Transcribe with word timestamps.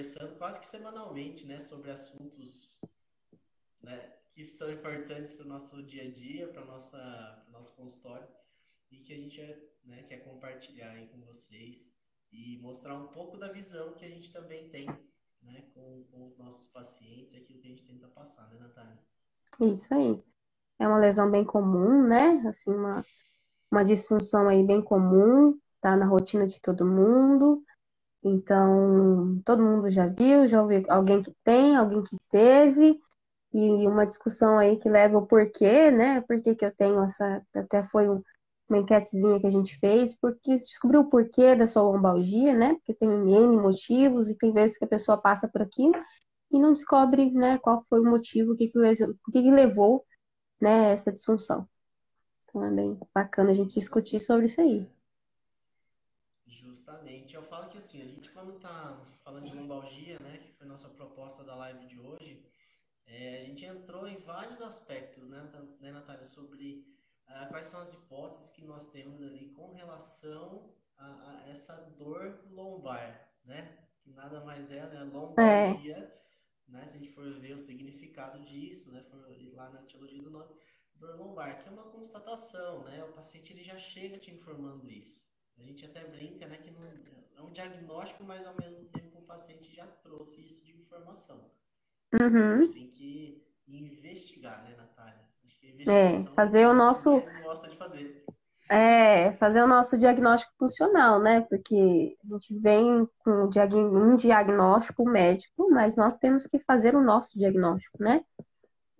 conversando 0.00 0.34
quase 0.38 0.58
que 0.58 0.66
semanalmente, 0.66 1.46
né, 1.46 1.60
sobre 1.60 1.90
assuntos 1.90 2.80
né, 3.82 4.14
que 4.32 4.48
são 4.48 4.70
importantes 4.70 5.34
para 5.34 5.44
o 5.44 5.48
nosso 5.48 5.82
dia 5.82 6.04
a 6.04 6.10
dia, 6.10 6.48
para 6.48 6.62
o 6.62 7.52
nosso 7.52 7.70
consultório 7.76 8.26
e 8.90 8.96
que 8.96 9.12
a 9.12 9.16
gente 9.18 9.40
né, 9.84 10.02
quer 10.08 10.24
compartilhar 10.24 10.92
aí 10.92 11.06
com 11.08 11.20
vocês 11.20 11.92
e 12.32 12.58
mostrar 12.62 12.96
um 12.96 13.08
pouco 13.08 13.36
da 13.36 13.52
visão 13.52 13.92
que 13.92 14.06
a 14.06 14.08
gente 14.08 14.32
também 14.32 14.70
tem 14.70 14.86
né, 15.42 15.64
com, 15.74 16.04
com 16.10 16.28
os 16.28 16.38
nossos 16.38 16.66
pacientes, 16.68 17.34
aquilo 17.34 17.60
que 17.60 17.66
a 17.66 17.70
gente 17.70 17.84
tenta 17.84 18.08
passar, 18.08 18.48
né, 18.48 18.58
Natália? 18.58 18.98
Isso 19.60 19.92
aí. 19.92 20.22
É 20.78 20.88
uma 20.88 20.98
lesão 20.98 21.30
bem 21.30 21.44
comum, 21.44 22.06
né? 22.06 22.42
Assim, 22.48 22.74
uma, 22.74 23.04
uma 23.70 23.84
disfunção 23.84 24.48
aí 24.48 24.66
bem 24.66 24.80
comum, 24.80 25.60
tá 25.78 25.94
na 25.94 26.06
rotina 26.06 26.46
de 26.46 26.58
todo 26.58 26.86
mundo. 26.86 27.62
Então, 28.22 29.40
todo 29.44 29.62
mundo 29.62 29.88
já 29.90 30.06
viu, 30.06 30.46
já 30.46 30.62
ouviu 30.62 30.84
alguém 30.88 31.22
que 31.22 31.32
tem, 31.44 31.76
alguém 31.76 32.02
que 32.02 32.16
teve, 32.28 33.00
e 33.52 33.86
uma 33.86 34.04
discussão 34.06 34.58
aí 34.58 34.76
que 34.76 34.88
leva 34.88 35.18
o 35.18 35.26
porquê, 35.26 35.90
né? 35.90 36.20
Por 36.22 36.40
que 36.42 36.54
que 36.54 36.64
eu 36.64 36.74
tenho 36.74 37.02
essa. 37.02 37.42
Até 37.54 37.82
foi 37.84 38.08
um, 38.08 38.22
uma 38.68 38.78
enquetezinha 38.78 39.40
que 39.40 39.46
a 39.46 39.50
gente 39.50 39.78
fez, 39.78 40.14
porque 40.16 40.56
descobriu 40.56 41.00
o 41.00 41.10
porquê 41.10 41.54
da 41.56 41.66
sua 41.66 41.82
lombalgia, 41.82 42.54
né? 42.56 42.74
Porque 42.74 42.94
tem 42.94 43.08
N 43.10 43.56
motivos 43.58 44.28
e 44.28 44.36
tem 44.36 44.52
vezes 44.52 44.78
que 44.78 44.84
a 44.84 44.88
pessoa 44.88 45.18
passa 45.18 45.48
por 45.48 45.62
aqui 45.62 45.90
e 46.50 46.58
não 46.58 46.74
descobre, 46.74 47.30
né, 47.30 47.58
qual 47.58 47.84
foi 47.88 48.00
o 48.00 48.10
motivo, 48.10 48.52
o 48.52 48.56
que 48.56 48.68
que, 48.68 48.78
o 48.78 49.32
que 49.32 49.42
que 49.42 49.50
levou, 49.50 50.04
né, 50.60 50.92
essa 50.92 51.12
disfunção. 51.12 51.68
Então 52.44 52.64
é 52.64 52.70
bem 52.70 52.98
bacana 53.14 53.50
a 53.50 53.54
gente 53.54 53.74
discutir 53.74 54.20
sobre 54.20 54.46
isso 54.46 54.60
aí. 54.60 54.86
Justamente. 56.48 57.34
Eu 57.34 57.42
falo 57.44 57.68
que 57.70 57.78
assim, 57.78 58.02
a 58.02 58.04
gente 58.06 58.29
quando 58.40 58.58
tá 58.58 58.98
falando 59.22 59.44
de 59.44 59.54
lombalgia, 59.58 60.18
né, 60.20 60.38
que 60.38 60.52
foi 60.54 60.66
nossa 60.66 60.88
proposta 60.88 61.44
da 61.44 61.54
live 61.56 61.86
de 61.86 62.00
hoje, 62.00 62.42
é, 63.06 63.42
a 63.42 63.44
gente 63.44 63.64
entrou 63.66 64.08
em 64.08 64.16
vários 64.16 64.62
aspectos, 64.62 65.28
né, 65.28 65.50
né 65.78 65.92
Natália, 65.92 66.24
sobre 66.24 66.86
uh, 67.28 67.48
quais 67.50 67.66
são 67.66 67.80
as 67.80 67.92
hipóteses 67.92 68.50
que 68.50 68.64
nós 68.64 68.86
temos 68.90 69.20
ali 69.20 69.50
com 69.50 69.72
relação 69.74 70.72
a, 70.96 71.06
a 71.06 71.50
essa 71.50 71.74
dor 71.98 72.40
lombar, 72.50 73.30
né? 73.44 73.78
Que 74.02 74.10
nada 74.10 74.42
mais 74.42 74.70
é, 74.70 74.86
né? 74.86 75.02
Lombalgia, 75.04 75.96
é. 75.96 76.20
né? 76.68 76.86
Se 76.86 76.96
a 76.96 76.98
gente 76.98 77.12
for 77.12 77.30
ver 77.40 77.52
o 77.52 77.58
significado 77.58 78.38
disso, 78.44 78.90
né? 78.90 79.02
For 79.10 79.18
lá 79.54 79.70
na 79.70 79.82
teologia 79.82 80.22
do 80.22 80.30
nome, 80.30 80.54
dor 80.94 81.16
lombar, 81.16 81.62
que 81.62 81.68
é 81.68 81.72
uma 81.72 81.90
constatação, 81.90 82.84
né? 82.84 83.02
O 83.04 83.12
paciente 83.12 83.52
ele 83.52 83.64
já 83.64 83.76
chega 83.78 84.18
te 84.18 84.30
informando 84.30 84.88
isso. 84.88 85.20
A 85.60 85.66
gente 85.66 85.84
até 85.84 86.04
brinca, 86.06 86.46
né? 86.46 86.58
Que 86.58 86.70
não, 86.70 86.82
é 87.36 87.42
um 87.42 87.52
diagnóstico, 87.52 88.24
mas 88.24 88.44
ao 88.46 88.54
mesmo 88.60 88.86
tempo 88.92 89.18
o 89.18 89.22
paciente 89.22 89.74
já 89.74 89.86
trouxe 90.02 90.40
isso 90.40 90.64
de 90.64 90.72
informação. 90.72 91.36
Uhum. 92.14 92.54
A 92.54 92.60
gente 92.60 92.74
tem 92.74 92.84
que 92.84 93.84
investigar, 93.98 94.64
né, 94.64 94.74
Natália? 94.76 95.28
É, 95.86 96.24
fazer 96.34 96.66
o 96.66 96.74
nosso. 96.74 97.24
É, 98.68 99.32
fazer 99.32 99.62
o 99.62 99.66
nosso 99.66 99.98
diagnóstico 99.98 100.52
funcional, 100.58 101.20
né? 101.20 101.40
Porque 101.42 102.16
a 102.24 102.34
gente 102.34 102.56
vem 102.58 103.06
com 103.18 103.48
um 103.48 104.16
diagnóstico 104.16 105.04
médico, 105.04 105.68
mas 105.70 105.96
nós 105.96 106.16
temos 106.16 106.46
que 106.46 106.58
fazer 106.60 106.94
o 106.94 107.02
nosso 107.02 107.36
diagnóstico, 107.36 108.02
né? 108.02 108.24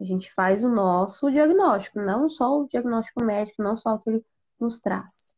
A 0.01 0.05
gente 0.05 0.33
faz 0.33 0.65
o 0.65 0.69
nosso 0.69 1.31
diagnóstico, 1.31 2.01
não 2.01 2.29
só 2.29 2.61
o 2.61 2.67
diagnóstico 2.67 3.25
médico, 3.25 3.63
não 3.63 3.77
só 3.77 3.95
o 3.95 3.99
que 3.99 4.11
ele 4.11 4.25
nos 4.59 4.81
traz. 4.81 5.35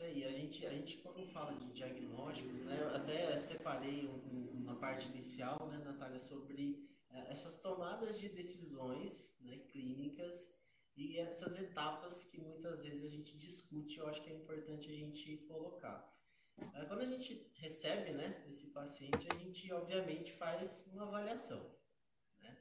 Isso 0.00 0.04
aí. 0.06 0.24
A 0.24 0.32
gente, 0.32 0.66
a 0.66 0.70
gente 0.70 0.96
quando 0.98 1.22
fala 1.26 1.52
de 1.52 1.66
diagnósticos, 1.74 2.62
né? 2.62 2.90
Até 2.94 3.36
separei 3.36 4.08
uma 4.54 4.74
parte 4.76 5.06
inicial, 5.08 5.68
né, 5.68 5.76
Natália, 5.76 6.18
sobre 6.18 6.88
é, 7.10 7.30
essas 7.30 7.60
tomadas 7.60 8.18
de 8.18 8.30
decisões 8.30 9.30
né, 9.42 9.58
clínicas 9.70 10.50
e 10.96 11.18
essas 11.18 11.54
etapas 11.58 12.24
que 12.24 12.40
muitas 12.40 12.82
vezes 12.82 13.04
a 13.04 13.08
gente 13.08 13.36
discute, 13.36 13.98
eu 13.98 14.08
acho 14.08 14.22
que 14.22 14.30
é 14.30 14.34
importante 14.34 14.88
a 14.88 14.94
gente 14.94 15.36
colocar. 15.46 16.10
É, 16.74 16.84
quando 16.86 17.02
a 17.02 17.06
gente 17.06 17.52
recebe 17.56 18.12
né, 18.12 18.42
esse 18.48 18.68
paciente, 18.68 19.28
a 19.30 19.34
gente 19.36 19.70
obviamente 19.70 20.32
faz 20.32 20.86
uma 20.94 21.02
avaliação. 21.02 21.76
Né? 22.40 22.56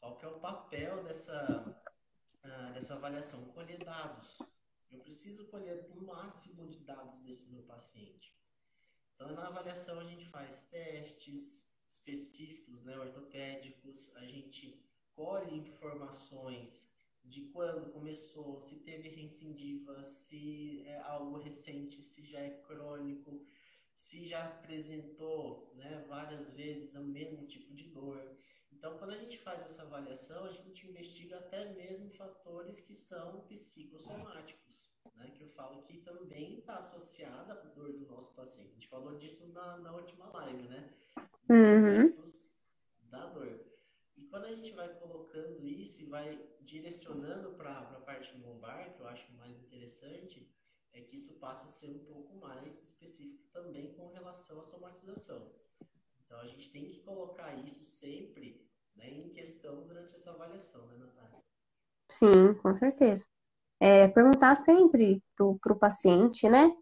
Qual 0.00 0.16
que 0.16 0.24
é 0.24 0.28
o 0.28 0.40
papel 0.40 1.04
dessa, 1.04 1.80
uh, 2.44 2.72
dessa 2.72 2.94
avaliação? 2.94 3.44
Colher 3.52 3.78
dados. 3.84 4.36
Eu 4.94 5.00
preciso 5.00 5.46
colher 5.46 5.90
o 5.90 6.00
máximo 6.00 6.68
de 6.68 6.78
dados 6.78 7.18
desse 7.20 7.48
meu 7.50 7.64
paciente. 7.64 8.32
Então, 9.14 9.32
na 9.32 9.48
avaliação, 9.48 9.98
a 9.98 10.04
gente 10.04 10.24
faz 10.26 10.62
testes, 10.70 11.64
específicos, 11.88 12.84
né, 12.84 12.96
ortopédicos, 12.96 14.14
a 14.16 14.24
gente 14.24 14.80
colhe 15.14 15.56
informações 15.56 16.88
de 17.24 17.46
quando 17.46 17.90
começou, 17.92 18.60
se 18.60 18.76
teve 18.80 19.08
recidiva, 19.08 20.02
se 20.04 20.84
é 20.86 20.98
algo 21.00 21.38
recente, 21.38 22.00
se 22.00 22.24
já 22.24 22.38
é 22.38 22.50
crônico, 22.62 23.44
se 23.96 24.24
já 24.26 24.44
apresentou 24.44 25.72
né, 25.74 26.04
várias 26.08 26.50
vezes 26.50 26.94
o 26.94 27.02
mesmo 27.02 27.46
tipo 27.46 27.74
de 27.74 27.88
dor. 27.88 28.36
Então, 28.70 28.98
quando 28.98 29.12
a 29.12 29.18
gente 29.18 29.38
faz 29.38 29.60
essa 29.62 29.82
avaliação, 29.82 30.44
a 30.44 30.52
gente 30.52 30.86
investiga 30.86 31.38
até 31.38 31.72
mesmo 31.72 32.10
fatores 32.10 32.80
que 32.80 32.94
são 32.94 33.40
psicossomáticos, 33.46 34.73
né, 35.16 35.30
que 35.36 35.42
eu 35.42 35.48
falo 35.50 35.82
que 35.82 35.98
também 35.98 36.58
está 36.58 36.76
associada 36.76 37.52
à 37.52 37.56
dor 37.56 37.92
do 37.92 38.06
nosso 38.06 38.34
paciente. 38.34 38.70
A 38.70 38.74
gente 38.74 38.88
falou 38.88 39.16
disso 39.16 39.48
na, 39.52 39.78
na 39.78 39.92
última 39.92 40.30
live, 40.30 40.68
né? 40.68 40.92
uhum. 41.48 42.14
da 43.10 43.26
dor. 43.26 43.60
E 44.16 44.24
quando 44.24 44.44
a 44.44 44.54
gente 44.54 44.72
vai 44.72 44.88
colocando 44.98 45.66
isso 45.66 46.02
e 46.02 46.06
vai 46.06 46.40
direcionando 46.60 47.50
para 47.54 47.78
a 47.78 48.00
parte 48.00 48.36
lombar, 48.38 48.94
que 48.94 49.00
eu 49.00 49.08
acho 49.08 49.32
mais 49.32 49.58
interessante, 49.58 50.48
é 50.92 51.00
que 51.00 51.16
isso 51.16 51.34
passa 51.34 51.66
a 51.66 51.70
ser 51.70 51.88
um 51.88 52.04
pouco 52.04 52.36
mais 52.36 52.80
específico 52.82 53.44
também 53.52 53.92
com 53.94 54.08
relação 54.08 54.60
à 54.60 54.62
somatização. 54.62 55.52
Então 56.24 56.38
a 56.38 56.46
gente 56.46 56.70
tem 56.70 56.88
que 56.88 57.00
colocar 57.00 57.54
isso 57.54 57.84
sempre 57.84 58.64
né, 58.94 59.10
em 59.10 59.28
questão 59.30 59.86
durante 59.86 60.14
essa 60.14 60.30
avaliação, 60.30 60.86
né, 60.86 60.96
Natália? 60.96 61.42
Sim, 62.08 62.54
com 62.62 62.74
certeza. 62.76 63.26
É, 63.80 64.08
perguntar 64.08 64.54
sempre 64.54 65.22
para 65.36 65.72
o 65.72 65.78
paciente, 65.78 66.48
né? 66.48 66.72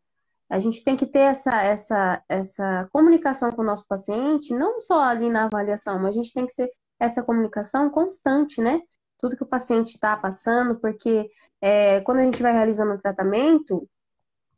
A 0.48 0.60
gente 0.60 0.84
tem 0.84 0.94
que 0.94 1.06
ter 1.06 1.20
essa, 1.20 1.62
essa, 1.62 2.22
essa 2.28 2.88
comunicação 2.92 3.50
com 3.52 3.62
o 3.62 3.64
nosso 3.64 3.86
paciente, 3.88 4.52
não 4.52 4.80
só 4.80 5.00
ali 5.02 5.30
na 5.30 5.44
avaliação, 5.44 5.98
mas 5.98 6.10
a 6.10 6.18
gente 6.18 6.32
tem 6.32 6.46
que 6.46 6.52
ser 6.52 6.70
essa 7.00 7.22
comunicação 7.22 7.88
constante, 7.90 8.60
né? 8.60 8.80
Tudo 9.18 9.36
que 9.36 9.42
o 9.42 9.46
paciente 9.46 9.94
está 9.94 10.16
passando, 10.16 10.78
porque 10.78 11.30
é, 11.60 12.00
quando 12.02 12.18
a 12.18 12.24
gente 12.24 12.42
vai 12.42 12.52
realizando 12.52 12.92
o 12.92 13.00
tratamento, 13.00 13.88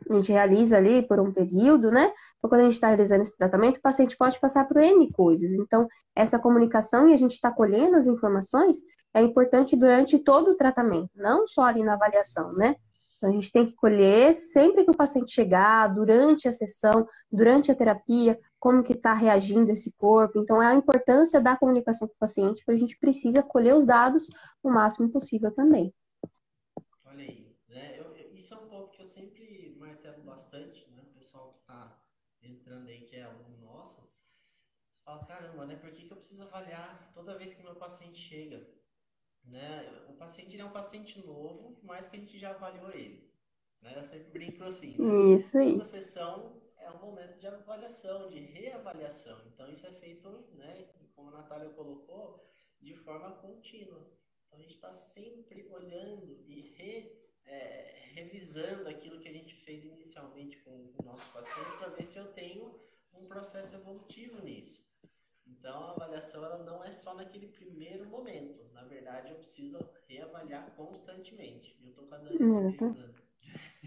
a 0.09 0.15
gente 0.15 0.32
realiza 0.32 0.77
ali 0.77 1.03
por 1.06 1.19
um 1.21 1.32
período, 1.32 1.91
né? 1.91 2.12
Então, 2.38 2.50
quando 2.50 2.60
a 2.60 2.65
gente 2.65 2.75
está 2.75 2.88
realizando 2.88 3.22
esse 3.22 3.37
tratamento, 3.37 3.78
o 3.78 3.82
paciente 3.82 4.16
pode 4.16 4.38
passar 4.38 4.66
por 4.69 4.77
N 4.78 5.10
coisas. 5.12 5.53
Então, 5.53 5.88
essa 6.15 6.38
comunicação 6.38 7.09
e 7.09 7.12
a 7.15 7.16
gente 7.16 7.32
está 7.32 7.50
colhendo 7.50 7.97
as 7.97 8.06
informações 8.06 8.78
é 9.15 9.22
importante 9.22 9.77
durante 9.77 10.19
todo 10.19 10.50
o 10.50 10.56
tratamento, 10.56 11.10
não 11.15 11.46
só 11.46 11.62
ali 11.62 11.82
na 11.82 11.94
avaliação, 11.94 12.52
né? 12.52 12.76
Então, 13.17 13.31
a 13.31 13.32
gente 13.32 13.50
tem 13.50 13.64
que 13.64 13.75
colher 13.75 14.35
sempre 14.35 14.85
que 14.85 14.91
o 14.91 14.96
paciente 14.96 15.32
chegar, 15.32 15.88
durante 15.94 16.46
a 16.49 16.52
sessão, 16.52 17.06
durante 17.32 17.70
a 17.70 17.75
terapia, 17.75 18.38
como 18.58 18.82
que 18.82 18.93
está 18.93 19.14
reagindo 19.14 19.70
esse 19.70 19.93
corpo. 19.93 20.38
Então, 20.38 20.62
é 20.62 20.67
a 20.67 20.75
importância 20.75 21.41
da 21.41 21.56
comunicação 21.56 22.06
com 22.08 22.14
o 22.14 22.19
paciente, 22.19 22.62
porque 22.64 22.73
a 22.73 22.76
gente 22.76 22.99
precisa 22.99 23.43
colher 23.43 23.75
os 23.75 23.87
dados 23.87 24.26
o 24.62 24.70
máximo 24.70 25.08
possível 25.11 25.50
também. 25.55 25.94
Olha 27.06 27.32
aí, 27.32 27.56
né? 27.69 27.99
Eu, 27.99 28.35
isso 28.35 28.52
é 28.55 28.58
um 28.58 28.69
ponto 28.69 28.94
que 28.94 29.02
eu 29.02 29.06
sempre 29.06 29.75
martelo 29.79 30.23
bastante, 30.23 30.91
né? 30.91 31.02
O 31.02 31.17
pessoal 31.17 31.52
que 31.52 31.61
está 31.61 31.96
entrando 32.43 32.88
aí, 32.88 33.00
que 33.06 33.17
é 33.17 33.23
aluno 33.23 33.58
nosso, 33.61 34.03
fala, 35.05 35.25
caramba, 35.25 35.67
né? 35.67 35.77
Por 35.77 35.91
que, 35.93 36.06
que 36.06 36.12
eu 36.12 36.17
preciso 36.17 36.43
avaliar 36.43 37.11
toda 37.12 37.39
vez 37.39 37.55
que 37.55 37.62
meu 37.62 37.77
paciente 37.77 38.19
chega? 38.19 38.67
Né? 39.45 40.05
O 40.09 40.15
paciente 40.15 40.59
é 40.59 40.65
um 40.65 40.73
paciente 40.73 41.25
novo, 41.25 41.79
mas 41.83 42.09
que 42.09 42.17
a 42.17 42.21
gente 42.21 42.39
já 42.39 42.51
avaliou 42.51 42.91
ele. 42.91 43.31
Né? 43.83 43.93
Eu 43.97 44.05
sempre 44.05 44.31
brinco 44.31 44.65
assim. 44.65 44.97
Né? 44.99 45.37
Isso 45.37 45.56
aí. 45.59 45.73
Toda 45.73 45.85
sessão 45.85 46.62
é 46.79 46.91
um 46.91 46.99
momento 46.99 47.39
de 47.39 47.47
avaliação, 47.47 48.31
de 48.31 48.41
reavaliação. 48.41 49.39
Então 49.47 49.71
isso 49.71 49.87
é 49.87 49.93
feito, 49.93 50.29
né, 50.55 50.89
como 51.15 51.29
a 51.29 51.33
Natália 51.33 51.71
colocou, 51.71 52.47
de 52.81 52.95
forma 52.95 53.33
contínua. 53.33 54.11
Então 54.47 54.59
a 54.59 54.62
gente 54.62 54.75
está 54.75 54.93
sempre 54.93 55.67
olhando 55.71 56.43
e 56.47 56.75
re, 56.77 57.12
é, 57.47 58.09
revisando 58.12 58.89
aquilo 58.89 59.21
que 59.21 59.29
a 59.29 59.33
gente 59.33 59.55
fez 59.55 59.85
inicialmente 59.85 60.59
com 60.59 60.71
o 60.71 61.05
nosso 61.05 61.31
paciente 61.33 61.79
para 61.79 61.89
ver 61.89 62.05
se 62.05 62.19
eu 62.19 62.33
tenho 62.33 62.79
um 63.12 63.27
processo 63.27 63.75
evolutivo 63.77 64.43
nisso. 64.43 64.83
Então, 65.59 65.89
a 65.89 65.91
avaliação 65.93 66.45
ela 66.45 66.59
não 66.65 66.83
é 66.85 66.91
só 66.93 67.15
naquele 67.15 67.49
primeiro 67.49 68.06
momento. 68.09 68.65
Na 68.73 68.85
verdade, 68.85 69.33
eu 69.33 69.37
preciso 69.37 69.79
reavaliar 70.09 70.71
constantemente. 70.77 71.77
Eu 71.83 71.91
estou 71.91 72.06
com 72.06 72.15
a 72.15 72.19
Dani 72.19 72.45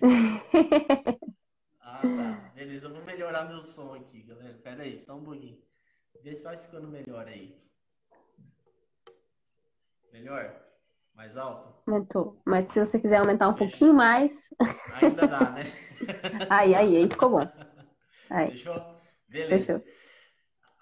Ah, 1.79 2.09
tá. 2.15 2.51
Beleza, 2.55 2.87
eu 2.87 2.91
vou 2.93 3.03
melhorar 3.03 3.45
meu 3.45 3.61
som 3.61 3.93
aqui, 3.93 4.21
galera. 4.23 4.57
Pera 4.63 4.83
aí, 4.83 4.99
só 5.01 5.15
um 5.15 5.23
pouquinho. 5.23 5.57
Vê 6.23 6.33
se 6.33 6.43
vai 6.43 6.57
ficando 6.57 6.87
melhor 6.87 7.27
aí. 7.27 7.55
Melhor? 10.11 10.53
Mais 11.13 11.37
alto? 11.37 11.73
Aumentou. 11.87 12.41
Mas 12.45 12.65
se 12.65 12.79
você 12.83 12.99
quiser 12.99 13.17
aumentar 13.17 13.47
um 13.49 13.55
Fechou. 13.55 13.57
pouquinho 13.57 13.93
mais. 13.93 14.49
Ainda 15.01 15.27
dá, 15.27 15.51
né? 15.51 15.71
aí, 16.49 16.75
aí, 16.75 16.97
aí 16.97 17.09
ficou 17.09 17.29
bom. 17.29 17.51
Aí. 18.29 18.51
Fechou? 18.51 18.85
Beleza. 19.27 19.73
Fechou. 19.73 19.83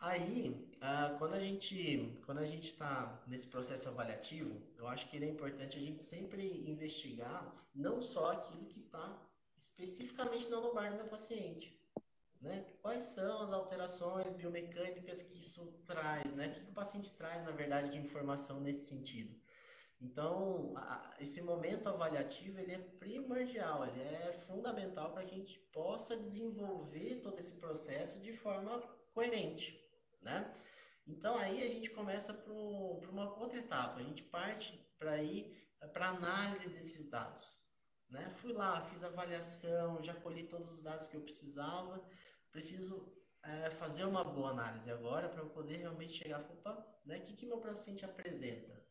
Aí, 0.02 0.54
uh, 0.86 1.18
quando 1.18 1.34
a 1.34 1.40
gente 1.40 2.22
quando 2.26 2.40
a 2.40 2.46
gente 2.46 2.68
está 2.68 3.22
nesse 3.28 3.48
processo 3.48 3.90
avaliativo, 3.90 4.62
eu 4.78 4.88
acho 4.88 5.10
que 5.10 5.16
ele 5.16 5.26
é 5.26 5.30
importante 5.30 5.78
a 5.78 5.82
gente 5.82 6.04
sempre 6.04 6.70
investigar 6.70 7.54
não 7.74 8.02
só 8.02 8.32
aquilo 8.32 8.66
que 8.66 8.80
está 8.80 9.22
especificamente 9.58 10.50
na 10.50 10.60
lombar 10.60 10.92
do 10.92 10.98
meu 10.98 11.08
paciente. 11.08 11.74
Né? 12.42 12.64
Quais 12.82 13.06
são 13.06 13.42
as 13.42 13.52
alterações 13.52 14.32
biomecânicas 14.34 15.24
que 15.24 15.40
isso 15.40 15.66
traz, 15.86 16.34
né? 16.34 16.48
O 16.48 16.66
que 16.66 16.70
o 16.70 16.74
paciente 16.74 17.10
traz, 17.12 17.44
na 17.44 17.52
verdade, 17.52 17.90
de 17.90 17.98
informação 17.98 18.60
nesse 18.60 18.88
sentido? 18.88 19.36
Então, 20.00 20.74
a, 20.76 21.16
esse 21.20 21.42
momento 21.42 21.88
avaliativo 21.88 22.60
ele 22.60 22.74
é 22.74 22.78
primordial, 22.78 23.88
ele 23.88 24.02
é 24.02 24.34
fundamental 24.46 25.12
para 25.12 25.24
que 25.24 25.34
a 25.34 25.38
gente 25.38 25.58
possa 25.74 26.16
desenvolver 26.16 27.22
todo 27.24 27.40
esse 27.40 27.54
processo 27.54 28.20
de 28.20 28.34
forma 28.34 28.80
coerente, 29.14 29.82
né? 30.22 30.54
Então, 31.08 31.38
aí 31.38 31.64
a 31.64 31.70
gente 31.70 31.90
começa 31.92 32.34
para 32.34 32.52
uma 32.54 33.38
outra 33.38 33.60
etapa, 33.60 34.00
a 34.00 34.04
gente 34.04 34.24
parte 34.24 34.80
para 34.98 35.22
ir 35.22 35.56
para 35.94 36.10
análise 36.10 36.68
desses 36.70 37.10
dados. 37.10 37.58
Né? 38.10 38.30
Fui 38.38 38.54
lá, 38.54 38.82
fiz 38.90 39.04
avaliação, 39.04 40.04
já 40.04 40.14
colhi 40.16 40.48
todos 40.48 40.70
os 40.72 40.82
dados 40.82 41.08
que 41.08 41.16
eu 41.16 41.22
precisava. 41.22 42.00
Preciso 42.52 42.96
é, 43.46 43.70
fazer 43.72 44.06
uma 44.06 44.24
boa 44.24 44.52
análise 44.52 44.90
agora 44.90 45.30
para 45.30 45.42
eu 45.42 45.50
poder 45.50 45.78
realmente 45.78 46.14
chegar 46.14 46.44
falar, 46.64 46.86
né? 47.06 47.20
O 47.20 47.24
que, 47.24 47.36
que 47.36 47.46
meu 47.46 47.60
paciente 47.60 48.06
apresenta? 48.06 48.84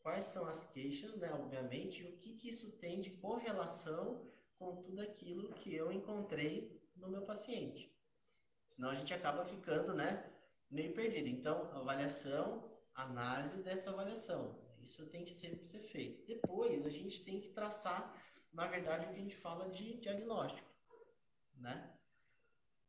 Quais 0.00 0.26
são 0.26 0.46
as 0.46 0.64
queixas, 0.70 1.16
né? 1.16 1.32
Obviamente, 1.32 2.02
e 2.02 2.08
o 2.08 2.16
que, 2.18 2.34
que 2.36 2.48
isso 2.48 2.78
tem 2.78 3.00
de 3.00 3.10
correlação 3.10 4.30
com 4.58 4.76
tudo 4.82 5.00
aquilo 5.02 5.52
que 5.54 5.74
eu 5.74 5.90
encontrei 5.90 6.80
no 6.94 7.08
meu 7.08 7.22
paciente. 7.22 7.92
Senão 8.68 8.90
a 8.90 8.94
gente 8.94 9.12
acaba 9.12 9.44
ficando, 9.44 9.94
né? 9.94 10.32
Meio 10.70 10.94
perdido. 10.94 11.28
Então, 11.28 11.70
avaliação, 11.74 12.64
análise 12.94 13.62
dessa 13.62 13.90
avaliação. 13.90 14.56
Isso 14.82 15.06
tem 15.06 15.24
que 15.24 15.32
sempre 15.32 15.66
ser 15.66 15.80
feito. 15.80 16.26
Depois, 16.26 16.84
a 16.86 16.90
gente 16.90 17.24
tem 17.24 17.40
que 17.40 17.48
traçar 17.48 18.14
na 18.56 18.66
verdade, 18.66 19.04
o 19.04 19.08
que 19.10 19.16
a 19.16 19.22
gente 19.22 19.36
fala 19.36 19.68
de 19.68 19.98
diagnóstico, 20.00 20.66
né? 21.58 21.90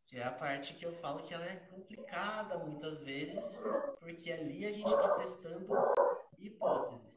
Que 0.08 0.18
é 0.18 0.24
a 0.24 0.32
parte 0.32 0.74
que 0.76 0.86
eu 0.86 0.94
falo 0.94 1.24
que 1.24 1.34
ela 1.34 1.44
é 1.44 1.58
complicada 1.70 2.58
muitas 2.58 3.02
vezes, 3.02 3.60
porque 4.00 4.32
ali 4.32 4.66
a 4.66 4.72
gente 4.72 4.88
está 4.88 5.10
testando 5.16 5.68
hipóteses. 6.40 7.14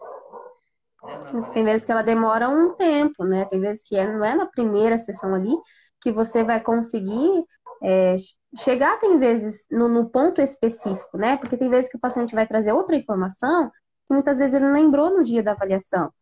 Né? 1.05 1.51
Tem 1.55 1.65
vezes 1.65 1.85
que 1.85 1.93
ela 1.93 2.03
demora 2.03 2.49
um 2.49 2.75
tempo, 2.75 3.25
né? 3.25 3.45
Tem 3.45 3.61
vezes 3.61 3.85
que 3.85 3.97
é, 3.97 4.13
não 4.13 4.25
é 4.25 4.35
na 4.35 4.47
primeira 4.47 4.99
sessão 4.99 5.33
ali 5.33 5.55
que 6.01 6.11
você 6.11 6.43
vai 6.43 6.61
conseguir 6.61 7.45
é, 7.83 8.17
chegar, 8.59 8.99
tem 8.99 9.19
vezes, 9.19 9.65
no, 9.71 9.89
no, 9.89 10.09
ponto 10.09 10.41
específico, 10.41 11.17
né? 11.17 11.37
Porque 11.37 11.57
tem 11.57 11.71
vezes 11.71 11.91
que 11.91 11.97
o 11.97 12.01
paciente 12.01 12.35
vai 12.35 12.47
trazer 12.47 12.73
outra 12.73 12.97
informação 12.97 13.71
que 13.71 14.15
muitas 14.15 14.39
vezes 14.39 14.55
ele 14.55 14.71
lembrou 14.71 15.11
no 15.11 15.25
dia 15.25 15.43
da 15.43 15.53
avaliação. 15.53 16.13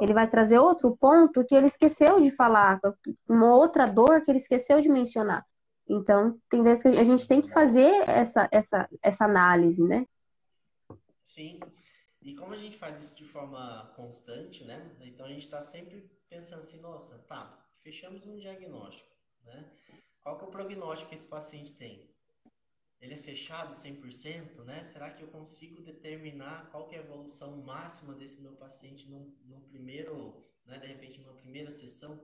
Ele 0.00 0.14
vai 0.14 0.28
trazer 0.28 0.58
outro 0.58 0.96
ponto 0.96 1.44
que 1.44 1.54
ele 1.54 1.66
esqueceu 1.66 2.20
de 2.20 2.30
falar, 2.30 2.80
uma 3.28 3.54
outra 3.54 3.86
dor 3.86 4.20
que 4.22 4.30
ele 4.30 4.38
esqueceu 4.38 4.80
de 4.80 4.88
mencionar. 4.88 5.44
Então, 5.88 6.38
tem 6.50 6.62
vezes 6.62 6.82
que 6.82 6.88
a 6.88 7.04
gente 7.04 7.26
tem 7.26 7.40
que 7.40 7.50
fazer 7.50 8.08
essa, 8.08 8.48
essa, 8.52 8.88
essa 9.02 9.24
análise, 9.24 9.82
né? 9.82 10.06
Sim. 11.24 11.58
E 12.20 12.34
como 12.34 12.52
a 12.52 12.58
gente 12.58 12.76
faz 12.76 13.02
isso 13.02 13.16
de 13.16 13.24
forma 13.24 13.92
constante, 13.96 14.64
né? 14.64 14.94
Então 15.00 15.24
a 15.24 15.30
gente 15.30 15.44
está 15.44 15.62
sempre 15.62 16.10
pensando 16.28 16.58
assim, 16.58 16.80
nossa, 16.80 17.18
tá, 17.26 17.58
fechamos 17.82 18.26
um 18.26 18.36
diagnóstico, 18.36 19.08
né? 19.46 19.64
Qual 20.22 20.38
que 20.38 20.44
é 20.44 20.48
o 20.48 20.50
prognóstico 20.50 21.10
que 21.10 21.16
esse 21.16 21.26
paciente 21.26 21.74
tem? 21.74 22.08
ele 23.00 23.14
é 23.14 23.18
fechado 23.18 23.74
100%, 23.74 24.64
né? 24.64 24.82
Será 24.84 25.10
que 25.10 25.22
eu 25.22 25.28
consigo 25.28 25.82
determinar 25.82 26.68
qual 26.70 26.88
que 26.88 26.96
é 26.96 26.98
a 26.98 27.02
evolução 27.02 27.56
máxima 27.58 28.14
desse 28.14 28.40
meu 28.40 28.52
paciente 28.56 29.08
no, 29.08 29.36
no 29.44 29.60
primeiro, 29.62 30.42
né, 30.66 30.78
de 30.78 30.86
repente, 30.86 31.20
numa 31.20 31.34
primeira 31.34 31.70
sessão? 31.70 32.20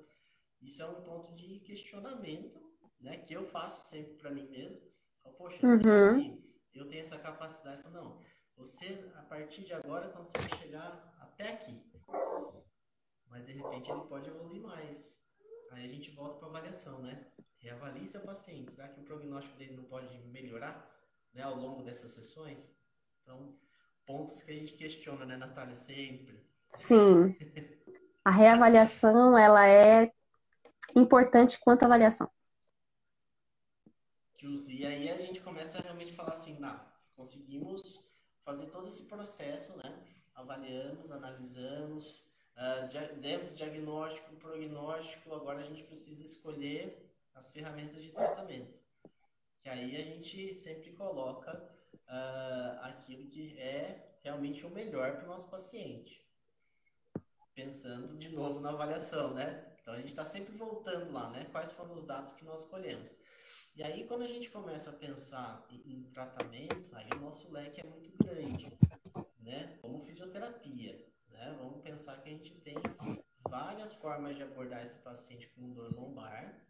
Isso 0.61 0.83
é 0.83 0.87
um 0.87 1.03
ponto 1.03 1.33
de 1.35 1.61
questionamento, 1.61 2.61
né, 3.01 3.19
que 3.19 3.35
eu 3.35 3.47
faço 3.47 3.89
sempre 3.89 4.15
para 4.15 4.31
mim 4.31 4.49
mesmo. 4.49 4.81
Poxa, 5.39 5.65
uhum. 5.65 6.43
eu 6.75 6.89
tenho 6.89 7.03
essa 7.03 7.19
capacidade. 7.19 7.89
Não, 7.91 8.21
você, 8.57 9.11
a 9.15 9.23
partir 9.23 9.63
de 9.65 9.73
agora, 9.73 10.09
consegue 10.09 10.57
chegar 10.57 11.15
até 11.21 11.53
aqui. 11.53 11.83
Mas, 13.27 13.47
de 13.47 13.53
repente, 13.53 13.91
ele 13.91 14.01
pode 14.03 14.29
evoluir 14.29 14.61
mais. 14.61 15.19
Aí 15.75 15.85
a 15.85 15.89
gente 15.89 16.11
volta 16.13 16.39
para 16.39 16.49
avaliação, 16.49 17.03
né? 17.03 17.27
reavalie 17.65 18.07
seu 18.07 18.21
paciente. 18.21 18.73
Será 18.73 18.89
que 18.89 19.01
o 19.01 19.05
prognóstico 19.05 19.57
dele 19.57 19.75
não 19.75 19.85
pode 19.85 20.15
melhorar 20.29 20.87
né, 21.33 21.43
ao 21.43 21.57
longo 21.57 21.83
dessas 21.83 22.13
sessões? 22.13 22.77
Então, 23.23 23.57
pontos 24.07 24.43
que 24.43 24.53
a 24.53 24.55
gente 24.55 24.75
questiona, 24.75 25.25
né, 25.25 25.37
Natália, 25.37 25.77
sempre. 25.77 26.47
Sim. 26.71 27.35
A 28.25 28.31
reavaliação, 28.31 29.37
ela 29.37 29.67
é 29.67 30.13
importante 30.95 31.59
quanto 31.59 31.83
a 31.83 31.87
avaliação. 31.87 32.31
E 34.69 34.87
aí 34.87 35.09
a 35.09 35.19
gente 35.19 35.41
começa 35.41 35.79
a 35.79 35.81
realmente 35.81 36.13
falar 36.13 36.35
assim, 36.35 36.59
nah, 36.59 36.85
conseguimos 37.17 38.01
fazer 38.45 38.67
todo 38.67 38.89
esse 38.89 39.05
processo, 39.05 39.75
né? 39.79 40.07
Avaliamos, 40.35 41.11
analisamos, 41.11 42.27
uh, 42.57 43.21
demos 43.21 43.57
diagnóstico, 43.57 44.35
prognóstico, 44.37 45.35
agora 45.35 45.61
a 45.61 45.65
gente 45.65 45.83
precisa 45.85 46.23
escolher 46.23 47.11
as 47.35 47.51
ferramentas 47.51 48.03
de 48.03 48.11
tratamento. 48.11 48.75
Que 49.63 49.69
aí 49.69 49.97
a 49.97 50.03
gente 50.03 50.55
sempre 50.55 50.93
coloca 50.93 51.57
uh, 52.09 52.81
aquilo 52.83 53.27
que 53.29 53.59
é 53.59 54.19
realmente 54.23 54.65
o 54.65 54.71
melhor 54.71 55.17
para 55.17 55.25
o 55.25 55.29
nosso 55.29 55.49
paciente. 55.49 56.23
Pensando 57.55 58.17
de 58.17 58.29
novo 58.29 58.61
na 58.61 58.71
avaliação, 58.71 59.33
né? 59.33 59.73
Então 59.81 59.95
a 59.95 59.99
gente 59.99 60.09
está 60.09 60.25
sempre 60.25 60.57
voltando 60.57 61.13
lá, 61.13 61.31
né? 61.31 61.47
Quais 61.53 61.73
foram 61.73 61.95
os 61.95 62.05
dados 62.05 62.33
que 62.35 62.45
nós 62.45 62.61
escolhemos. 62.61 63.15
E 63.77 63.83
aí, 63.83 64.07
quando 64.07 64.23
a 64.23 64.29
gente 64.29 64.51
começa 64.51 64.91
a 64.91 64.93
pensar 64.93 65.67
em, 65.69 65.93
em 65.93 66.03
tratamento, 66.05 66.95
aí 66.95 67.09
o 67.13 67.21
nosso 67.21 67.51
leque 67.51 67.81
é 67.81 67.85
muito 67.85 68.17
grande, 68.25 68.73
né? 69.41 69.77
Como 69.83 70.01
fisioterapia, 70.01 71.05
né? 71.35 71.55
Vamos 71.59 71.83
pensar 71.83 72.21
que 72.23 72.29
a 72.29 72.33
gente 72.33 72.55
tem 72.61 72.77
várias 73.49 73.95
formas 73.95 74.37
de 74.37 74.43
abordar 74.43 74.83
esse 74.83 74.99
paciente 74.99 75.49
com 75.49 75.73
dor 75.73 75.95
lombar, 75.95 76.67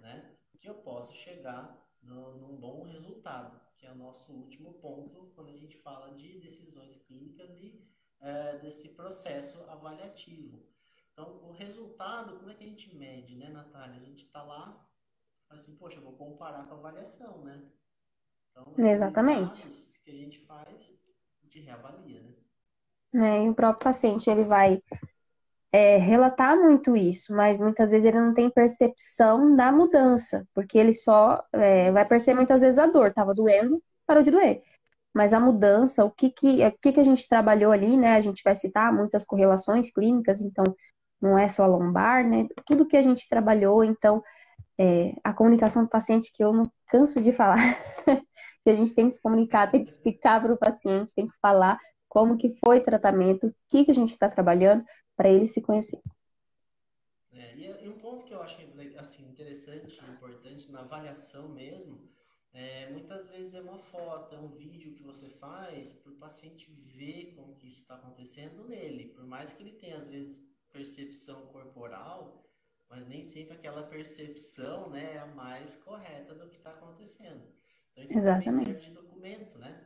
né? 0.00 0.36
Que 0.60 0.68
eu 0.68 0.74
posso 0.74 1.14
chegar 1.14 1.78
no, 2.02 2.36
num 2.36 2.56
bom 2.56 2.82
resultado, 2.82 3.60
que 3.78 3.86
é 3.86 3.92
o 3.92 3.96
nosso 3.96 4.32
último 4.32 4.74
ponto 4.74 5.32
quando 5.34 5.50
a 5.50 5.56
gente 5.56 5.76
fala 5.78 6.14
de 6.14 6.40
decisões 6.40 6.96
clínicas 7.04 7.50
e 7.60 7.80
é, 8.20 8.58
desse 8.58 8.88
processo 8.90 9.62
avaliativo. 9.68 10.66
Então, 11.12 11.38
o 11.42 11.52
resultado, 11.52 12.36
como 12.38 12.50
é 12.50 12.54
que 12.54 12.64
a 12.64 12.68
gente 12.68 12.94
mede, 12.94 13.36
né, 13.36 13.48
Natália? 13.48 13.96
A 13.96 14.04
gente 14.04 14.24
está 14.24 14.42
lá, 14.42 14.86
assim, 15.48 15.74
poxa, 15.76 15.96
eu 15.98 16.02
vou 16.02 16.16
comparar 16.16 16.66
com 16.66 16.74
a 16.74 16.78
avaliação, 16.78 17.42
né? 17.44 17.70
Então, 18.50 18.74
Exatamente. 18.78 19.68
que 20.04 20.10
a 20.10 20.14
gente 20.14 20.38
faz, 20.40 20.92
a 21.40 21.44
gente 21.44 21.60
reavalia, 21.60 22.22
né? 22.22 22.34
É, 23.16 23.44
e 23.44 23.50
o 23.50 23.54
próprio 23.54 23.84
paciente, 23.84 24.28
ele 24.28 24.44
vai 24.44 24.80
é, 25.72 25.96
relatar 25.98 26.56
muito 26.56 26.96
isso, 26.96 27.34
mas 27.34 27.58
muitas 27.58 27.90
vezes 27.90 28.06
ele 28.06 28.20
não 28.20 28.34
tem 28.34 28.50
percepção 28.50 29.54
da 29.56 29.72
mudança, 29.72 30.46
porque 30.54 30.78
ele 30.78 30.92
só 30.92 31.42
é, 31.52 31.90
vai 31.92 32.06
perceber 32.06 32.36
muitas 32.36 32.60
vezes 32.60 32.78
a 32.78 32.86
dor, 32.86 33.08
estava 33.08 33.34
doendo, 33.34 33.82
parou 34.06 34.22
de 34.22 34.30
doer. 34.30 34.62
Mas 35.14 35.32
a 35.32 35.40
mudança, 35.40 36.04
o 36.04 36.10
que 36.10 36.30
que, 36.30 36.64
o 36.66 36.72
que 36.80 36.92
que 36.92 37.00
a 37.00 37.04
gente 37.04 37.28
trabalhou 37.28 37.72
ali, 37.72 37.96
né? 37.96 38.16
A 38.16 38.20
gente 38.20 38.42
vai 38.44 38.54
citar 38.54 38.92
muitas 38.92 39.24
correlações 39.26 39.90
clínicas, 39.90 40.42
então 40.42 40.64
não 41.20 41.38
é 41.38 41.48
só 41.48 41.66
lombar, 41.66 42.26
né? 42.28 42.46
Tudo 42.66 42.86
que 42.86 42.96
a 42.96 43.02
gente 43.02 43.28
trabalhou, 43.28 43.82
então 43.84 44.22
é, 44.78 45.14
a 45.24 45.32
comunicação 45.32 45.84
do 45.84 45.88
paciente 45.88 46.30
que 46.32 46.44
eu 46.44 46.52
não 46.52 46.70
canso 46.88 47.20
de 47.22 47.32
falar, 47.32 47.56
que 48.64 48.70
a 48.70 48.74
gente 48.74 48.94
tem 48.94 49.08
que 49.08 49.14
se 49.14 49.22
comunicar, 49.22 49.70
tem 49.70 49.82
que 49.82 49.90
explicar 49.90 50.40
para 50.42 50.52
o 50.52 50.58
paciente, 50.58 51.14
tem 51.14 51.26
que 51.26 51.34
falar 51.40 51.78
como 52.16 52.38
que 52.38 52.48
foi 52.64 52.78
o 52.78 52.82
tratamento, 52.82 53.48
o 53.48 53.54
que 53.68 53.84
que 53.84 53.90
a 53.90 53.94
gente 53.94 54.12
está 54.12 54.26
trabalhando, 54.26 54.82
para 55.14 55.28
ele 55.28 55.46
se 55.46 55.60
conhecer. 55.60 56.00
É, 57.30 57.52
e, 57.54 57.86
um 57.90 57.98
ponto 57.98 58.24
que 58.24 58.32
eu 58.32 58.40
acho 58.40 58.58
assim, 58.96 59.22
interessante 59.28 60.02
e 60.02 60.08
importante 60.08 60.72
na 60.72 60.80
avaliação 60.80 61.46
mesmo 61.50 62.00
é, 62.54 62.88
muitas 62.90 63.28
vezes 63.28 63.54
é 63.54 63.60
uma 63.60 63.76
foto, 63.76 64.34
é 64.34 64.38
um 64.38 64.48
vídeo 64.48 64.94
que 64.94 65.02
você 65.02 65.28
faz 65.28 65.92
para 65.92 66.10
o 66.10 66.16
paciente 66.16 66.72
ver 66.96 67.34
como 67.36 67.54
que 67.56 67.66
isso 67.66 67.82
está 67.82 67.96
acontecendo 67.96 68.66
nele. 68.66 69.12
Por 69.14 69.26
mais 69.26 69.52
que 69.52 69.62
ele 69.62 69.72
tenha, 69.72 69.98
às 69.98 70.08
vezes, 70.08 70.40
percepção 70.72 71.44
corporal, 71.52 72.48
mas 72.88 73.06
nem 73.06 73.22
sempre 73.24 73.58
aquela 73.58 73.82
percepção 73.82 74.88
né, 74.88 75.16
é 75.16 75.18
a 75.18 75.26
mais 75.26 75.76
correta 75.76 76.34
do 76.34 76.48
que 76.48 76.56
está 76.56 76.70
acontecendo. 76.70 77.44
Então, 78.08 78.16
isso 78.16 78.16
Exatamente. 78.16 78.64
serve 78.64 78.80
de 78.80 78.90
documento, 78.94 79.58
né? 79.58 79.76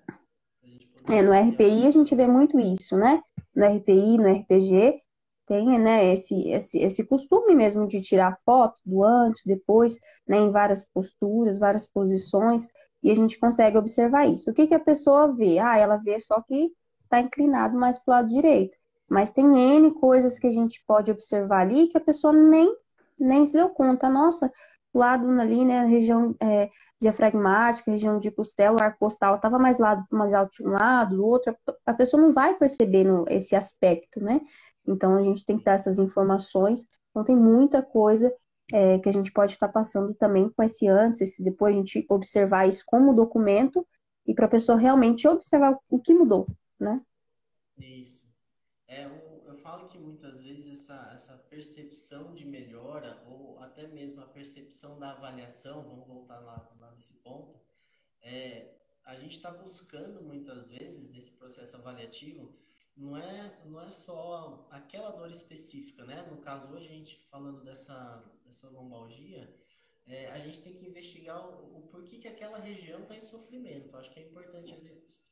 É, 1.09 1.23
no 1.23 1.33
RPI 1.33 1.87
a 1.87 1.91
gente 1.91 2.15
vê 2.15 2.27
muito 2.27 2.59
isso, 2.59 2.97
né? 2.97 3.23
No 3.55 3.65
RPI, 3.65 4.19
no 4.19 4.29
RPG, 4.29 5.01
tem 5.51 5.79
né, 5.81 6.13
esse, 6.13 6.49
esse, 6.49 6.79
esse 6.79 7.05
costume 7.05 7.57
mesmo 7.57 7.89
de 7.89 8.01
tirar 8.01 8.39
foto 8.45 8.81
do 8.87 9.03
antes, 9.03 9.43
depois, 9.45 9.99
né, 10.25 10.37
em 10.39 10.53
várias 10.53 10.85
posturas, 10.85 11.59
várias 11.59 11.89
posições, 11.89 12.69
e 13.03 13.11
a 13.11 13.17
gente 13.17 13.37
consegue 13.37 13.77
observar 13.77 14.27
isso. 14.27 14.51
O 14.51 14.55
que, 14.55 14.69
que 14.69 14.75
a 14.75 14.79
pessoa 14.79 15.35
vê? 15.35 15.59
Ah, 15.59 15.77
ela 15.77 15.97
vê 15.97 16.21
só 16.21 16.41
que 16.41 16.71
está 17.03 17.21
inclinado 17.21 17.77
mais 17.77 17.99
para 17.99 18.13
o 18.13 18.17
lado 18.17 18.29
direito. 18.29 18.77
Mas 19.09 19.33
tem 19.33 19.45
N 19.77 19.93
coisas 19.95 20.39
que 20.39 20.47
a 20.47 20.53
gente 20.53 20.81
pode 20.87 21.11
observar 21.11 21.63
ali 21.63 21.89
que 21.89 21.99
a 21.99 22.01
pessoa 22.01 22.33
nem, 22.33 22.73
nem 23.19 23.45
se 23.45 23.55
deu 23.55 23.69
conta. 23.71 24.09
Nossa, 24.09 24.53
lado 24.99 25.29
ali, 25.41 25.65
né, 25.65 25.85
região 25.87 26.35
é, 26.41 26.69
diafragmática, 27.01 27.91
região 27.91 28.19
de 28.19 28.31
costela, 28.31 28.79
o 28.79 28.83
ar 28.83 28.97
costal 28.99 29.37
estava 29.37 29.59
mais, 29.59 29.79
lado, 29.79 30.05
mais 30.11 30.33
alto 30.35 30.51
de 30.57 30.69
um 30.69 30.73
lado, 30.73 31.17
do 31.17 31.25
outro, 31.25 31.57
a 31.87 31.95
pessoa 31.95 32.21
não 32.21 32.33
vai 32.33 32.57
percebendo 32.57 33.25
esse 33.29 33.55
aspecto, 33.55 34.21
né? 34.21 34.41
Então, 34.87 35.17
a 35.17 35.23
gente 35.23 35.45
tem 35.45 35.59
que 35.59 35.65
dar 35.65 35.73
essas 35.73 35.99
informações. 35.99 36.85
Então, 37.11 37.25
tem 37.25 37.37
muita 37.37 37.83
coisa 37.83 38.33
é, 38.73 38.99
que 38.99 39.09
a 39.09 39.13
gente 39.13 39.33
pode 39.33 39.53
estar 39.53 39.69
passando 39.69 40.15
também 40.15 40.49
com 40.51 40.63
esse 40.63 40.89
antes, 40.89 41.21
esse 41.21 41.43
depois, 41.43 41.75
a 41.75 41.79
gente 41.79 42.05
observar 42.09 42.69
isso 42.69 42.85
como 42.87 43.15
documento 43.15 43.87
e 44.27 44.35
para 44.35 44.47
a 44.47 44.49
pessoa 44.51 44.79
realmente 44.79 45.27
observar 45.27 45.77
o 45.89 46.01
que 46.01 46.15
mudou, 46.15 46.47
né? 46.79 47.01
Isso. 47.79 48.29
É, 48.89 49.05
eu, 49.05 49.43
eu 49.47 49.55
falo 49.57 49.89
que 49.89 49.99
muitas 49.99 50.41
vezes 50.43 50.67
essa, 50.69 51.13
essa 51.15 51.41
percepção 51.61 52.35
de 52.35 52.47
melhora, 52.47 53.23
ou 53.27 53.59
até 53.59 53.87
mesmo 53.87 54.23
a 54.23 54.27
percepção 54.27 54.99
da 54.99 55.11
avaliação, 55.11 55.83
vamos 55.83 56.07
voltar 56.07 56.39
lá, 56.39 56.57
lá 56.81 56.91
nesse 56.93 57.13
ponto, 57.15 57.61
é, 58.23 58.77
a 59.05 59.15
gente 59.15 59.37
está 59.37 59.51
buscando 59.51 60.23
muitas 60.23 60.69
vezes 60.69 61.11
nesse 61.11 61.33
processo 61.33 61.77
avaliativo 61.77 62.57
não 62.97 63.15
é, 63.15 63.61
não 63.67 63.79
é 63.79 63.91
só 63.91 64.67
aquela 64.71 65.11
dor 65.11 65.31
específica, 65.31 66.05
né? 66.05 66.23
No 66.31 66.39
caso, 66.39 66.73
hoje 66.73 66.87
a 66.87 66.93
gente 66.93 67.19
falando 67.31 67.63
dessa, 67.63 68.25
dessa 68.45 68.69
lombalgia, 68.69 69.55
é, 70.07 70.31
a 70.33 70.39
gente 70.39 70.63
tem 70.63 70.75
que 70.75 70.87
investigar 70.87 71.47
o, 71.47 71.79
o 71.79 71.89
porquê 71.89 72.19
que 72.19 72.29
aquela 72.29 72.59
região 72.59 73.03
está 73.03 73.17
em 73.17 73.21
sofrimento. 73.21 73.95
Acho 73.97 74.11
que 74.11 74.21
é 74.21 74.23
importante 74.23 74.75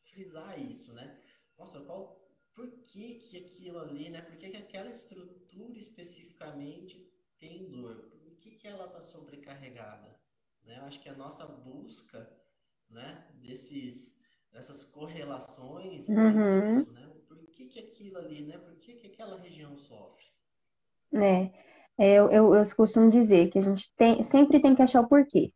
frisar 0.05 0.61
isso, 0.61 0.93
né? 0.93 1.19
Nossa, 1.59 1.81
qual, 1.81 2.21
por 2.59 2.69
que, 2.89 3.21
que 3.21 3.39
aquilo 3.39 3.79
ali, 3.79 4.11
né? 4.11 4.21
Por 4.23 4.37
que, 4.37 4.51
que 4.51 4.57
aquela 4.57 4.91
estrutura 4.91 5.79
especificamente 5.79 7.09
tem 7.39 7.71
dor? 7.71 8.11
Por 8.25 8.35
que, 8.41 8.51
que 8.51 8.67
ela 8.67 8.87
está 8.87 9.01
sobrecarregada? 9.01 10.19
Né? 10.67 10.77
Eu 10.81 10.85
acho 10.87 11.01
que 11.01 11.09
a 11.09 11.15
nossa 11.15 11.47
busca 11.47 12.29
né, 12.91 13.23
desses, 13.45 14.17
dessas 14.53 14.85
correlações 14.85 16.09
uhum. 16.09 16.79
é 16.79 16.81
isso, 16.81 16.93
né? 16.93 17.09
que, 17.55 17.67
que 17.67 17.79
aquilo 17.79 18.19
ali, 18.19 18.43
né? 18.43 18.59
Por 18.59 18.75
que, 18.75 18.95
que 18.95 19.07
aquela 19.07 19.39
região 19.39 19.77
sofre? 19.77 20.27
É, 21.15 21.53
é 21.97 22.15
eu, 22.19 22.29
eu, 22.33 22.55
eu 22.57 22.77
costumo 22.77 23.09
dizer 23.09 23.51
que 23.51 23.59
a 23.61 23.63
gente 23.63 23.89
tem, 23.95 24.21
sempre 24.25 24.61
tem 24.61 24.75
que 24.75 24.83
achar 24.83 25.01
o 25.01 25.09
porquê. 25.09 25.53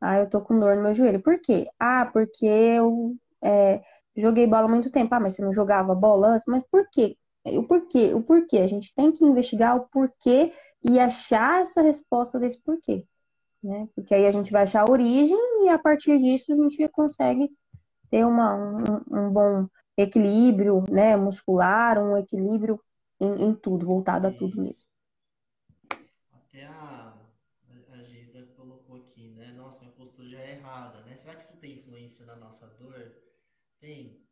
Ah, 0.00 0.20
eu 0.20 0.30
tô 0.30 0.40
com 0.40 0.60
dor 0.60 0.76
no 0.76 0.82
meu 0.84 0.94
joelho. 0.94 1.20
Por 1.20 1.40
quê? 1.40 1.68
Ah, 1.76 2.06
porque 2.06 2.46
eu 2.46 3.16
é, 3.42 3.82
joguei 4.18 4.46
bola 4.46 4.66
há 4.66 4.68
muito 4.68 4.90
tempo. 4.90 5.14
Ah, 5.14 5.20
mas 5.20 5.34
você 5.34 5.42
não 5.42 5.52
jogava 5.52 5.94
bola 5.94 6.28
antes? 6.34 6.46
Mas 6.48 6.62
por 6.64 6.88
quê? 6.90 7.16
O 7.46 7.62
porquê? 7.64 8.14
O 8.14 8.22
porquê? 8.22 8.58
A 8.58 8.66
gente 8.66 8.94
tem 8.94 9.12
que 9.12 9.24
investigar 9.24 9.76
o 9.76 9.88
porquê 9.88 10.52
e 10.84 10.98
achar 10.98 11.62
essa 11.62 11.82
resposta 11.82 12.38
desse 12.38 12.60
porquê. 12.62 13.04
Né? 13.62 13.88
Porque 13.94 14.14
aí 14.14 14.26
a 14.26 14.30
gente 14.30 14.52
vai 14.52 14.62
achar 14.64 14.82
a 14.88 14.90
origem 14.90 15.36
e 15.64 15.68
a 15.70 15.78
partir 15.78 16.18
disso 16.20 16.52
a 16.52 16.56
gente 16.56 16.88
consegue 16.90 17.50
ter 18.10 18.24
uma, 18.24 18.54
um, 18.54 18.82
um 19.10 19.30
bom 19.30 19.66
equilíbrio 19.96 20.84
né, 20.90 21.16
muscular, 21.16 21.98
um 21.98 22.16
equilíbrio 22.16 22.80
em, 23.20 23.44
em 23.48 23.54
tudo, 23.54 23.86
voltado 23.86 24.26
a 24.28 24.32
tudo 24.32 24.60
mesmo. 24.60 24.88
Até 27.80 27.96
a, 27.96 27.98
a 27.98 28.02
Geisa 28.04 28.56
colocou 28.56 28.96
aqui, 28.96 29.22
né? 29.26 29.48
Nossa, 29.54 29.80
minha 29.80 29.92
postura 29.92 30.28
já 30.28 30.40
é 30.40 30.52
errada, 30.52 31.02
né? 31.02 31.16
Será 31.16 31.36
que 31.36 31.42
isso 31.42 31.56
tem 31.60 31.74
influência 31.74 32.24
na 32.26 32.36
nossa 32.36 32.68
dor? 32.78 33.12
Tem, 33.80 34.26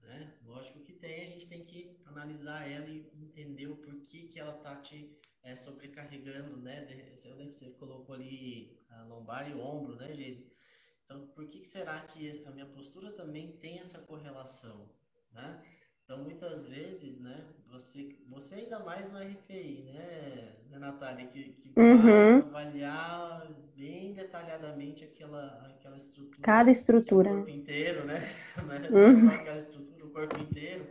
né? 0.00 0.38
Lógico 0.42 0.80
que 0.80 0.92
tem, 0.92 1.22
a 1.22 1.26
gente 1.26 1.46
tem 1.46 1.64
que 1.64 2.00
analisar 2.04 2.68
ela 2.68 2.88
e 2.88 3.10
entender 3.14 3.66
o 3.68 3.76
porquê 3.76 4.28
que 4.28 4.38
ela 4.38 4.54
tá 4.58 4.76
te 4.80 5.16
é, 5.42 5.54
sobrecarregando, 5.56 6.56
né? 6.56 6.86
Eu 7.24 7.36
lembro 7.36 7.52
que 7.52 7.58
você 7.58 7.70
colocou 7.70 8.14
ali 8.14 8.80
a 8.88 9.04
lombar 9.04 9.50
e 9.50 9.54
o 9.54 9.60
ombro, 9.60 9.96
né, 9.96 10.14
Geisa? 10.14 10.44
Então, 11.04 11.28
por 11.28 11.48
que 11.48 11.64
será 11.64 12.00
que 12.06 12.44
a 12.44 12.50
minha 12.50 12.66
postura 12.66 13.12
também 13.12 13.56
tem 13.58 13.78
essa 13.78 13.98
correlação? 13.98 14.94
né? 15.32 15.62
Então, 16.08 16.24
muitas 16.24 16.66
vezes, 16.66 17.20
né, 17.20 17.44
você, 17.70 18.16
você 18.30 18.54
ainda 18.54 18.78
mais 18.78 19.12
no 19.12 19.18
RPI, 19.18 19.82
né, 19.82 20.56
né 20.70 20.78
Natália, 20.78 21.26
que, 21.26 21.50
que 21.52 21.78
uhum. 21.78 22.40
vai 22.40 22.62
avaliar 22.62 23.46
bem 23.76 24.14
detalhadamente 24.14 25.04
aquela, 25.04 25.66
aquela 25.66 25.98
estrutura. 25.98 26.40
Cada 26.40 26.70
estrutura. 26.70 27.30
O 27.30 27.34
corpo 27.34 27.50
inteiro, 27.50 28.06
né? 28.06 28.26
É 28.88 28.90
uhum. 28.90 29.28
Aquela 29.28 29.58
estrutura, 29.58 30.06
o 30.06 30.10
corpo 30.10 30.40
inteiro. 30.40 30.88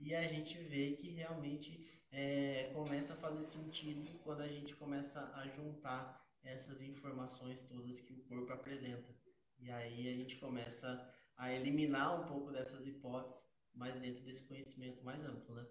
E 0.00 0.12
a 0.16 0.26
gente 0.26 0.58
vê 0.58 0.96
que 0.96 1.10
realmente 1.10 1.86
é, 2.10 2.72
começa 2.74 3.12
a 3.12 3.16
fazer 3.16 3.44
sentido 3.44 4.18
quando 4.24 4.40
a 4.40 4.48
gente 4.48 4.74
começa 4.74 5.30
a 5.36 5.46
juntar 5.46 6.26
essas 6.42 6.82
informações 6.82 7.62
todas 7.62 8.00
que 8.00 8.14
o 8.14 8.24
corpo 8.24 8.52
apresenta. 8.52 9.14
E 9.60 9.70
aí 9.70 10.12
a 10.12 10.16
gente 10.16 10.34
começa 10.40 11.08
a 11.36 11.52
eliminar 11.52 12.20
um 12.20 12.26
pouco 12.26 12.50
dessas 12.50 12.84
hipóteses 12.84 13.54
mas 13.76 13.94
dentro 14.00 14.24
desse 14.24 14.42
conhecimento 14.42 15.04
mais 15.04 15.24
amplo, 15.24 15.54
né? 15.54 15.66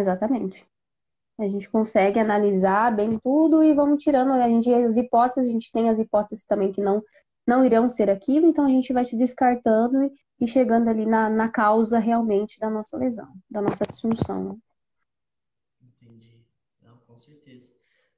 Exatamente. 0.00 0.66
A 1.38 1.44
gente 1.44 1.70
consegue 1.70 2.18
analisar 2.18 2.94
bem 2.94 3.18
tudo 3.18 3.62
e 3.62 3.74
vamos 3.74 4.02
tirando 4.02 4.32
a 4.32 4.48
gente 4.48 4.72
as 4.72 4.96
hipóteses, 4.96 5.48
a 5.48 5.52
gente 5.52 5.72
tem 5.72 5.88
as 5.88 5.98
hipóteses 5.98 6.44
também 6.44 6.72
que 6.72 6.82
não 6.82 7.02
não 7.46 7.64
irão 7.64 7.88
ser 7.88 8.08
aquilo, 8.08 8.46
então 8.46 8.64
a 8.64 8.68
gente 8.68 8.92
vai 8.92 9.04
se 9.04 9.16
descartando 9.16 10.04
e, 10.04 10.12
e 10.40 10.46
chegando 10.46 10.88
ali 10.88 11.04
na, 11.04 11.28
na 11.28 11.48
causa 11.48 11.98
realmente 11.98 12.60
da 12.60 12.70
nossa 12.70 12.96
lesão, 12.96 13.32
da 13.50 13.60
nossa 13.60 13.82
disfunção. 13.84 14.60
Entendi. 15.82 16.44
Não, 16.80 16.96
com 16.98 17.16
certeza. 17.16 17.72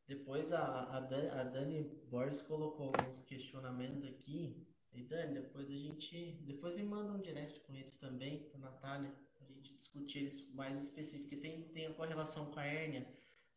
Depois 0.06 0.52
a, 0.52 0.96
a, 0.96 1.00
Dani, 1.00 1.28
a 1.30 1.44
Dani 1.44 1.82
Borges 2.10 2.42
colocou 2.42 2.92
alguns 2.94 3.22
questionamentos 3.22 4.04
aqui 4.04 4.66
e 4.94 5.02
Dani, 5.02 5.34
depois 5.34 5.68
a 5.68 5.74
gente. 5.74 6.38
Depois 6.42 6.74
me 6.74 6.82
manda 6.82 7.12
um 7.12 7.20
direct 7.20 7.60
com 7.60 7.74
eles 7.74 7.96
também, 7.96 8.48
com 8.50 8.58
a 8.58 8.60
Natália, 8.60 9.10
a 9.40 9.52
gente 9.52 9.74
discutir 9.74 10.20
eles 10.20 10.52
mais 10.54 10.76
específico, 10.84 11.28
porque 11.28 11.36
tem, 11.36 11.62
tem 11.68 11.86
a 11.86 11.94
correlação 11.94 12.46
com 12.46 12.60
a 12.60 12.64
hérnia, 12.66 13.06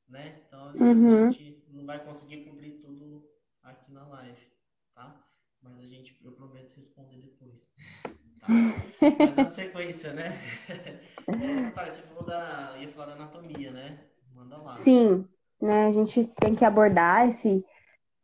né? 0.07 0.41
Então 0.47 0.73
uhum. 0.75 1.27
a 1.27 1.31
gente 1.31 1.63
não 1.69 1.85
vai 1.85 2.03
conseguir 2.03 2.45
cobrir 2.45 2.79
tudo 2.79 3.29
aqui 3.61 3.91
na 3.91 4.07
live, 4.07 4.47
tá? 4.93 5.21
Mas 5.61 5.79
a 5.79 5.85
gente, 5.85 6.17
eu 6.23 6.31
prometo 6.31 6.75
responder 6.75 7.17
depois. 7.17 7.69
Tá? 8.37 8.47
Mas 9.17 9.35
na 9.37 9.49
sequência, 9.49 10.13
né? 10.13 10.37
Natália, 11.25 11.91
você 11.91 12.01
falou 12.03 12.25
da. 12.27 12.77
ia 12.79 12.89
falar 12.89 13.07
da 13.07 13.13
anatomia, 13.13 13.71
né? 13.71 14.05
Manda 14.35 14.57
lá. 14.57 14.75
Sim, 14.75 15.27
né? 15.59 15.87
A 15.87 15.91
gente 15.91 16.25
tem 16.25 16.53
que 16.53 16.65
abordar 16.65 17.27
esse 17.27 17.65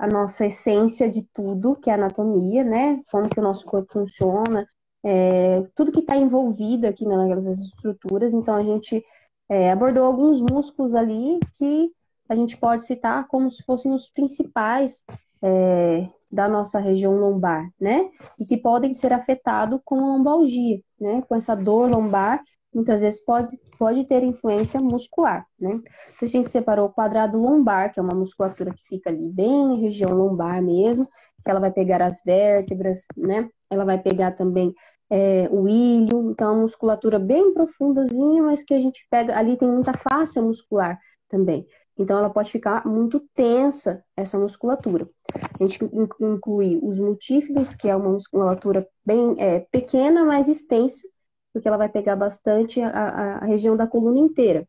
a 0.01 0.07
nossa 0.07 0.47
essência 0.47 1.07
de 1.07 1.21
tudo, 1.31 1.75
que 1.75 1.87
é 1.87 1.93
a 1.93 1.95
anatomia, 1.95 2.63
né? 2.63 2.99
Como 3.11 3.29
que 3.29 3.39
o 3.39 3.43
nosso 3.43 3.63
corpo 3.63 3.93
funciona, 3.93 4.67
é, 5.03 5.61
tudo 5.75 5.91
que 5.91 5.99
está 5.99 6.17
envolvido 6.17 6.87
aqui 6.87 7.05
nas 7.05 7.45
estruturas. 7.45 8.33
Então, 8.33 8.55
a 8.55 8.63
gente 8.63 9.05
é, 9.47 9.69
abordou 9.69 10.03
alguns 10.03 10.41
músculos 10.41 10.95
ali 10.95 11.39
que 11.55 11.91
a 12.27 12.33
gente 12.33 12.57
pode 12.57 12.81
citar 12.81 13.27
como 13.27 13.51
se 13.51 13.61
fossem 13.61 13.93
os 13.93 14.09
principais 14.09 15.03
é, 15.39 16.09
da 16.31 16.49
nossa 16.49 16.79
região 16.79 17.15
lombar, 17.19 17.69
né? 17.79 18.09
E 18.39 18.45
que 18.45 18.57
podem 18.57 18.95
ser 18.95 19.13
afetados 19.13 19.79
com 19.85 19.99
a 19.99 20.17
lombalgia, 20.17 20.81
né? 20.99 21.21
Com 21.21 21.35
essa 21.35 21.53
dor 21.53 21.87
lombar 21.87 22.41
muitas 22.73 23.01
vezes 23.01 23.23
pode, 23.23 23.59
pode 23.77 24.05
ter 24.05 24.23
influência 24.23 24.79
muscular, 24.79 25.45
né? 25.59 25.71
Então, 25.71 26.23
a 26.23 26.25
gente 26.25 26.49
separou 26.49 26.87
o 26.87 26.91
quadrado 26.91 27.37
lombar, 27.37 27.91
que 27.91 27.99
é 27.99 28.03
uma 28.03 28.15
musculatura 28.15 28.73
que 28.73 28.83
fica 28.83 29.09
ali 29.09 29.29
bem 29.29 29.73
em 29.73 29.81
região 29.81 30.11
lombar 30.11 30.61
mesmo, 30.61 31.05
que 31.05 31.49
ela 31.49 31.59
vai 31.59 31.71
pegar 31.71 32.01
as 32.01 32.21
vértebras, 32.23 33.05
né? 33.17 33.49
Ela 33.69 33.85
vai 33.85 33.97
pegar 33.97 34.31
também 34.31 34.73
é, 35.09 35.49
o 35.51 35.67
ilho, 35.67 36.31
então 36.31 36.49
é 36.49 36.51
uma 36.53 36.61
musculatura 36.61 37.19
bem 37.19 37.53
profundazinha, 37.53 38.41
mas 38.43 38.63
que 38.63 38.73
a 38.73 38.79
gente 38.79 39.05
pega, 39.09 39.37
ali 39.37 39.57
tem 39.57 39.69
muita 39.69 39.93
face 39.93 40.39
muscular 40.39 40.97
também. 41.27 41.67
Então, 41.97 42.17
ela 42.17 42.29
pode 42.29 42.51
ficar 42.51 42.85
muito 42.87 43.19
tensa, 43.35 44.03
essa 44.15 44.39
musculatura. 44.39 45.07
A 45.59 45.63
gente 45.63 45.79
inclui 46.19 46.79
os 46.81 46.97
multífidos, 46.97 47.75
que 47.75 47.87
é 47.87 47.95
uma 47.95 48.09
musculatura 48.09 48.87
bem 49.05 49.35
é, 49.37 49.59
pequena, 49.71 50.23
mas 50.23 50.47
extensa, 50.47 51.07
porque 51.53 51.67
ela 51.67 51.77
vai 51.77 51.89
pegar 51.89 52.15
bastante 52.15 52.81
a, 52.81 52.89
a, 53.41 53.45
região 53.45 53.75
da 53.75 53.87
coluna 53.87 54.19
inteira. 54.19 54.67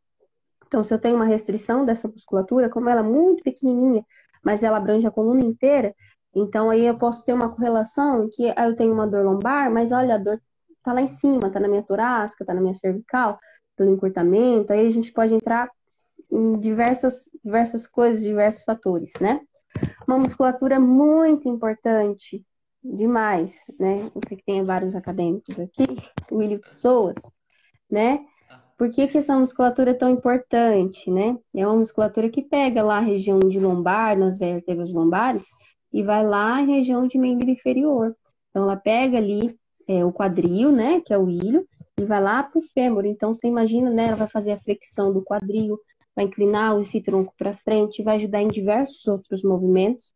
Então, 0.67 0.83
se 0.83 0.93
eu 0.93 0.99
tenho 0.99 1.17
uma 1.17 1.25
restrição 1.25 1.85
dessa 1.85 2.09
musculatura, 2.09 2.69
como 2.69 2.89
ela 2.89 3.01
é 3.01 3.05
muito 3.05 3.43
pequenininha, 3.43 4.05
mas 4.43 4.63
ela 4.63 4.79
abrange 4.79 5.07
a 5.07 5.11
coluna 5.11 5.41
inteira, 5.41 5.95
então 6.35 6.71
aí 6.71 6.87
eu 6.87 6.97
posso 6.97 7.25
ter 7.25 7.33
uma 7.33 7.51
correlação 7.51 8.25
em 8.25 8.29
que 8.31 8.43
eu 8.45 8.75
tenho 8.75 8.93
uma 8.93 9.07
dor 9.07 9.25
lombar, 9.25 9.71
mas 9.71 9.93
olha, 9.93 10.15
a 10.15 10.19
dor 10.19 10.41
tá 10.83 10.93
lá 10.93 11.03
em 11.03 11.09
cima, 11.09 11.51
tá 11.51 11.61
na 11.61 11.69
minha 11.69 11.83
torácica, 11.83 12.45
tá 12.45 12.55
na 12.55 12.61
minha 12.61 12.75
cervical, 12.75 13.39
pelo 13.77 13.91
encurtamento, 13.91 14.73
aí 14.73 14.87
a 14.87 14.91
gente 14.91 15.13
pode 15.13 15.35
entrar 15.35 15.71
em 16.31 16.59
diversas, 16.59 17.29
diversas 17.45 17.87
coisas, 17.87 18.23
diversos 18.23 18.65
fatores, 18.65 19.13
né? 19.21 19.41
Uma 20.07 20.19
musculatura 20.19 20.81
muito 20.81 21.49
importante, 21.49 22.45
demais, 22.85 23.65
né? 23.79 24.11
Você 24.15 24.37
que 24.37 24.45
tem 24.45 24.63
vários 24.65 24.95
acadêmicos 24.95 25.59
aqui, 25.59 25.85
William 26.31 26.59
Pessoas, 26.59 27.17
né? 27.91 28.25
Por 28.77 28.91
que, 28.91 29.07
que 29.07 29.19
essa 29.19 29.39
musculatura 29.39 29.91
é 29.93 29.95
tão 29.95 30.11
importante, 30.11 31.11
né? 31.11 31.37
É 31.55 31.67
uma 31.67 31.77
musculatura 31.77 32.29
que 32.29 32.43
pega 32.43 32.83
lá 32.83 32.99
a 32.99 33.01
região 33.01 33.39
de 33.39 33.61
lombar, 33.61 34.19
nas 34.19 34.39
vértebras 34.39 34.93
lombares, 34.93 35.47
e 35.93 36.03
vai 36.03 36.27
lá 36.27 36.59
à 36.59 36.63
região 36.63 37.07
de 37.07 37.19
membro 37.19 37.49
inferior. 37.49 38.17
Então, 38.51 38.65
ela 38.65 38.77
pega 38.77 39.19
ali 39.19 39.57
é, 39.87 40.05
o 40.05 40.13
quadril, 40.13 40.73
né, 40.73 41.01
que 41.01 41.13
é 41.13 41.19
o 41.19 41.29
ilho, 41.29 41.67
e 41.99 42.05
vai 42.05 42.21
lá 42.21 42.43
para 42.43 42.59
o 42.59 42.63
fêmur. 42.63 43.05
Então, 43.05 43.33
você 43.33 43.47
imagina, 43.47 43.91
né, 43.91 44.07
ela 44.07 44.17
vai 44.17 44.29
fazer 44.29 44.53
a 44.53 44.61
flexão 44.61 45.13
do 45.13 45.23
quadril, 45.23 45.79
vai 46.15 46.25
inclinar 46.25 46.79
esse 46.81 47.01
tronco 47.01 47.33
para 47.37 47.55
frente, 47.55 48.03
vai 48.03 48.17
ajudar 48.17 48.43
em 48.43 48.49
diversos 48.49 49.07
outros 49.07 49.43
movimentos. 49.43 50.13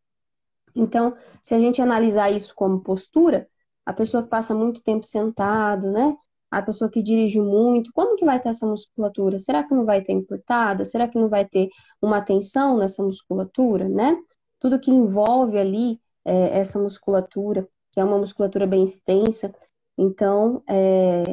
Então, 0.77 1.15
se 1.41 1.55
a 1.55 1.59
gente 1.59 1.81
analisar 1.81 2.31
isso 2.31 2.53
como 2.55 2.81
postura, 2.81 3.47
a 3.85 3.93
pessoa 3.93 4.23
que 4.23 4.29
passa 4.29 4.53
muito 4.53 4.83
tempo 4.83 5.05
sentado, 5.05 5.91
né? 5.91 6.15
A 6.51 6.61
pessoa 6.61 6.89
que 6.89 7.01
dirige 7.03 7.39
muito, 7.41 7.91
como 7.93 8.15
que 8.15 8.25
vai 8.25 8.39
ter 8.39 8.49
essa 8.49 8.65
musculatura? 8.65 9.39
Será 9.39 9.63
que 9.63 9.73
não 9.73 9.85
vai 9.85 10.01
ter 10.01 10.13
encurtada? 10.13 10.85
Será 10.85 11.07
que 11.07 11.17
não 11.17 11.27
vai 11.29 11.45
ter 11.45 11.69
uma 12.01 12.21
tensão 12.21 12.77
nessa 12.77 13.03
musculatura, 13.03 13.89
né? 13.89 14.17
Tudo 14.59 14.79
que 14.79 14.91
envolve 14.91 15.57
ali 15.57 15.99
é, 16.23 16.59
essa 16.59 16.79
musculatura, 16.79 17.67
que 17.91 17.99
é 17.99 18.03
uma 18.03 18.17
musculatura 18.17 18.67
bem 18.67 18.83
extensa. 18.83 19.53
Então, 19.97 20.61
é, 20.67 21.23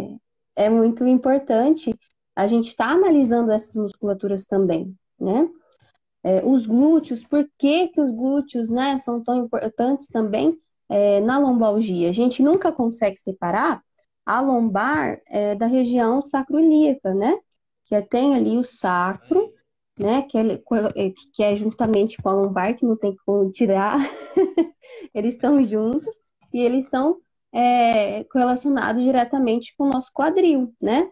é 0.56 0.70
muito 0.70 1.06
importante 1.06 1.94
a 2.34 2.46
gente 2.46 2.68
estar 2.68 2.88
tá 2.88 2.92
analisando 2.92 3.52
essas 3.52 3.76
musculaturas 3.76 4.46
também, 4.46 4.96
né? 5.18 5.48
É, 6.24 6.42
os 6.44 6.66
glúteos, 6.66 7.22
por 7.22 7.46
que, 7.58 7.88
que 7.88 8.00
os 8.00 8.10
glúteos 8.10 8.70
né, 8.70 8.96
são 8.96 9.22
tão 9.22 9.44
importantes 9.44 10.08
também 10.08 10.58
é, 10.88 11.20
na 11.20 11.38
lombalgia? 11.38 12.08
A 12.08 12.12
gente 12.12 12.42
nunca 12.42 12.72
consegue 12.72 13.18
separar 13.18 13.82
a 14.24 14.40
lombar 14.40 15.20
é, 15.26 15.54
da 15.54 15.66
região 15.66 16.22
sacroilíaca, 16.22 17.12
né? 17.14 17.38
Que 17.84 17.94
é, 17.94 18.00
tem 18.00 18.34
ali 18.34 18.56
o 18.56 18.64
sacro, 18.64 19.52
né? 19.98 20.22
Que 20.22 20.38
é, 20.38 20.52
é, 20.52 21.12
que 21.34 21.42
é 21.42 21.56
juntamente 21.56 22.16
com 22.22 22.30
a 22.30 22.34
lombar, 22.34 22.74
que 22.74 22.86
não 22.86 22.96
tem 22.96 23.14
como 23.26 23.50
tirar. 23.52 23.98
eles 25.14 25.34
estão 25.34 25.62
juntos 25.62 26.06
e 26.54 26.60
eles 26.60 26.86
estão 26.86 27.18
é, 27.52 28.24
correlacionados 28.24 29.02
diretamente 29.02 29.74
com 29.76 29.84
o 29.84 29.90
nosso 29.90 30.10
quadril, 30.12 30.74
né? 30.80 31.10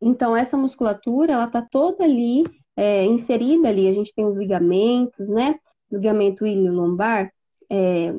Então, 0.00 0.34
essa 0.34 0.56
musculatura, 0.56 1.34
ela 1.34 1.46
tá 1.46 1.60
toda 1.60 2.04
ali, 2.04 2.44
é, 2.76 3.04
inserida 3.04 3.68
ali. 3.68 3.88
A 3.88 3.92
gente 3.92 4.14
tem 4.14 4.24
os 4.24 4.36
ligamentos, 4.36 5.28
né? 5.28 5.58
Ligamento 5.90 6.46
ilho-lombar. 6.46 7.32
É, 7.70 8.12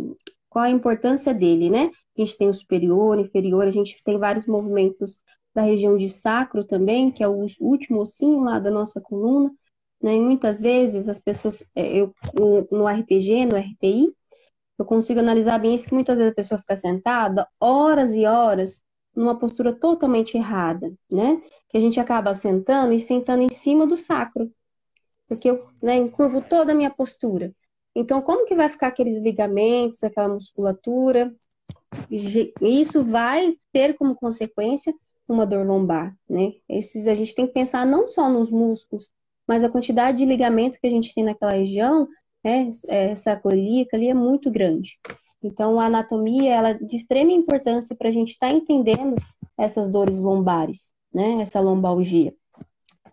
qual 0.49 0.65
a 0.65 0.69
importância 0.69 1.33
dele, 1.33 1.69
né? 1.69 1.91
A 2.17 2.21
gente 2.21 2.37
tem 2.37 2.49
o 2.49 2.53
superior, 2.53 3.17
inferior, 3.19 3.65
a 3.65 3.71
gente 3.71 4.03
tem 4.03 4.17
vários 4.17 4.45
movimentos 4.45 5.21
da 5.53 5.61
região 5.61 5.97
de 5.97 6.07
sacro 6.09 6.63
também, 6.63 7.11
que 7.11 7.23
é 7.23 7.27
o 7.27 7.45
último 7.59 8.01
ossinho 8.01 8.41
lá 8.41 8.59
da 8.59 8.71
nossa 8.71 9.01
coluna. 9.01 9.51
Né? 10.01 10.15
E 10.15 10.19
muitas 10.19 10.59
vezes 10.59 11.07
as 11.07 11.19
pessoas, 11.19 11.69
é, 11.75 11.97
eu 11.97 12.13
no 12.71 12.87
RPG, 12.87 13.45
no 13.45 13.55
RPI, 13.55 14.13
eu 14.77 14.85
consigo 14.85 15.19
analisar 15.19 15.59
bem 15.59 15.75
isso 15.75 15.87
que 15.87 15.93
muitas 15.93 16.17
vezes 16.17 16.31
a 16.31 16.35
pessoa 16.35 16.57
fica 16.57 16.75
sentada 16.75 17.47
horas 17.59 18.15
e 18.15 18.25
horas 18.25 18.81
numa 19.15 19.37
postura 19.37 19.73
totalmente 19.73 20.37
errada, 20.37 20.93
né? 21.09 21.41
Que 21.69 21.77
a 21.77 21.81
gente 21.81 21.99
acaba 21.99 22.33
sentando 22.33 22.93
e 22.93 22.99
sentando 22.99 23.43
em 23.43 23.49
cima 23.49 23.85
do 23.87 23.97
sacro, 23.97 24.51
porque 25.27 25.49
eu 25.49 25.65
né, 25.81 25.95
encurvo 25.95 26.41
toda 26.41 26.71
a 26.71 26.75
minha 26.75 26.89
postura. 26.89 27.53
Então, 27.95 28.21
como 28.21 28.45
que 28.47 28.55
vai 28.55 28.69
ficar 28.69 28.87
aqueles 28.87 29.17
ligamentos, 29.17 30.03
aquela 30.03 30.29
musculatura? 30.29 31.33
Isso 32.09 33.03
vai 33.03 33.55
ter 33.71 33.95
como 33.97 34.15
consequência 34.15 34.93
uma 35.27 35.45
dor 35.45 35.65
lombar, 35.65 36.15
né? 36.29 36.51
Esses 36.67 37.07
a 37.07 37.13
gente 37.13 37.33
tem 37.35 37.47
que 37.47 37.53
pensar 37.53 37.85
não 37.85 38.07
só 38.07 38.29
nos 38.29 38.51
músculos, 38.51 39.11
mas 39.47 39.63
a 39.63 39.69
quantidade 39.69 40.19
de 40.19 40.25
ligamento 40.25 40.79
que 40.79 40.87
a 40.87 40.89
gente 40.89 41.13
tem 41.13 41.23
naquela 41.23 41.53
região, 41.53 42.07
né, 42.43 42.69
é, 42.87 43.15
sacroiliaca 43.15 43.95
ali 43.95 44.09
é 44.09 44.13
muito 44.13 44.49
grande. 44.49 44.97
Então, 45.43 45.79
a 45.79 45.85
anatomia 45.85 46.53
ela 46.53 46.69
é 46.69 46.73
de 46.75 46.95
extrema 46.95 47.31
importância 47.31 47.95
para 47.95 48.09
a 48.09 48.11
gente 48.11 48.31
estar 48.31 48.49
tá 48.49 48.53
entendendo 48.53 49.15
essas 49.57 49.91
dores 49.91 50.19
lombares, 50.19 50.91
né? 51.13 51.41
Essa 51.41 51.59
lombalgia. 51.59 52.33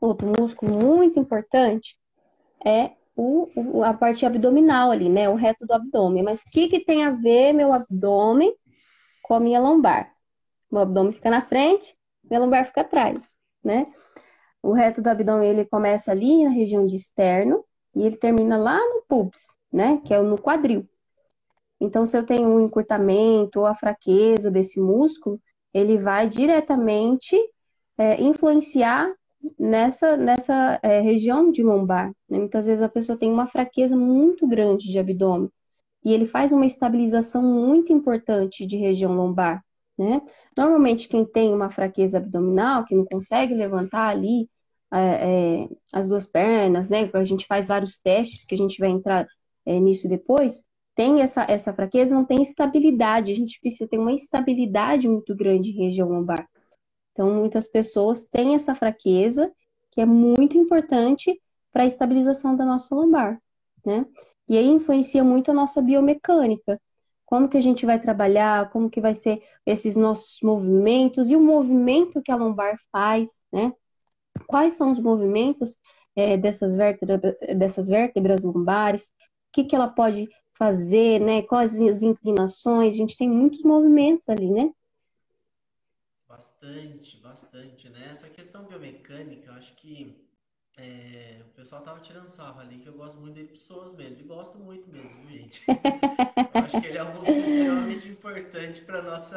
Outro 0.00 0.32
músculo 0.38 0.78
muito 0.78 1.18
importante 1.18 1.96
é 2.64 2.92
o, 3.16 3.48
o, 3.56 3.82
a 3.82 3.94
parte 3.94 4.24
abdominal 4.26 4.90
ali, 4.90 5.08
né? 5.08 5.28
O 5.28 5.34
reto 5.34 5.66
do 5.66 5.72
abdômen. 5.72 6.22
Mas 6.22 6.40
o 6.40 6.44
que, 6.52 6.68
que 6.68 6.84
tem 6.84 7.04
a 7.04 7.10
ver 7.10 7.52
meu 7.52 7.72
abdômen 7.72 8.54
com 9.22 9.34
a 9.34 9.40
minha 9.40 9.58
lombar? 9.58 10.12
Meu 10.70 10.82
abdômen 10.82 11.12
fica 11.12 11.30
na 11.30 11.42
frente, 11.42 11.96
minha 12.22 12.40
lombar 12.40 12.66
fica 12.66 12.82
atrás, 12.82 13.36
né? 13.64 13.86
O 14.62 14.72
reto 14.72 15.00
do 15.00 15.08
abdômen 15.08 15.48
ele 15.48 15.64
começa 15.64 16.10
ali 16.10 16.44
na 16.44 16.50
região 16.50 16.86
de 16.86 16.96
externo 16.96 17.64
e 17.98 18.02
ele 18.06 18.16
termina 18.16 18.56
lá 18.56 18.78
no 18.78 19.02
pubis, 19.08 19.46
né? 19.72 20.00
Que 20.04 20.14
é 20.14 20.22
no 20.22 20.40
quadril. 20.40 20.88
Então, 21.80 22.06
se 22.06 22.16
eu 22.16 22.24
tenho 22.24 22.48
um 22.48 22.60
encurtamento 22.60 23.60
ou 23.60 23.66
a 23.66 23.74
fraqueza 23.74 24.50
desse 24.50 24.80
músculo, 24.80 25.40
ele 25.72 25.98
vai 25.98 26.28
diretamente 26.28 27.36
é, 27.96 28.20
influenciar 28.22 29.12
nessa, 29.58 30.16
nessa 30.16 30.78
é, 30.82 31.00
região 31.00 31.50
de 31.50 31.62
lombar. 31.62 32.12
Né? 32.28 32.38
Muitas 32.38 32.66
vezes 32.66 32.82
a 32.82 32.88
pessoa 32.88 33.18
tem 33.18 33.30
uma 33.30 33.46
fraqueza 33.46 33.96
muito 33.96 34.46
grande 34.46 34.90
de 34.90 34.98
abdômen 34.98 35.50
e 36.04 36.12
ele 36.12 36.26
faz 36.26 36.52
uma 36.52 36.66
estabilização 36.66 37.42
muito 37.42 37.92
importante 37.92 38.66
de 38.66 38.76
região 38.76 39.14
lombar. 39.14 39.62
Né? 39.96 40.22
Normalmente, 40.56 41.08
quem 41.08 41.24
tem 41.24 41.52
uma 41.52 41.70
fraqueza 41.70 42.18
abdominal, 42.18 42.84
que 42.84 42.94
não 42.94 43.04
consegue 43.04 43.54
levantar 43.54 44.08
ali 44.08 44.48
é, 44.92 45.64
é 45.64 45.68
as 45.92 46.08
duas 46.08 46.26
pernas, 46.26 46.88
né? 46.88 47.10
A 47.12 47.24
gente 47.24 47.46
faz 47.46 47.68
vários 47.68 47.98
testes 47.98 48.44
que 48.44 48.54
a 48.54 48.58
gente 48.58 48.78
vai 48.78 48.90
entrar 48.90 49.26
é, 49.66 49.78
nisso 49.78 50.08
depois 50.08 50.68
tem 50.98 51.22
essa, 51.22 51.46
essa 51.48 51.72
fraqueza, 51.72 52.12
não 52.12 52.24
tem 52.24 52.42
estabilidade. 52.42 53.30
A 53.30 53.34
gente 53.34 53.60
precisa 53.60 53.88
ter 53.88 53.98
uma 53.98 54.12
estabilidade 54.12 55.08
muito 55.08 55.32
grande 55.32 55.70
em 55.70 55.84
região 55.84 56.08
lombar. 56.08 56.44
Então, 57.12 57.32
muitas 57.34 57.68
pessoas 57.68 58.24
têm 58.24 58.56
essa 58.56 58.74
fraqueza, 58.74 59.48
que 59.92 60.00
é 60.00 60.04
muito 60.04 60.58
importante 60.58 61.40
para 61.72 61.84
a 61.84 61.86
estabilização 61.86 62.56
da 62.56 62.64
nossa 62.64 62.96
lombar, 62.96 63.40
né? 63.86 64.04
E 64.48 64.58
aí 64.58 64.66
influencia 64.66 65.22
muito 65.22 65.52
a 65.52 65.54
nossa 65.54 65.80
biomecânica. 65.80 66.80
Como 67.24 67.48
que 67.48 67.56
a 67.56 67.60
gente 67.60 67.86
vai 67.86 68.00
trabalhar, 68.00 68.68
como 68.70 68.90
que 68.90 69.00
vai 69.00 69.14
ser 69.14 69.40
esses 69.64 69.94
nossos 69.94 70.40
movimentos 70.42 71.30
e 71.30 71.36
o 71.36 71.40
movimento 71.40 72.20
que 72.20 72.32
a 72.32 72.36
lombar 72.36 72.76
faz, 72.90 73.44
né? 73.52 73.72
Quais 74.46 74.74
são 74.74 74.92
os 74.92 74.98
movimentos 75.00 75.76
é, 76.16 76.36
dessas, 76.36 76.74
vértebras, 76.74 77.20
dessas 77.56 77.88
vértebras 77.88 78.44
lombares? 78.44 79.08
O 79.08 79.52
que, 79.52 79.64
que 79.64 79.74
ela 79.76 79.88
pode 79.88 80.28
fazer, 80.56 81.20
né? 81.20 81.42
Quais 81.42 81.74
as 81.80 82.02
inclinações, 82.02 82.94
a 82.94 82.96
gente 82.96 83.16
tem 83.16 83.28
muitos 83.30 83.62
movimentos 83.62 84.28
ali, 84.28 84.50
né? 84.50 84.70
Bastante, 86.28 87.18
bastante, 87.18 87.88
né? 87.90 88.10
Essa 88.10 88.28
questão 88.30 88.66
biomecânica, 88.66 89.50
eu 89.50 89.54
acho 89.56 89.74
que 89.76 90.14
é, 90.78 91.42
o 91.42 91.54
pessoal 91.54 91.82
tava 91.82 92.00
tirando 92.00 92.28
sarro 92.28 92.60
ali, 92.60 92.76
que 92.76 92.78
eu 92.78 92.86
gosto 92.86 93.14
muito 93.14 93.26
dele 93.26 93.46
pessoas 93.46 93.94
mesmo, 93.94 94.20
e 94.20 94.24
gosto 94.24 94.58
muito 94.58 94.90
mesmo, 94.90 95.28
gente. 95.28 95.62
eu 96.48 96.58
acho 96.58 96.80
que 96.80 96.86
ele 97.56 97.68
é 97.68 97.72
um 97.72 97.88
extremamente 97.88 98.10
importante 98.10 98.84
para 98.86 99.02
nossa 99.02 99.36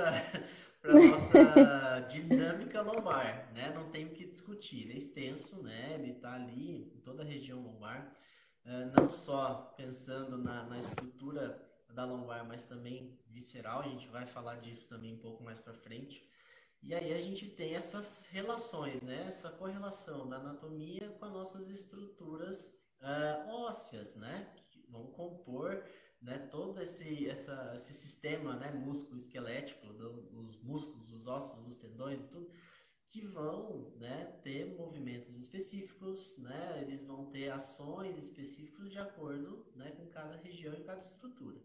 para 0.81 0.93
nossa 0.93 1.99
dinâmica 2.09 2.81
lombar, 2.81 3.51
né? 3.53 3.71
Não 3.73 3.89
tem 3.89 4.05
o 4.05 4.13
que 4.13 4.25
discutir. 4.25 4.81
Ele 4.81 4.93
é 4.93 4.97
extenso, 4.97 5.61
né? 5.61 5.93
Ele 5.93 6.11
está 6.11 6.33
ali 6.33 6.91
em 6.95 6.99
toda 7.01 7.21
a 7.21 7.25
região 7.25 7.61
lombar. 7.61 8.11
É, 8.65 8.85
não 8.85 9.11
só 9.11 9.73
pensando 9.77 10.37
na, 10.37 10.63
na 10.63 10.79
estrutura 10.79 11.61
da 11.89 12.05
lombar, 12.05 12.45
mas 12.47 12.63
também 12.63 13.19
visceral. 13.27 13.81
A 13.81 13.87
gente 13.87 14.07
vai 14.07 14.25
falar 14.25 14.55
disso 14.55 14.89
também 14.89 15.13
um 15.13 15.19
pouco 15.19 15.43
mais 15.43 15.59
para 15.59 15.73
frente. 15.73 16.27
E 16.81 16.95
aí 16.95 17.13
a 17.13 17.21
gente 17.21 17.47
tem 17.47 17.75
essas 17.75 18.25
relações, 18.31 19.01
né? 19.03 19.25
Essa 19.27 19.51
correlação 19.51 20.27
da 20.27 20.37
anatomia 20.37 21.09
com 21.19 21.25
as 21.25 21.31
nossas 21.31 21.69
estruturas 21.69 22.73
uh, 23.01 23.49
ósseas, 23.49 24.15
né? 24.15 24.51
Que 24.71 24.83
vão 24.89 25.07
compor 25.11 25.83
né, 26.21 26.37
todo 26.51 26.81
esse, 26.81 27.27
essa, 27.27 27.73
esse 27.75 27.93
sistema 27.93 28.55
né, 28.55 28.71
músculo-esquelético, 28.71 29.87
os 29.87 30.61
músculos, 30.61 31.11
os 31.11 31.25
ossos, 31.25 31.67
os 31.67 31.77
tendões 31.77 32.21
e 32.21 32.27
tudo, 32.27 32.51
que 33.07 33.21
vão 33.21 33.91
né, 33.97 34.25
ter 34.43 34.77
movimentos 34.77 35.35
específicos, 35.35 36.37
né, 36.37 36.81
eles 36.81 37.03
vão 37.03 37.25
ter 37.25 37.49
ações 37.49 38.17
específicas 38.17 38.89
de 38.89 38.99
acordo 38.99 39.65
né, 39.75 39.91
com 39.91 40.05
cada 40.07 40.37
região 40.37 40.73
e 40.73 40.83
cada 40.83 41.01
estrutura. 41.01 41.59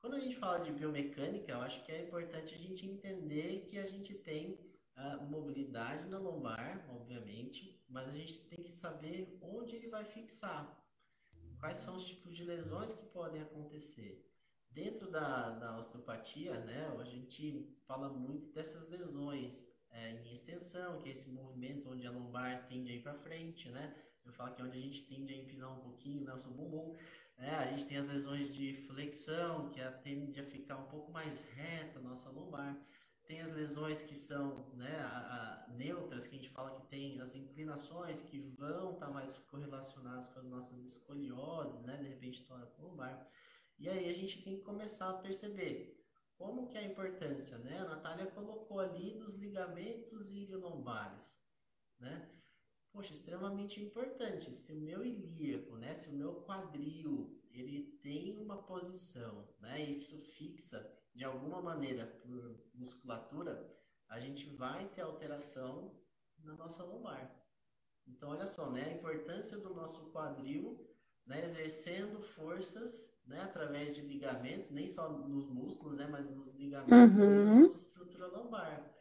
Quando 0.00 0.14
a 0.14 0.20
gente 0.20 0.36
fala 0.36 0.64
de 0.64 0.70
biomecânica, 0.72 1.52
eu 1.52 1.60
acho 1.60 1.84
que 1.84 1.92
é 1.92 2.06
importante 2.06 2.54
a 2.54 2.58
gente 2.58 2.86
entender 2.86 3.66
que 3.68 3.78
a 3.78 3.86
gente 3.86 4.14
tem 4.14 4.58
a 4.94 5.16
mobilidade 5.18 6.08
na 6.08 6.18
lombar, 6.18 6.84
obviamente, 6.90 7.80
mas 7.88 8.08
a 8.08 8.12
gente 8.12 8.40
tem 8.48 8.62
que 8.62 8.70
saber 8.70 9.38
onde 9.40 9.74
ele 9.76 9.88
vai 9.88 10.04
fixar, 10.04 10.76
quais 11.58 11.78
são 11.78 11.96
os 11.96 12.04
tipos 12.04 12.36
de 12.36 12.44
lesões 12.44 12.92
que 12.92 13.04
podem 13.06 13.42
acontecer. 13.42 14.24
Dentro 14.70 15.10
da, 15.10 15.50
da 15.50 15.78
osteopatia, 15.78 16.58
né, 16.60 16.94
a 16.98 17.04
gente 17.04 17.74
fala 17.86 18.08
muito 18.08 18.52
dessas 18.52 18.88
lesões 18.88 19.68
é, 19.90 20.12
em 20.12 20.32
extensão, 20.32 21.00
que 21.00 21.08
é 21.08 21.12
esse 21.12 21.30
movimento 21.30 21.90
onde 21.90 22.06
a 22.06 22.10
lombar 22.10 22.66
tende 22.68 22.92
a 22.92 22.94
ir 22.94 23.02
para 23.02 23.14
frente, 23.14 23.68
né? 23.70 23.94
Eu 24.24 24.32
falo 24.32 24.54
que 24.54 24.60
é 24.60 24.64
onde 24.64 24.78
a 24.78 24.80
gente 24.80 25.02
tende 25.06 25.32
a 25.32 25.36
empinar 25.36 25.72
um 25.72 25.80
pouquinho 25.80 26.22
né, 26.22 26.30
o 26.30 26.34
nosso 26.34 26.50
bumbum. 26.50 26.94
É, 27.38 27.50
a 27.50 27.66
gente 27.66 27.86
tem 27.86 27.96
as 27.96 28.06
lesões 28.06 28.54
de 28.54 28.74
flexão, 28.86 29.70
que 29.70 29.80
tende 30.02 30.38
a 30.38 30.44
ficar 30.44 30.76
um 30.76 30.88
pouco 30.88 31.10
mais 31.10 31.40
reta 31.54 31.98
a 31.98 32.02
nossa 32.02 32.28
lombar. 32.30 32.76
Tem 33.28 33.40
as 33.42 33.52
lesões 33.52 34.02
que 34.02 34.16
são 34.16 34.70
né, 34.74 34.98
a, 35.00 35.66
a, 35.66 35.72
neutras, 35.74 36.26
que 36.26 36.34
a 36.34 36.38
gente 36.38 36.50
fala 36.50 36.74
que 36.74 36.88
tem 36.88 37.20
as 37.20 37.36
inclinações 37.36 38.22
que 38.22 38.40
vão 38.58 38.94
estar 38.94 39.06
tá 39.06 39.12
mais 39.12 39.36
correlacionadas 39.50 40.26
com 40.28 40.40
as 40.40 40.46
nossas 40.46 40.82
escolioses, 40.82 41.80
né, 41.82 41.98
de 41.98 42.08
repente 42.08 42.44
tórax 42.46 42.76
lombar. 42.78 43.28
E 43.78 43.88
aí 43.88 44.08
a 44.08 44.14
gente 44.14 44.42
tem 44.42 44.56
que 44.56 44.64
começar 44.64 45.10
a 45.10 45.18
perceber 45.18 46.02
como 46.36 46.68
que 46.68 46.78
é 46.78 46.80
a 46.80 46.86
importância, 46.86 47.58
né? 47.58 47.78
A 47.78 47.84
Natália 47.84 48.26
colocou 48.26 48.80
ali 48.80 49.18
dos 49.18 49.34
ligamentos 49.34 50.30
iliolombares, 50.30 51.38
né? 52.00 52.30
poxa, 52.98 53.12
extremamente 53.12 53.80
importante. 53.80 54.52
Se 54.52 54.72
o 54.72 54.80
meu 54.80 55.04
ilíaco, 55.04 55.76
né, 55.76 55.94
se 55.94 56.08
o 56.08 56.12
meu 56.12 56.42
quadril, 56.42 57.40
ele 57.52 57.96
tem 58.02 58.36
uma 58.36 58.62
posição, 58.62 59.48
né, 59.60 59.88
isso 59.88 60.18
fixa 60.18 60.80
de 61.14 61.24
alguma 61.24 61.60
maneira 61.60 62.06
por 62.06 62.58
musculatura, 62.74 63.74
a 64.08 64.18
gente 64.18 64.48
vai 64.56 64.88
ter 64.88 65.02
alteração 65.02 65.94
na 66.44 66.54
nossa 66.54 66.82
lombar. 66.82 67.34
Então, 68.06 68.30
olha 68.30 68.46
só, 68.46 68.70
né, 68.70 68.84
a 68.84 68.94
importância 68.94 69.58
do 69.58 69.74
nosso 69.74 70.10
quadril, 70.10 70.88
né, 71.26 71.44
exercendo 71.44 72.20
forças, 72.20 73.12
né, 73.26 73.40
através 73.42 73.94
de 73.94 74.00
ligamentos, 74.00 74.70
nem 74.70 74.88
só 74.88 75.10
nos 75.10 75.46
músculos, 75.48 75.98
né, 75.98 76.06
mas 76.06 76.30
nos 76.30 76.54
ligamentos 76.54 77.16
uhum. 77.16 77.44
da 77.44 77.60
nossa 77.60 77.76
estrutura 77.76 78.26
lombar. 78.28 78.94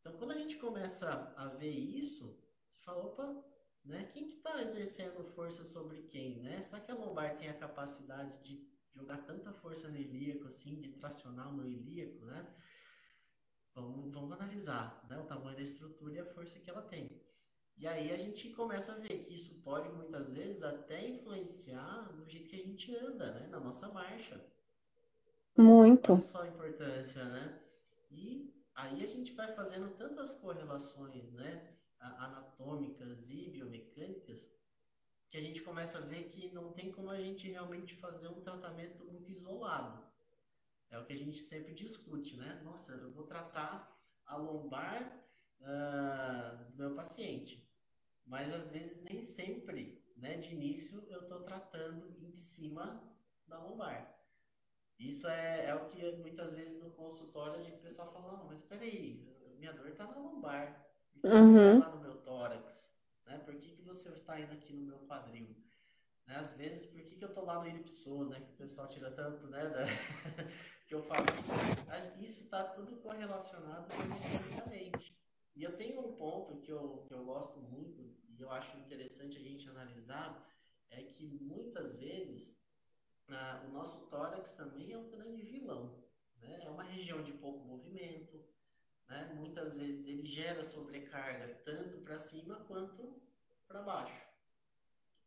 Então, 0.00 0.12
quando 0.18 0.32
a 0.32 0.38
gente 0.38 0.56
começa 0.56 1.32
a 1.36 1.46
ver 1.46 1.70
isso, 1.70 2.38
fala, 2.84 3.04
opa, 3.04 3.44
né? 3.84 4.08
Quem 4.12 4.28
que 4.28 4.36
está 4.36 4.62
exercendo 4.62 5.24
força 5.24 5.64
sobre 5.64 6.02
quem, 6.02 6.40
né? 6.40 6.60
Será 6.62 6.80
que 6.80 6.90
a 6.90 6.94
lombar 6.94 7.36
tem 7.38 7.48
a 7.48 7.58
capacidade 7.58 8.38
de 8.42 8.66
jogar 8.94 9.18
tanta 9.18 9.52
força 9.52 9.88
no 9.88 9.96
ilíaco, 9.96 10.46
assim, 10.48 10.80
de 10.80 10.92
tracionar 10.92 11.48
o 11.48 11.56
meu 11.56 11.68
ilíaco, 11.68 12.24
né? 12.26 12.46
Vamos, 13.74 14.12
vamos 14.12 14.32
analisar 14.32 15.06
né? 15.08 15.18
o 15.18 15.24
tamanho 15.24 15.56
da 15.56 15.62
estrutura 15.62 16.14
e 16.14 16.18
a 16.20 16.24
força 16.26 16.58
que 16.58 16.68
ela 16.68 16.82
tem. 16.82 17.22
E 17.76 17.86
aí 17.86 18.12
a 18.12 18.16
gente 18.16 18.50
começa 18.50 18.92
a 18.92 18.98
ver 18.98 19.22
que 19.22 19.34
isso 19.34 19.54
pode 19.62 19.88
muitas 19.90 20.30
vezes 20.32 20.62
até 20.62 21.08
influenciar 21.08 22.12
no 22.12 22.28
jeito 22.28 22.50
que 22.50 22.60
a 22.60 22.64
gente 22.64 22.94
anda, 22.96 23.32
né? 23.32 23.46
Na 23.46 23.60
nossa 23.60 23.88
marcha. 23.88 24.44
Muito. 25.56 26.12
Olha 26.12 26.22
só 26.22 26.42
a 26.42 26.48
importância, 26.48 27.24
né? 27.24 27.60
E 28.10 28.52
aí 28.74 29.02
a 29.02 29.06
gente 29.06 29.32
vai 29.32 29.54
fazendo 29.54 29.96
tantas 29.96 30.34
correlações, 30.34 31.32
né? 31.32 31.76
anatômicas 32.00 33.30
e 33.30 33.50
biomecânicas 33.50 34.50
que 35.30 35.38
a 35.38 35.40
gente 35.40 35.62
começa 35.62 35.98
a 35.98 36.00
ver 36.00 36.24
que 36.24 36.52
não 36.52 36.72
tem 36.72 36.90
como 36.90 37.08
a 37.08 37.20
gente 37.20 37.48
realmente 37.48 37.94
fazer 37.94 38.26
um 38.28 38.40
tratamento 38.40 39.04
muito 39.04 39.30
isolado. 39.30 40.04
É 40.90 40.98
o 40.98 41.04
que 41.04 41.12
a 41.12 41.16
gente 41.16 41.38
sempre 41.38 41.72
discute, 41.72 42.36
né? 42.36 42.60
Nossa, 42.64 42.92
eu 42.92 43.12
vou 43.12 43.24
tratar 43.24 43.96
a 44.26 44.36
lombar 44.36 45.24
uh, 45.60 46.64
do 46.64 46.76
meu 46.76 46.94
paciente, 46.96 47.64
mas 48.26 48.52
às 48.52 48.70
vezes 48.70 49.00
nem 49.04 49.22
sempre, 49.22 50.02
né? 50.16 50.36
De 50.36 50.52
início 50.52 51.06
eu 51.08 51.20
estou 51.22 51.42
tratando 51.42 52.12
em 52.20 52.34
cima 52.34 53.00
da 53.46 53.56
lombar. 53.58 54.18
Isso 54.98 55.28
é, 55.28 55.66
é 55.66 55.74
o 55.76 55.86
que 55.86 56.10
muitas 56.16 56.52
vezes 56.52 56.82
no 56.82 56.90
consultório 56.90 57.54
a 57.54 57.62
gente 57.62 57.78
o 57.78 57.82
pessoal 57.82 58.12
fala, 58.12 58.36
não, 58.36 58.46
mas 58.46 58.60
peraí, 58.62 59.32
minha 59.58 59.72
dor 59.72 59.86
está 59.86 60.06
na 60.06 60.18
lombar. 60.18 60.86
Uhum. 61.22 61.52
você 61.52 61.76
está 61.76 61.88
lá 61.88 61.94
no 61.94 62.02
meu 62.02 62.16
tórax? 62.22 62.89
Né? 63.30 63.38
Por 63.38 63.54
que, 63.54 63.70
que 63.70 63.82
você 63.82 64.08
está 64.08 64.40
indo 64.40 64.52
aqui 64.52 64.72
no 64.72 64.82
meu 64.82 64.98
quadril? 65.06 65.56
Né? 66.26 66.36
Às 66.36 66.52
vezes, 66.56 66.84
por 66.86 67.00
que, 67.00 67.14
que 67.14 67.24
eu 67.24 67.28
estou 67.28 67.44
lá 67.44 67.60
no 67.60 67.68
ilipsoso, 67.68 68.28
né? 68.28 68.40
Que 68.40 68.52
o 68.52 68.56
pessoal 68.56 68.88
tira 68.88 69.10
tanto, 69.12 69.46
né? 69.46 69.68
Da... 69.68 69.84
que 70.88 70.94
eu 70.94 71.02
falo. 71.04 71.24
Isso 72.20 72.42
está 72.42 72.64
tudo 72.64 72.96
correlacionado 72.96 73.86
com 73.94 74.74
E 75.54 75.62
eu 75.62 75.76
tenho 75.76 76.00
um 76.00 76.16
ponto 76.16 76.60
que 76.60 76.72
eu, 76.72 77.04
que 77.06 77.14
eu 77.14 77.24
gosto 77.24 77.60
muito 77.60 78.02
e 78.28 78.42
eu 78.42 78.50
acho 78.50 78.76
interessante 78.78 79.38
a 79.38 79.40
gente 79.40 79.68
analisar 79.68 80.44
é 80.90 81.02
que 81.02 81.38
muitas 81.40 81.94
vezes 81.94 82.58
o 83.64 83.68
nosso 83.68 84.08
tórax 84.08 84.54
também 84.54 84.92
é 84.92 84.98
um 84.98 85.08
grande 85.08 85.42
vilão. 85.42 86.04
Né? 86.40 86.64
É 86.64 86.70
uma 86.70 86.82
região 86.82 87.22
de 87.22 87.32
pouco 87.34 87.64
movimento, 87.64 88.44
né? 89.10 89.32
Muitas 89.34 89.74
vezes 89.74 90.06
ele 90.06 90.24
gera 90.24 90.64
sobrecarga 90.64 91.48
tanto 91.64 91.98
para 91.98 92.16
cima 92.16 92.64
quanto 92.66 93.20
para 93.66 93.82
baixo. 93.82 94.30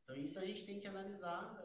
Então 0.03 0.15
isso 0.15 0.39
a 0.39 0.45
gente 0.45 0.65
tem 0.65 0.79
que 0.79 0.87
analisar 0.87 1.61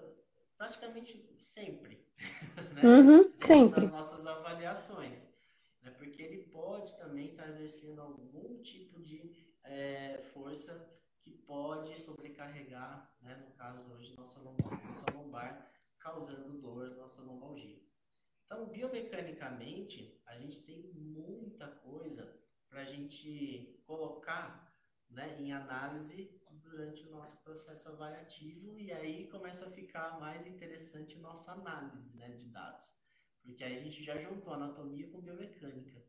praticamente 0.56 1.36
sempre, 1.38 2.04
né? 2.74 2.82
uhum, 2.82 3.32
sempre. 3.38 3.86
nas 3.86 3.92
nossas 3.92 4.26
avaliações, 4.26 5.22
né? 5.82 5.90
porque 5.96 6.20
ele 6.20 6.42
pode 6.48 6.96
também 6.98 7.30
estar 7.30 7.44
tá 7.44 7.50
exercendo 7.50 8.00
algum 8.00 8.60
tipo 8.62 9.00
de 9.00 9.32
é, 9.62 10.18
força 10.32 10.92
que 11.22 11.30
pode 11.30 12.00
sobrecarregar, 12.00 13.16
né? 13.22 13.36
no 13.36 13.52
caso 13.52 13.92
hoje 13.92 14.14
nossa 14.16 14.40
lombar, 14.40 14.86
nossa 14.86 15.12
lombar 15.14 15.72
causando 16.00 16.60
dor, 16.60 16.96
nossa 16.96 17.22
lombalgia. 17.22 17.87
Então, 18.50 18.64
biomecanicamente, 18.64 20.18
a 20.26 20.38
gente 20.38 20.62
tem 20.62 20.90
muita 20.94 21.66
coisa 21.68 22.34
para 22.66 22.80
a 22.80 22.84
gente 22.84 23.78
colocar 23.86 24.74
né, 25.10 25.36
em 25.38 25.52
análise 25.52 26.40
durante 26.62 27.06
o 27.06 27.10
nosso 27.10 27.36
processo 27.42 27.90
avaliativo 27.90 28.78
e 28.78 28.90
aí 28.90 29.28
começa 29.28 29.66
a 29.66 29.70
ficar 29.70 30.18
mais 30.18 30.46
interessante 30.46 31.18
nossa 31.18 31.52
análise 31.52 32.16
né, 32.16 32.30
de 32.30 32.46
dados. 32.46 32.90
Porque 33.42 33.62
aí 33.62 33.78
a 33.78 33.82
gente 33.82 34.02
já 34.02 34.16
juntou 34.16 34.54
anatomia 34.54 35.10
com 35.10 35.20
biomecânica. 35.20 36.02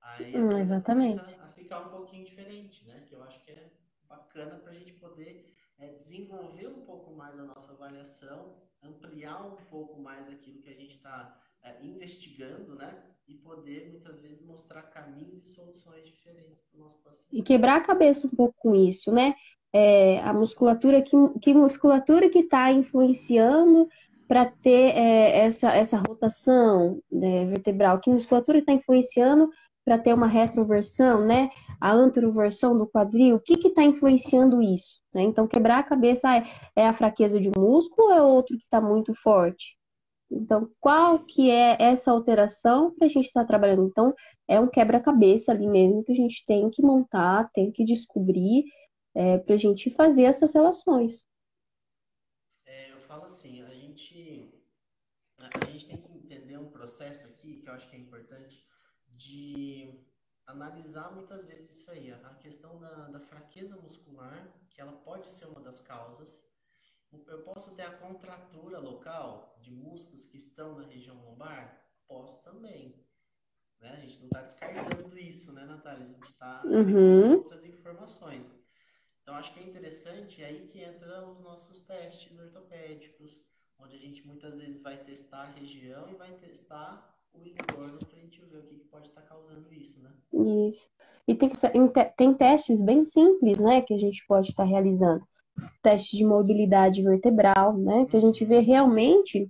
Aí 0.00 0.36
hum, 0.36 0.58
exatamente. 0.58 1.20
começa 1.20 1.44
a 1.44 1.52
ficar 1.52 1.80
um 1.86 1.90
pouquinho 1.90 2.24
diferente, 2.24 2.84
né? 2.84 3.04
Que 3.08 3.14
eu 3.14 3.22
acho 3.22 3.44
que 3.44 3.52
é 3.52 3.70
bacana 4.08 4.58
para 4.58 4.72
a 4.72 4.74
gente 4.74 4.92
poder 4.94 5.54
é, 5.78 5.92
desenvolver 5.92 6.66
um 6.66 6.84
pouco 6.84 7.14
mais 7.14 7.38
a 7.38 7.44
nossa 7.44 7.72
avaliação, 7.72 8.60
ampliar 8.82 9.46
um 9.46 9.56
pouco 9.66 10.00
mais 10.00 10.28
aquilo 10.28 10.60
que 10.62 10.70
a 10.70 10.74
gente 10.74 10.96
está 10.96 11.45
é, 11.66 11.84
investigando, 11.84 12.76
né? 12.76 12.96
E 13.28 13.34
poder 13.34 13.90
muitas 13.90 14.20
vezes 14.20 14.40
mostrar 14.40 14.82
caminhos 14.82 15.36
e 15.38 15.44
soluções 15.46 16.04
diferentes 16.06 16.64
para 16.70 16.78
o 16.78 16.82
nosso 16.84 16.96
paciente. 17.02 17.28
E 17.32 17.42
quebrar 17.42 17.76
a 17.76 17.84
cabeça 17.84 18.26
um 18.26 18.30
pouco 18.30 18.54
com 18.58 18.74
isso, 18.74 19.10
né? 19.12 19.34
É, 19.72 20.20
a 20.20 20.32
musculatura, 20.32 21.02
que, 21.02 21.16
que 21.42 21.52
musculatura 21.52 22.30
que 22.30 22.38
está 22.38 22.70
influenciando 22.70 23.88
para 24.28 24.46
ter 24.46 24.96
é, 24.96 25.40
essa, 25.40 25.74
essa 25.74 25.98
rotação 25.98 27.02
né, 27.10 27.46
vertebral? 27.46 27.98
Que 27.98 28.10
musculatura 28.10 28.58
está 28.58 28.72
influenciando 28.72 29.50
para 29.84 29.98
ter 29.98 30.14
uma 30.14 30.26
retroversão, 30.26 31.26
né? 31.26 31.50
A 31.80 31.92
anteroversão 31.92 32.76
do 32.76 32.86
quadril, 32.86 33.36
o 33.36 33.40
que 33.40 33.68
está 33.68 33.82
influenciando 33.82 34.62
isso? 34.62 35.00
Né? 35.12 35.22
Então, 35.22 35.46
quebrar 35.48 35.78
a 35.78 35.82
cabeça 35.82 36.28
ah, 36.28 36.36
é, 36.38 36.44
é 36.76 36.86
a 36.86 36.92
fraqueza 36.92 37.40
de 37.40 37.50
músculo 37.56 38.08
ou 38.08 38.14
é 38.14 38.22
outro 38.22 38.56
que 38.56 38.64
está 38.64 38.80
muito 38.80 39.14
forte? 39.14 39.76
Então, 40.30 40.70
qual 40.80 41.24
que 41.24 41.50
é 41.50 41.76
essa 41.80 42.10
alteração 42.10 42.92
para 42.94 43.06
a 43.06 43.10
gente 43.10 43.26
estar 43.26 43.42
tá 43.42 43.46
trabalhando? 43.46 43.86
Então, 43.86 44.14
é 44.48 44.58
um 44.60 44.68
quebra-cabeça 44.68 45.52
ali 45.52 45.66
mesmo 45.66 46.04
que 46.04 46.12
a 46.12 46.16
gente 46.16 46.44
tem 46.44 46.70
que 46.70 46.82
montar, 46.82 47.50
tem 47.52 47.70
que 47.70 47.84
descobrir 47.84 48.64
é, 49.14 49.38
para 49.38 49.54
a 49.54 49.58
gente 49.58 49.88
fazer 49.90 50.24
essas 50.24 50.54
relações. 50.54 51.26
É, 52.66 52.92
eu 52.92 53.00
falo 53.00 53.24
assim, 53.24 53.62
a 53.62 53.70
gente, 53.70 54.50
a 55.54 55.64
gente 55.66 55.88
tem 55.88 55.98
que 55.98 56.18
entender 56.18 56.58
um 56.58 56.66
processo 56.66 57.26
aqui 57.26 57.60
que 57.62 57.68
eu 57.68 57.74
acho 57.74 57.88
que 57.88 57.96
é 57.96 57.98
importante 57.98 58.62
de 59.16 59.94
analisar 60.46 61.12
muitas 61.14 61.46
vezes 61.46 61.78
isso 61.78 61.90
aí, 61.90 62.10
a 62.12 62.34
questão 62.42 62.78
da, 62.78 63.08
da 63.08 63.20
fraqueza 63.20 63.76
muscular, 63.76 64.48
que 64.70 64.80
ela 64.80 64.92
pode 64.92 65.30
ser 65.30 65.46
uma 65.46 65.60
das 65.62 65.80
causas. 65.80 66.44
Eu 67.26 67.42
posso 67.42 67.74
ter 67.74 67.82
a 67.82 67.92
contratura 67.92 68.78
local 68.78 69.56
de 69.60 69.70
músculos 69.70 70.26
que 70.26 70.36
estão 70.36 70.76
na 70.76 70.86
região 70.86 71.16
lombar? 71.24 71.82
Posso 72.08 72.42
também. 72.42 72.94
Né? 73.80 73.90
A 73.92 73.96
gente 73.96 74.18
não 74.18 74.26
está 74.26 74.42
descartando 74.42 75.18
isso, 75.18 75.52
né, 75.52 75.64
Natália? 75.64 76.06
A 76.06 76.08
gente 76.08 76.30
está 76.30 76.62
uhum. 76.64 77.34
outras 77.34 77.64
informações. 77.64 78.46
Então, 79.22 79.34
acho 79.34 79.52
que 79.52 79.60
é 79.60 79.64
interessante, 79.64 80.40
é 80.40 80.46
aí 80.46 80.66
que 80.66 80.84
entram 80.84 81.32
os 81.32 81.40
nossos 81.40 81.82
testes 81.82 82.38
ortopédicos, 82.38 83.42
onde 83.78 83.96
a 83.96 83.98
gente 83.98 84.24
muitas 84.24 84.58
vezes 84.58 84.80
vai 84.80 84.96
testar 84.98 85.42
a 85.42 85.50
região 85.50 86.08
e 86.08 86.14
vai 86.14 86.32
testar 86.34 87.18
o 87.34 87.44
entorno 87.44 87.98
para 87.98 88.16
a 88.16 88.20
gente 88.20 88.40
ver 88.44 88.58
o 88.58 88.62
que, 88.62 88.76
pode 88.84 89.08
estar 89.08 89.22
tá 89.22 89.26
causando 89.26 89.72
isso, 89.74 90.00
né? 90.00 90.12
Isso. 90.68 90.88
E 91.26 91.34
tem, 91.34 91.50
tem 92.16 92.34
testes 92.34 92.80
bem 92.80 93.02
simples, 93.02 93.58
né, 93.58 93.82
que 93.82 93.92
a 93.92 93.98
gente 93.98 94.24
pode 94.26 94.50
estar 94.50 94.62
tá 94.62 94.68
realizando. 94.68 95.26
Teste 95.82 96.16
de 96.16 96.24
mobilidade 96.24 97.02
vertebral, 97.02 97.76
né, 97.76 98.04
que 98.06 98.16
a 98.16 98.20
gente 98.20 98.44
vê 98.44 98.60
realmente 98.60 99.48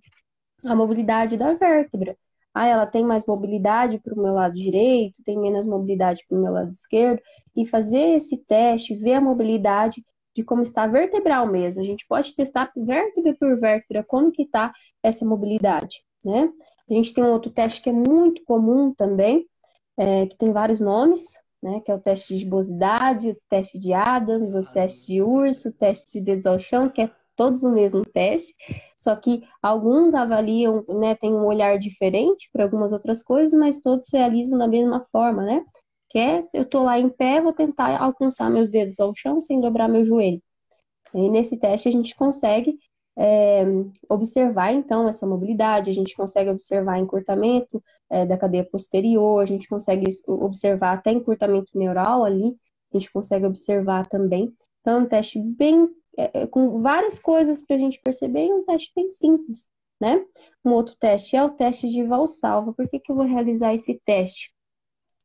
a 0.64 0.75
mobilidade 0.75 1.37
da 1.37 1.55
vértebra. 1.55 2.16
Ah, 2.55 2.66
ela 2.66 2.87
tem 2.87 3.05
mais 3.05 3.27
mobilidade 3.27 3.99
para 3.99 4.14
o 4.14 4.23
meu 4.23 4.33
lado 4.33 4.55
direito, 4.55 5.23
tem 5.25 5.38
menos 5.38 5.66
mobilidade 5.66 6.25
para 6.27 6.38
o 6.38 6.42
meu 6.42 6.53
lado 6.53 6.71
esquerdo, 6.71 7.21
e 7.55 7.66
fazer 7.66 8.16
esse 8.16 8.38
teste, 8.38 8.95
ver 8.95 9.14
a 9.14 9.21
mobilidade 9.21 10.03
de 10.35 10.42
como 10.42 10.62
está 10.62 10.87
vertebral 10.87 11.47
mesmo. 11.47 11.81
A 11.81 11.85
gente 11.85 12.07
pode 12.09 12.35
testar 12.35 12.73
vértebra 12.77 13.35
por 13.38 13.59
vértebra 13.59 14.05
como 14.05 14.33
que 14.33 14.42
está 14.42 14.73
essa 15.03 15.25
mobilidade, 15.25 16.03
né? 16.25 16.51
A 16.88 16.95
gente 16.95 17.12
tem 17.12 17.25
um 17.25 17.33
outro 17.33 17.51
teste 17.51 17.83
que 17.83 17.90
é 17.90 17.92
muito 17.92 18.42
comum 18.45 18.95
também, 18.95 19.47
é, 19.99 20.27
que 20.27 20.37
tem 20.37 20.53
vários 20.53 20.81
nomes, 20.81 21.35
né? 21.62 21.81
Que 21.81 21.90
é 21.90 21.95
o 21.95 22.01
teste 22.01 22.35
de 22.35 22.40
gibosidade, 22.40 23.31
o 23.31 23.37
teste 23.49 23.79
de 23.79 23.92
Adams, 23.92 24.55
o 24.55 24.64
teste 24.73 25.07
de 25.07 25.23
urso, 25.23 25.69
o 25.69 25.73
teste 25.73 26.19
de 26.19 26.25
dedos 26.25 26.47
ao 26.47 26.59
chão, 26.61 26.88
que 26.88 27.03
é 27.03 27.11
todos 27.37 27.62
o 27.62 27.71
mesmo 27.71 28.03
teste, 28.03 28.55
só 28.97 29.14
que 29.14 29.42
alguns 29.62 30.14
avaliam, 30.14 30.85
né, 30.88 31.14
tem 31.14 31.33
um 31.35 31.45
olhar 31.45 31.79
diferente 31.79 32.49
para 32.51 32.64
algumas 32.64 32.92
outras 32.92 33.23
coisas, 33.23 33.57
mas 33.59 33.81
todos 33.81 34.09
realizam 34.11 34.59
da 34.59 34.66
mesma 34.66 35.07
forma, 35.12 35.42
né? 35.42 35.62
Que 36.09 36.19
é, 36.19 36.42
eu 36.55 36.64
tô 36.64 36.83
lá 36.83 36.99
em 36.99 37.11
pé, 37.11 37.40
vou 37.40 37.53
tentar 37.53 38.01
alcançar 38.01 38.51
meus 38.51 38.71
dedos 38.71 38.99
ao 38.99 39.14
chão 39.14 39.40
sem 39.40 39.61
dobrar 39.61 39.87
meu 39.87 40.03
joelho. 40.03 40.42
E 41.14 41.29
nesse 41.29 41.59
teste 41.59 41.88
a 41.88 41.92
gente 41.92 42.14
consegue 42.16 42.79
é, 43.18 43.64
observar 44.09 44.72
então 44.72 45.09
essa 45.09 45.26
mobilidade, 45.26 45.90
a 45.90 45.94
gente 45.94 46.14
consegue 46.14 46.50
observar 46.50 46.98
encurtamento 46.98 47.83
é, 48.11 48.26
da 48.26 48.37
cadeia 48.37 48.64
posterior, 48.64 49.40
a 49.40 49.46
gente 49.46 49.68
consegue 49.68 50.07
observar 50.26 50.92
até 50.92 51.12
encurtamento 51.12 51.76
neural 51.76 52.24
ali, 52.24 52.57
a 52.92 52.98
gente 52.98 53.11
consegue 53.11 53.46
observar 53.46 54.07
também. 54.07 54.55
Então, 54.81 55.00
é 55.00 55.02
um 55.02 55.07
teste 55.07 55.40
bem 55.40 55.88
é, 56.16 56.42
é 56.42 56.46
com 56.46 56.79
várias 56.79 57.18
coisas 57.18 57.61
para 57.61 57.76
a 57.76 57.79
gente 57.79 58.00
perceber 58.02 58.46
e 58.46 58.52
um 58.52 58.64
teste 58.64 58.90
bem 58.94 59.11
simples, 59.11 59.68
né? 60.00 60.24
Um 60.64 60.72
outro 60.72 60.96
teste 60.96 61.37
é 61.37 61.44
o 61.44 61.50
teste 61.50 61.88
de 61.88 62.02
Valsalva. 62.02 62.72
Por 62.72 62.88
que, 62.88 62.98
que 62.98 63.12
eu 63.12 63.16
vou 63.16 63.26
realizar 63.26 63.74
esse 63.74 64.00
teste? 64.05 64.52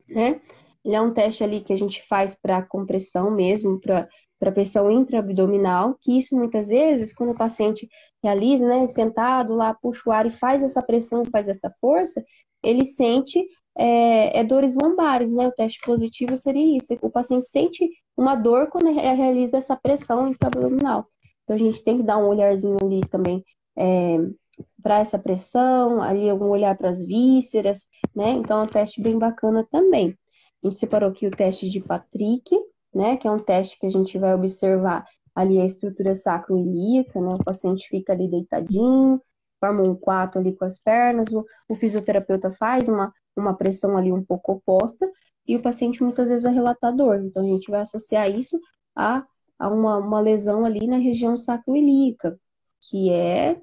Né? 0.07 0.41
Ele 0.83 0.95
é 0.95 1.01
um 1.01 1.13
teste 1.13 1.43
ali 1.43 1.61
que 1.61 1.71
a 1.71 1.77
gente 1.77 2.03
faz 2.03 2.35
para 2.35 2.61
compressão 2.61 3.31
mesmo, 3.31 3.79
para 3.79 4.09
para 4.41 4.51
pressão 4.51 4.89
intraabdominal, 4.89 5.95
que 6.01 6.17
isso 6.17 6.35
muitas 6.35 6.67
vezes, 6.67 7.13
quando 7.13 7.31
o 7.31 7.37
paciente 7.37 7.87
realiza, 8.23 8.67
né, 8.67 8.87
sentado 8.87 9.53
lá, 9.53 9.71
puxa 9.71 10.01
o 10.09 10.11
ar 10.11 10.25
e 10.25 10.31
faz 10.31 10.63
essa 10.63 10.81
pressão, 10.81 11.23
faz 11.31 11.47
essa 11.47 11.71
força, 11.79 12.25
ele 12.63 12.83
sente 12.83 13.47
é, 13.77 14.39
é 14.39 14.43
dores 14.43 14.75
lombares, 14.75 15.31
né? 15.31 15.47
O 15.47 15.51
teste 15.51 15.79
positivo 15.85 16.35
seria 16.37 16.77
isso. 16.77 16.91
O 17.03 17.09
paciente 17.11 17.49
sente 17.49 17.87
uma 18.17 18.33
dor 18.35 18.67
quando 18.67 18.91
realiza 18.91 19.57
essa 19.57 19.75
pressão 19.75 20.29
intraabdominal. 20.29 21.07
Então 21.43 21.55
a 21.55 21.59
gente 21.59 21.83
tem 21.83 21.97
que 21.97 22.03
dar 22.03 22.17
um 22.17 22.27
olharzinho 22.27 22.77
ali 22.81 23.01
também 23.01 23.43
é, 23.77 24.17
para 24.81 24.99
essa 24.99 25.19
pressão, 25.19 26.01
ali 26.01 26.27
algum 26.27 26.49
olhar 26.49 26.75
para 26.75 26.89
as 26.89 27.05
vísceras, 27.05 27.87
né? 28.15 28.31
Então 28.31 28.59
é 28.59 28.63
um 28.63 28.67
teste 28.67 29.01
bem 29.01 29.19
bacana 29.19 29.65
também. 29.71 30.17
A 30.63 30.67
gente 30.67 30.79
separou 30.79 31.11
aqui 31.11 31.27
o 31.27 31.31
teste 31.31 31.69
de 31.69 31.79
Patrick, 31.79 32.55
né, 32.93 33.17
que 33.17 33.27
é 33.27 33.31
um 33.31 33.39
teste 33.39 33.79
que 33.79 33.85
a 33.85 33.89
gente 33.89 34.17
vai 34.17 34.33
observar 34.33 35.05
ali 35.33 35.59
a 35.59 35.65
estrutura 35.65 36.13
sacroiliaca, 36.13 37.21
né, 37.21 37.33
o 37.33 37.43
paciente 37.43 37.87
fica 37.87 38.13
ali 38.13 38.29
deitadinho, 38.29 39.21
forma 39.59 39.83
um 39.83 39.95
quatro 39.95 40.39
ali 40.39 40.55
com 40.55 40.65
as 40.65 40.79
pernas, 40.79 41.31
o, 41.31 41.45
o 41.69 41.75
fisioterapeuta 41.75 42.51
faz 42.51 42.89
uma, 42.89 43.13
uma 43.35 43.55
pressão 43.55 43.95
ali 43.97 44.11
um 44.11 44.23
pouco 44.23 44.53
oposta, 44.53 45.09
e 45.47 45.55
o 45.55 45.61
paciente 45.61 46.03
muitas 46.03 46.29
vezes 46.29 46.43
vai 46.43 46.53
relatar 46.53 46.95
dor, 46.95 47.23
então 47.23 47.43
a 47.43 47.47
gente 47.47 47.69
vai 47.69 47.81
associar 47.81 48.29
isso 48.29 48.59
a, 48.95 49.23
a 49.57 49.69
uma, 49.69 49.97
uma 49.97 50.19
lesão 50.19 50.65
ali 50.65 50.87
na 50.87 50.97
região 50.97 51.37
sacroiliaca, 51.37 52.37
que 52.81 53.11
é 53.11 53.61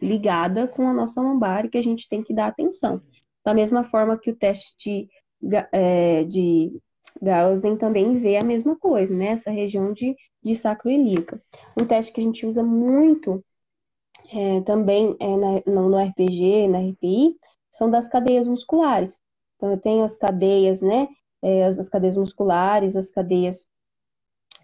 ligada 0.00 0.68
com 0.68 0.86
a 0.88 0.94
nossa 0.94 1.20
lombar 1.20 1.64
e 1.64 1.68
que 1.68 1.78
a 1.78 1.82
gente 1.82 2.08
tem 2.08 2.22
que 2.22 2.34
dar 2.34 2.46
atenção. 2.46 3.02
Da 3.44 3.54
mesma 3.54 3.84
forma 3.84 4.18
que 4.18 4.30
o 4.30 4.36
teste 4.36 5.08
de, 5.40 5.56
é, 5.72 6.24
de 6.24 6.72
Gaussian 7.22 7.76
também 7.76 8.14
vê 8.14 8.36
a 8.36 8.44
mesma 8.44 8.76
coisa, 8.76 9.14
né? 9.14 9.28
Essa 9.28 9.50
região 9.50 9.92
de, 9.92 10.14
de. 10.42 10.54
Um 11.76 11.86
teste 11.86 12.12
que 12.12 12.20
a 12.20 12.24
gente 12.24 12.46
usa 12.46 12.62
muito 12.62 13.44
é, 14.32 14.60
também 14.62 15.16
é 15.20 15.36
na, 15.36 15.62
no, 15.66 15.88
no 15.88 15.98
RPG, 15.98 16.68
na 16.68 16.78
RPI, 16.80 17.36
são 17.70 17.90
das 17.90 18.08
cadeias 18.08 18.46
musculares. 18.46 19.18
Então, 19.56 19.70
eu 19.70 19.78
tenho 19.78 20.04
as 20.04 20.16
cadeias, 20.16 20.82
né? 20.82 21.08
É, 21.42 21.64
as, 21.64 21.78
as 21.78 21.88
cadeias 21.88 22.16
musculares, 22.16 22.96
as 22.96 23.10
cadeias 23.10 23.66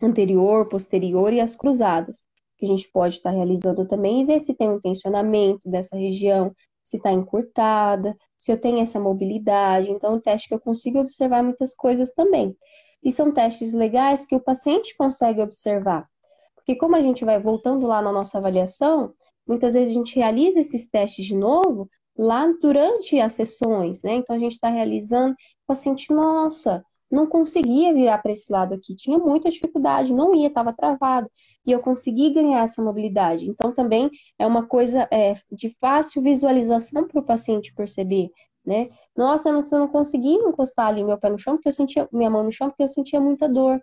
anterior, 0.03 0.69
posterior 0.69 1.33
e 1.33 1.41
as 1.41 1.57
cruzadas, 1.57 2.27
que 2.59 2.65
a 2.67 2.69
gente 2.69 2.91
pode 2.91 3.17
estar 3.17 3.31
realizando 3.31 3.87
também 3.87 4.23
e 4.23 4.25
ver 4.25 4.41
se 4.41 4.55
tem 4.55 4.69
um 4.69 4.81
tensionamento 4.81 5.69
dessa 5.69 5.97
região, 5.97 6.55
se 6.85 6.99
está 6.99 7.11
encurtada, 7.11 8.17
se 8.37 8.53
eu 8.53 8.61
tenho 8.61 8.81
essa 8.81 9.01
mobilidade. 9.01 9.91
Então, 9.91 10.13
é 10.13 10.17
um 10.17 10.21
teste 10.21 10.49
que 10.49 10.55
eu 10.55 10.61
consigo 10.61 11.01
observar 11.01 11.43
muitas 11.43 11.75
coisas 11.75 12.13
também. 12.13 12.57
E 13.03 13.11
são 13.11 13.33
testes 13.33 13.73
legais 13.73 14.27
que 14.27 14.37
o 14.37 14.41
paciente 14.41 14.95
consegue 14.97 15.41
observar. 15.41 16.07
Porque 16.55 16.77
como 16.77 16.95
a 16.97 17.03
gente 17.03 17.25
vai 17.25 17.41
voltando 17.41 17.87
lá 17.87 18.01
na 18.01 18.13
nossa 18.13 18.39
avaliação, 18.39 19.15
muitas 19.47 19.75
vezes 19.75 19.91
a 19.91 19.99
gente 19.99 20.17
realiza 20.17 20.61
esses 20.61 20.89
testes 20.89 21.25
de 21.25 21.35
novo 21.35 21.89
lá 22.17 22.47
durante 22.61 23.19
as 23.19 23.35
sessões, 23.35 24.03
né? 24.03 24.15
Então 24.15 24.37
a 24.37 24.39
gente 24.39 24.53
está 24.53 24.69
realizando, 24.69 25.33
o 25.33 25.67
paciente, 25.67 26.13
nossa, 26.13 26.85
não 27.15 27.27
conseguia 27.27 27.95
virar 27.95 28.19
para 28.19 28.33
esse 28.33 28.51
lado 28.53 28.75
aqui, 28.75 28.95
tinha 28.95 29.19
muita 29.19 29.51
dificuldade, 29.51 30.13
não 30.13 30.35
ia, 30.35 30.49
estava 30.49 30.73
travado, 30.73 31.31
e 31.67 31.73
eu 31.73 31.81
consegui 31.81 32.31
ganhar 32.31 32.63
essa 32.65 32.83
mobilidade. 32.83 33.49
Então, 33.49 33.73
também 33.73 34.11
é 34.39 34.47
uma 34.47 34.67
coisa 34.67 35.09
é, 35.11 35.35
de 35.51 35.71
fácil 35.81 36.23
visualização 36.23 37.07
para 37.07 37.21
o 37.21 37.25
paciente 37.25 37.75
perceber, 37.75 38.31
né? 38.65 38.89
Nossa, 39.17 39.49
eu 39.49 39.53
não, 39.55 39.65
eu 39.71 39.79
não 39.79 39.89
consegui 39.89 40.35
encostar 40.35 40.89
ali 40.89 41.05
meu 41.05 41.19
pé 41.19 41.31
no 41.31 41.39
chão, 41.39 41.55
porque 41.55 41.69
eu 41.69 41.73
sentia, 41.73 42.09
minha 42.13 42.31
mão 42.31 42.43
no 42.43 42.53
chão, 42.53 42.69
porque 42.69 42.83
eu 42.83 42.89
sentia 42.89 43.21
muita 43.21 43.49
dor. 43.49 43.81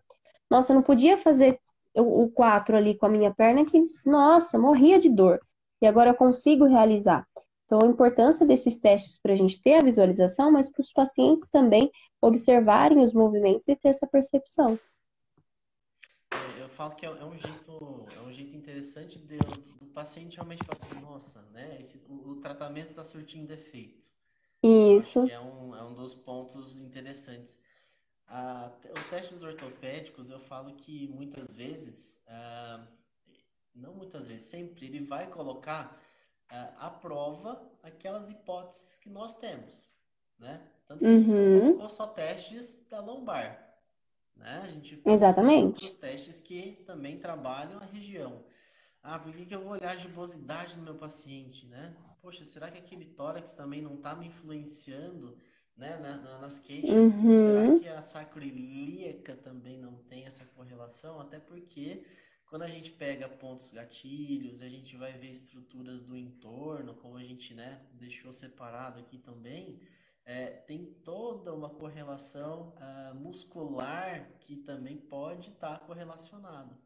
Nossa, 0.49 0.73
eu 0.73 0.75
não 0.75 0.83
podia 0.83 1.17
fazer 1.17 1.57
o, 1.95 2.23
o 2.23 2.29
quatro 2.31 2.75
ali 2.75 2.95
com 2.97 3.05
a 3.05 3.09
minha 3.09 3.33
perna, 3.33 3.65
que, 3.65 3.81
nossa, 4.05 4.59
morria 4.59 4.99
de 4.99 5.09
dor. 5.09 5.39
E 5.81 5.87
agora 5.87 6.09
eu 6.11 6.15
consigo 6.15 6.65
realizar. 6.65 7.25
Então, 7.71 7.87
a 7.87 7.89
importância 7.89 8.45
desses 8.45 8.77
testes 8.81 9.17
para 9.17 9.31
a 9.31 9.35
gente 9.37 9.61
ter 9.61 9.75
a 9.75 9.81
visualização, 9.81 10.51
mas 10.51 10.69
para 10.69 10.81
os 10.81 10.91
pacientes 10.91 11.47
também 11.49 11.89
observarem 12.21 13.01
os 13.01 13.13
movimentos 13.13 13.69
e 13.69 13.77
ter 13.77 13.87
essa 13.87 14.05
percepção. 14.05 14.77
É, 16.33 16.61
eu 16.61 16.67
falo 16.67 16.93
que 16.95 17.05
é, 17.05 17.09
é 17.09 17.23
um 17.23 17.37
jeito, 17.37 18.05
é 18.13 18.19
um 18.19 18.29
jeito 18.33 18.53
interessante 18.57 19.17
de, 19.19 19.37
do 19.79 19.85
paciente 19.85 20.35
realmente 20.35 20.65
falar 20.65 20.79
assim, 20.81 20.99
nossa, 20.99 21.41
né? 21.53 21.77
Esse, 21.79 21.97
o, 22.09 22.31
o 22.31 22.35
tratamento 22.41 22.89
está 22.89 23.05
surtindo 23.05 23.53
efeito. 23.53 24.03
Isso. 24.61 25.29
É 25.31 25.39
um, 25.39 25.73
é 25.73 25.81
um 25.81 25.93
dos 25.93 26.13
pontos 26.13 26.77
interessantes. 26.77 27.57
Ah, 28.27 28.69
os 28.99 29.07
testes 29.07 29.43
ortopédicos, 29.43 30.29
eu 30.29 30.41
falo 30.41 30.73
que 30.73 31.07
muitas 31.07 31.47
vezes, 31.55 32.21
ah, 32.27 32.85
não 33.73 33.93
muitas 33.93 34.27
vezes, 34.27 34.47
sempre, 34.47 34.87
ele 34.87 34.99
vai 34.99 35.27
colocar 35.27 35.97
ah, 36.51 36.87
à 36.87 36.89
prova 36.89 37.61
aquelas 37.81 38.29
hipóteses 38.29 38.99
que 38.99 39.09
nós 39.09 39.33
temos, 39.35 39.89
né? 40.37 40.61
Tanto 40.85 40.99
que 40.99 41.05
uhum. 41.05 41.13
a 41.13 41.17
gente 41.17 41.29
não 41.29 41.61
colocou 41.61 41.89
só 41.89 42.07
testes 42.07 42.85
da 42.89 42.99
lombar. 42.99 43.71
Né? 44.35 44.61
A 44.63 44.67
gente 44.67 45.01
Exatamente. 45.05 45.85
outros 45.85 45.97
testes 45.97 46.41
que 46.41 46.83
também 46.85 47.17
trabalham 47.17 47.79
a 47.79 47.85
região. 47.85 48.43
Ah, 49.03 49.17
por 49.17 49.33
que, 49.33 49.45
que 49.45 49.55
eu 49.55 49.61
vou 49.61 49.71
olhar 49.71 49.91
a 49.91 49.95
gibosidade 49.95 50.75
do 50.75 50.81
meu 50.81 50.95
paciente, 50.95 51.65
né? 51.67 51.93
Poxa, 52.21 52.45
será 52.45 52.69
que 52.69 52.77
aquele 52.77 53.05
tórax 53.05 53.53
também 53.53 53.81
não 53.81 53.95
está 53.95 54.13
me 54.13 54.27
influenciando 54.27 55.37
né, 55.75 55.97
na, 55.97 56.39
nas 56.39 56.59
queixas? 56.59 56.91
Uhum. 56.91 57.79
Será 57.79 57.79
que 57.79 57.87
a 57.87 58.01
sacroiliaca 58.01 59.35
também 59.37 59.79
não 59.79 59.95
tem 60.03 60.25
essa 60.25 60.45
correlação? 60.45 61.19
Até 61.19 61.39
porque 61.39 62.03
quando 62.51 62.63
a 62.63 62.67
gente 62.67 62.91
pega 62.91 63.29
pontos 63.29 63.71
gatilhos, 63.71 64.61
a 64.61 64.67
gente 64.67 64.97
vai 64.97 65.13
ver 65.13 65.31
estruturas 65.31 66.03
do 66.03 66.17
entorno, 66.17 66.93
como 66.95 67.15
a 67.15 67.23
gente 67.23 67.53
né, 67.53 67.81
deixou 67.93 68.33
separado 68.33 68.99
aqui 68.99 69.17
também, 69.17 69.79
é, 70.25 70.47
tem 70.47 70.83
toda 71.05 71.53
uma 71.53 71.69
correlação 71.69 72.75
uh, 72.75 73.15
muscular 73.15 74.29
que 74.41 74.57
também 74.57 74.97
pode 74.97 75.51
estar 75.51 75.79
tá 75.79 75.85
correlacionado. 75.85 76.77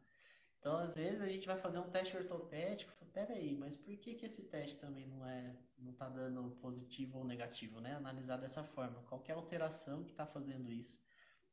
Então, 0.60 0.76
às 0.76 0.94
vezes, 0.94 1.20
a 1.20 1.28
gente 1.28 1.48
vai 1.48 1.58
fazer 1.58 1.80
um 1.80 1.90
teste 1.90 2.16
ortopédico, 2.16 2.92
peraí, 3.12 3.56
mas 3.56 3.76
por 3.76 3.96
que, 3.96 4.14
que 4.14 4.26
esse 4.26 4.44
teste 4.44 4.76
também 4.76 5.08
não 5.08 5.26
é 5.26 5.52
não 5.78 5.90
está 5.90 6.08
dando 6.08 6.48
positivo 6.60 7.18
ou 7.18 7.24
negativo, 7.24 7.80
né? 7.80 7.96
Analisar 7.96 8.36
dessa 8.36 8.62
forma, 8.62 9.02
qualquer 9.08 9.32
alteração 9.32 10.04
que 10.04 10.12
está 10.12 10.26
fazendo 10.26 10.70
isso. 10.70 10.96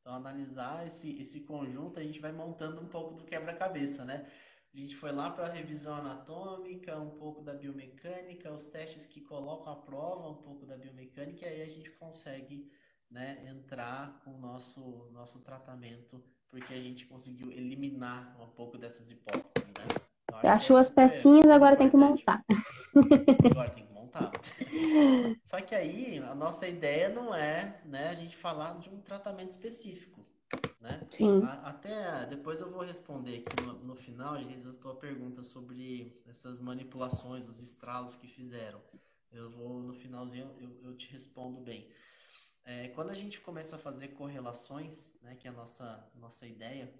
Então, 0.04 0.16
analisar 0.16 0.86
esse, 0.86 1.18
esse 1.18 1.40
conjunto, 1.40 1.98
a 1.98 2.02
gente 2.02 2.20
vai 2.20 2.30
montando 2.30 2.78
um 2.78 2.86
pouco 2.86 3.14
do 3.14 3.24
quebra-cabeça, 3.24 4.04
né? 4.04 4.26
A 4.74 4.76
gente 4.76 4.94
foi 4.96 5.10
lá 5.10 5.30
para 5.30 5.46
a 5.46 5.50
revisão 5.50 5.94
anatômica, 5.94 6.98
um 6.98 7.12
pouco 7.12 7.40
da 7.40 7.54
biomecânica, 7.54 8.52
os 8.52 8.66
testes 8.66 9.06
que 9.06 9.22
colocam 9.22 9.72
à 9.72 9.76
prova 9.76 10.28
um 10.28 10.42
pouco 10.42 10.66
da 10.66 10.76
biomecânica, 10.76 11.46
e 11.46 11.48
aí 11.48 11.62
a 11.62 11.72
gente 11.72 11.90
consegue 11.92 12.70
né, 13.10 13.42
entrar 13.48 14.20
com 14.22 14.34
o 14.34 14.38
nosso, 14.38 15.08
nosso 15.10 15.38
tratamento, 15.38 16.22
porque 16.50 16.74
a 16.74 16.82
gente 16.82 17.06
conseguiu 17.06 17.50
eliminar 17.50 18.38
um 18.38 18.48
pouco 18.48 18.76
dessas 18.76 19.10
hipóteses, 19.10 19.54
né? 19.56 20.04
Então, 20.24 20.50
Achou 20.50 20.76
as 20.76 20.90
pecinhas, 20.90 21.46
agora 21.46 21.76
tem 21.76 21.88
que 21.88 21.96
montar. 21.96 22.44
Agora 23.50 23.70
tem 23.70 23.86
que 23.86 23.93
montar. 24.14 24.30
Só 25.44 25.60
que 25.60 25.74
aí, 25.74 26.18
a 26.18 26.34
nossa 26.34 26.66
ideia 26.68 27.08
não 27.08 27.34
é 27.34 27.80
né, 27.84 28.08
a 28.08 28.14
gente 28.14 28.36
falar 28.36 28.78
de 28.78 28.88
um 28.88 29.00
tratamento 29.00 29.50
específico. 29.50 30.24
Né? 30.80 31.06
Sim. 31.10 31.42
Até 31.62 32.26
depois 32.26 32.60
eu 32.60 32.70
vou 32.70 32.82
responder 32.82 33.44
aqui 33.46 33.62
no, 33.62 33.72
no 33.84 33.96
final, 33.96 34.38
gente, 34.40 34.68
a 34.68 34.72
tua 34.74 34.94
pergunta 34.94 35.42
sobre 35.42 36.20
essas 36.26 36.60
manipulações, 36.60 37.48
os 37.48 37.58
estralos 37.58 38.16
que 38.16 38.28
fizeram. 38.28 38.80
Eu 39.32 39.50
vou, 39.50 39.80
no 39.80 39.94
finalzinho, 39.94 40.54
eu, 40.60 40.90
eu 40.90 40.96
te 40.96 41.10
respondo 41.10 41.60
bem. 41.60 41.90
É, 42.64 42.88
quando 42.88 43.10
a 43.10 43.14
gente 43.14 43.40
começa 43.40 43.76
a 43.76 43.78
fazer 43.78 44.08
correlações, 44.08 45.12
né, 45.20 45.34
que 45.34 45.48
é 45.48 45.50
a 45.50 45.54
nossa, 45.54 46.08
nossa 46.14 46.46
ideia, 46.46 46.92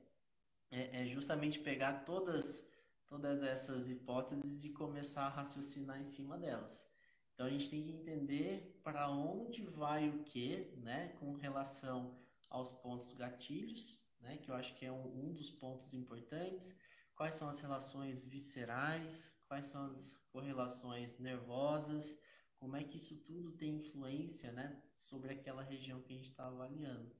é, 0.71 1.03
é 1.03 1.07
justamente 1.07 1.59
pegar 1.61 2.05
todas, 2.05 2.67
todas 3.07 3.43
essas 3.43 3.89
hipóteses 3.89 4.65
e 4.65 4.71
começar 4.71 5.27
a 5.27 5.29
raciocinar 5.29 6.01
em 6.01 6.05
cima 6.05 6.37
delas. 6.37 6.94
Então 7.35 7.47
a 7.47 7.51
gente 7.51 7.69
tem 7.69 7.83
que 7.83 7.91
entender 7.91 8.81
para 8.83 9.11
onde 9.11 9.63
vai 9.63 10.09
o 10.09 10.23
que, 10.23 10.73
né, 10.77 11.09
com 11.19 11.33
relação 11.35 12.17
aos 12.49 12.71
pontos 12.77 13.13
gatilhos, 13.13 13.99
né, 14.21 14.39
que 14.39 14.51
eu 14.51 14.55
acho 14.55 14.75
que 14.77 14.87
é 14.87 14.93
um, 14.93 15.29
um 15.29 15.33
dos 15.33 15.51
pontos 15.51 15.93
importantes. 15.93 16.75
Quais 17.17 17.35
são 17.35 17.49
as 17.49 17.61
relações 17.61 18.25
viscerais? 18.25 19.37
Quais 19.49 19.67
são 19.67 19.87
as 19.87 20.17
correlações 20.31 21.19
nervosas? 21.19 22.19
Como 22.59 22.77
é 22.77 22.85
que 22.85 22.97
isso 22.97 23.17
tudo 23.17 23.53
tem 23.53 23.77
influência, 23.77 24.53
né, 24.53 24.81
sobre 24.95 25.33
aquela 25.33 25.63
região 25.63 26.01
que 26.01 26.13
a 26.13 26.17
gente 26.17 26.31
está 26.31 26.47
avaliando? 26.47 27.13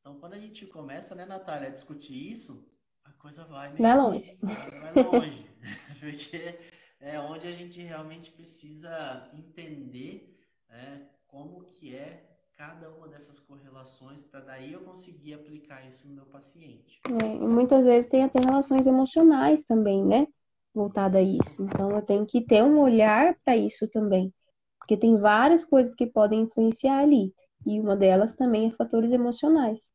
Então, 0.00 0.18
quando 0.18 0.34
a 0.34 0.38
gente 0.38 0.66
começa, 0.66 1.14
né, 1.14 1.24
Natália, 1.24 1.68
a 1.68 1.72
discutir 1.72 2.32
isso, 2.32 2.68
a 3.04 3.12
coisa 3.12 3.44
vai 3.44 3.72
meio 3.72 3.82
vai 3.82 3.96
longe, 3.96 4.38
vai 4.42 5.02
longe, 5.04 5.46
porque 6.00 6.58
é 7.02 7.18
onde 7.18 7.46
a 7.46 7.52
gente 7.52 7.80
realmente 7.80 8.30
precisa 8.32 9.30
entender 9.34 10.32
né, 10.68 11.08
como 11.26 11.64
que 11.64 11.94
é 11.94 12.32
cada 12.56 12.90
uma 12.90 13.08
dessas 13.08 13.40
correlações 13.40 14.22
para 14.22 14.40
daí 14.40 14.72
eu 14.72 14.80
conseguir 14.82 15.34
aplicar 15.34 15.86
isso 15.88 16.06
no 16.06 16.14
meu 16.14 16.26
paciente. 16.26 17.00
É, 17.22 17.26
e 17.26 17.48
muitas 17.48 17.84
vezes 17.84 18.08
tem 18.08 18.22
até 18.22 18.38
relações 18.38 18.86
emocionais 18.86 19.64
também, 19.64 20.04
né? 20.04 20.26
Voltada 20.72 21.18
a 21.18 21.22
isso. 21.22 21.62
Então 21.62 21.90
eu 21.90 22.02
tenho 22.02 22.24
que 22.24 22.40
ter 22.40 22.62
um 22.62 22.78
olhar 22.80 23.36
para 23.44 23.56
isso 23.56 23.88
também. 23.88 24.32
Porque 24.78 24.96
tem 24.96 25.16
várias 25.16 25.64
coisas 25.64 25.94
que 25.94 26.06
podem 26.06 26.42
influenciar 26.42 27.00
ali. 27.00 27.34
E 27.66 27.78
uma 27.80 27.96
delas 27.96 28.34
também 28.34 28.68
é 28.68 28.70
fatores 28.70 29.12
emocionais. 29.12 29.90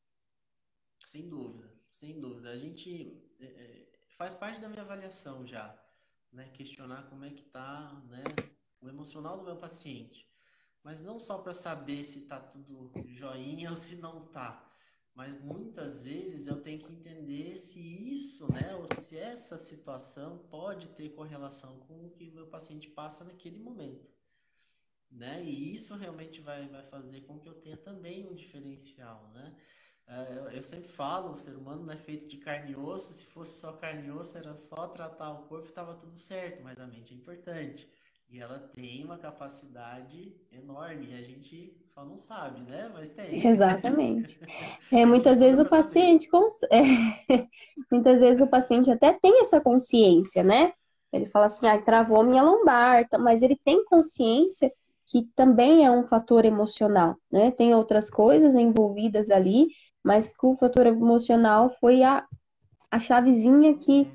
Sem 1.05 1.27
dúvida, 1.27 1.71
sem 1.91 2.19
dúvida. 2.19 2.49
A 2.49 2.57
gente 2.57 3.21
é, 3.39 3.45
é 3.45 3.87
faz 4.17 4.35
parte 4.35 4.59
da 4.59 4.67
minha 4.67 4.81
avaliação 4.81 5.45
já, 5.45 5.77
né? 6.37 6.47
Questionar 6.53 7.09
como 7.09 7.25
é 7.25 7.29
que 7.31 7.43
tá, 7.43 8.01
né? 8.07 8.23
O 8.79 8.87
emocional 8.87 9.37
do 9.37 9.43
meu 9.43 9.57
paciente 9.57 10.27
mas 10.87 11.03
não 11.03 11.19
só 11.19 11.39
para 11.39 11.53
saber 11.53 12.05
se 12.05 12.19
está 12.19 12.39
tudo 12.39 12.89
joinha 13.07 13.67
ou 13.71 13.75
se 13.75 13.97
não 13.97 14.23
está. 14.23 14.65
Mas 15.13 15.37
muitas 15.41 15.99
vezes 15.99 16.47
eu 16.47 16.61
tenho 16.61 16.79
que 16.79 16.93
entender 16.93 17.57
se 17.57 17.77
isso, 17.77 18.47
né, 18.53 18.73
ou 18.73 18.87
se 19.01 19.17
essa 19.17 19.57
situação 19.57 20.37
pode 20.49 20.87
ter 20.89 21.09
correlação 21.09 21.77
com 21.81 22.05
o 22.05 22.11
que 22.11 22.29
o 22.29 22.33
meu 22.33 22.47
paciente 22.47 22.87
passa 22.87 23.25
naquele 23.25 23.59
momento. 23.59 24.09
Né? 25.11 25.43
E 25.43 25.75
isso 25.75 25.93
realmente 25.93 26.39
vai, 26.39 26.69
vai 26.69 26.83
fazer 26.83 27.19
com 27.21 27.37
que 27.37 27.49
eu 27.49 27.55
tenha 27.55 27.75
também 27.75 28.25
um 28.25 28.33
diferencial, 28.33 29.29
né? 29.33 29.57
É, 30.09 30.57
eu 30.57 30.63
sempre 30.63 30.87
falo, 30.89 31.33
o 31.33 31.37
ser 31.37 31.55
humano 31.55 31.85
não 31.85 31.93
é 31.93 31.97
feito 31.97 32.27
de 32.27 32.37
carne 32.37 32.71
e 32.71 32.75
osso. 32.75 33.13
Se 33.13 33.25
fosse 33.27 33.59
só 33.59 33.73
carne 33.73 34.07
e 34.07 34.11
osso, 34.11 34.37
era 34.37 34.55
só 34.55 34.87
tratar 34.87 35.31
o 35.31 35.43
corpo, 35.47 35.67
estava 35.67 35.95
tudo 35.95 36.15
certo. 36.15 36.61
Mas 36.63 36.79
a 36.79 36.87
mente 36.87 37.13
é 37.13 37.17
importante. 37.17 37.87
E 38.29 38.39
ela 38.39 38.59
tem 38.75 39.03
uma 39.03 39.17
capacidade 39.17 40.33
enorme, 40.51 41.07
e 41.09 41.13
a 41.13 41.21
gente 41.21 41.73
só 41.93 42.05
não 42.05 42.17
sabe, 42.17 42.61
né? 42.61 42.89
Mas 42.93 43.11
tem. 43.11 43.27
Exatamente. 43.45 44.39
É, 44.91 45.05
muitas 45.05 45.39
vezes 45.39 45.59
o 45.59 45.67
paciente 45.67 46.29
cons... 46.29 46.61
é, 46.71 47.45
muitas 47.91 48.19
vezes 48.19 48.41
o 48.41 48.49
paciente 48.49 48.89
até 48.89 49.13
tem 49.13 49.41
essa 49.41 49.59
consciência, 49.59 50.43
né? 50.43 50.73
Ele 51.11 51.25
fala 51.25 51.45
assim, 51.45 51.67
ah, 51.67 51.81
travou 51.81 52.23
minha 52.23 52.43
lombar, 52.43 53.07
tá, 53.07 53.17
mas 53.17 53.41
ele 53.41 53.55
tem 53.55 53.83
consciência 53.85 54.71
que 55.07 55.23
também 55.35 55.85
é 55.85 55.91
um 55.91 56.05
fator 56.05 56.43
emocional, 56.43 57.15
né? 57.31 57.49
Tem 57.51 57.73
outras 57.73 58.09
coisas 58.09 58.55
envolvidas 58.55 59.29
ali, 59.29 59.67
mas 60.07 60.29
que 60.29 60.45
o 60.45 60.55
fator 60.55 60.87
emocional 60.87 61.69
foi 61.69 62.01
a, 62.01 62.25
a 62.89 62.97
chavezinha 62.97 63.77
que 63.77 64.09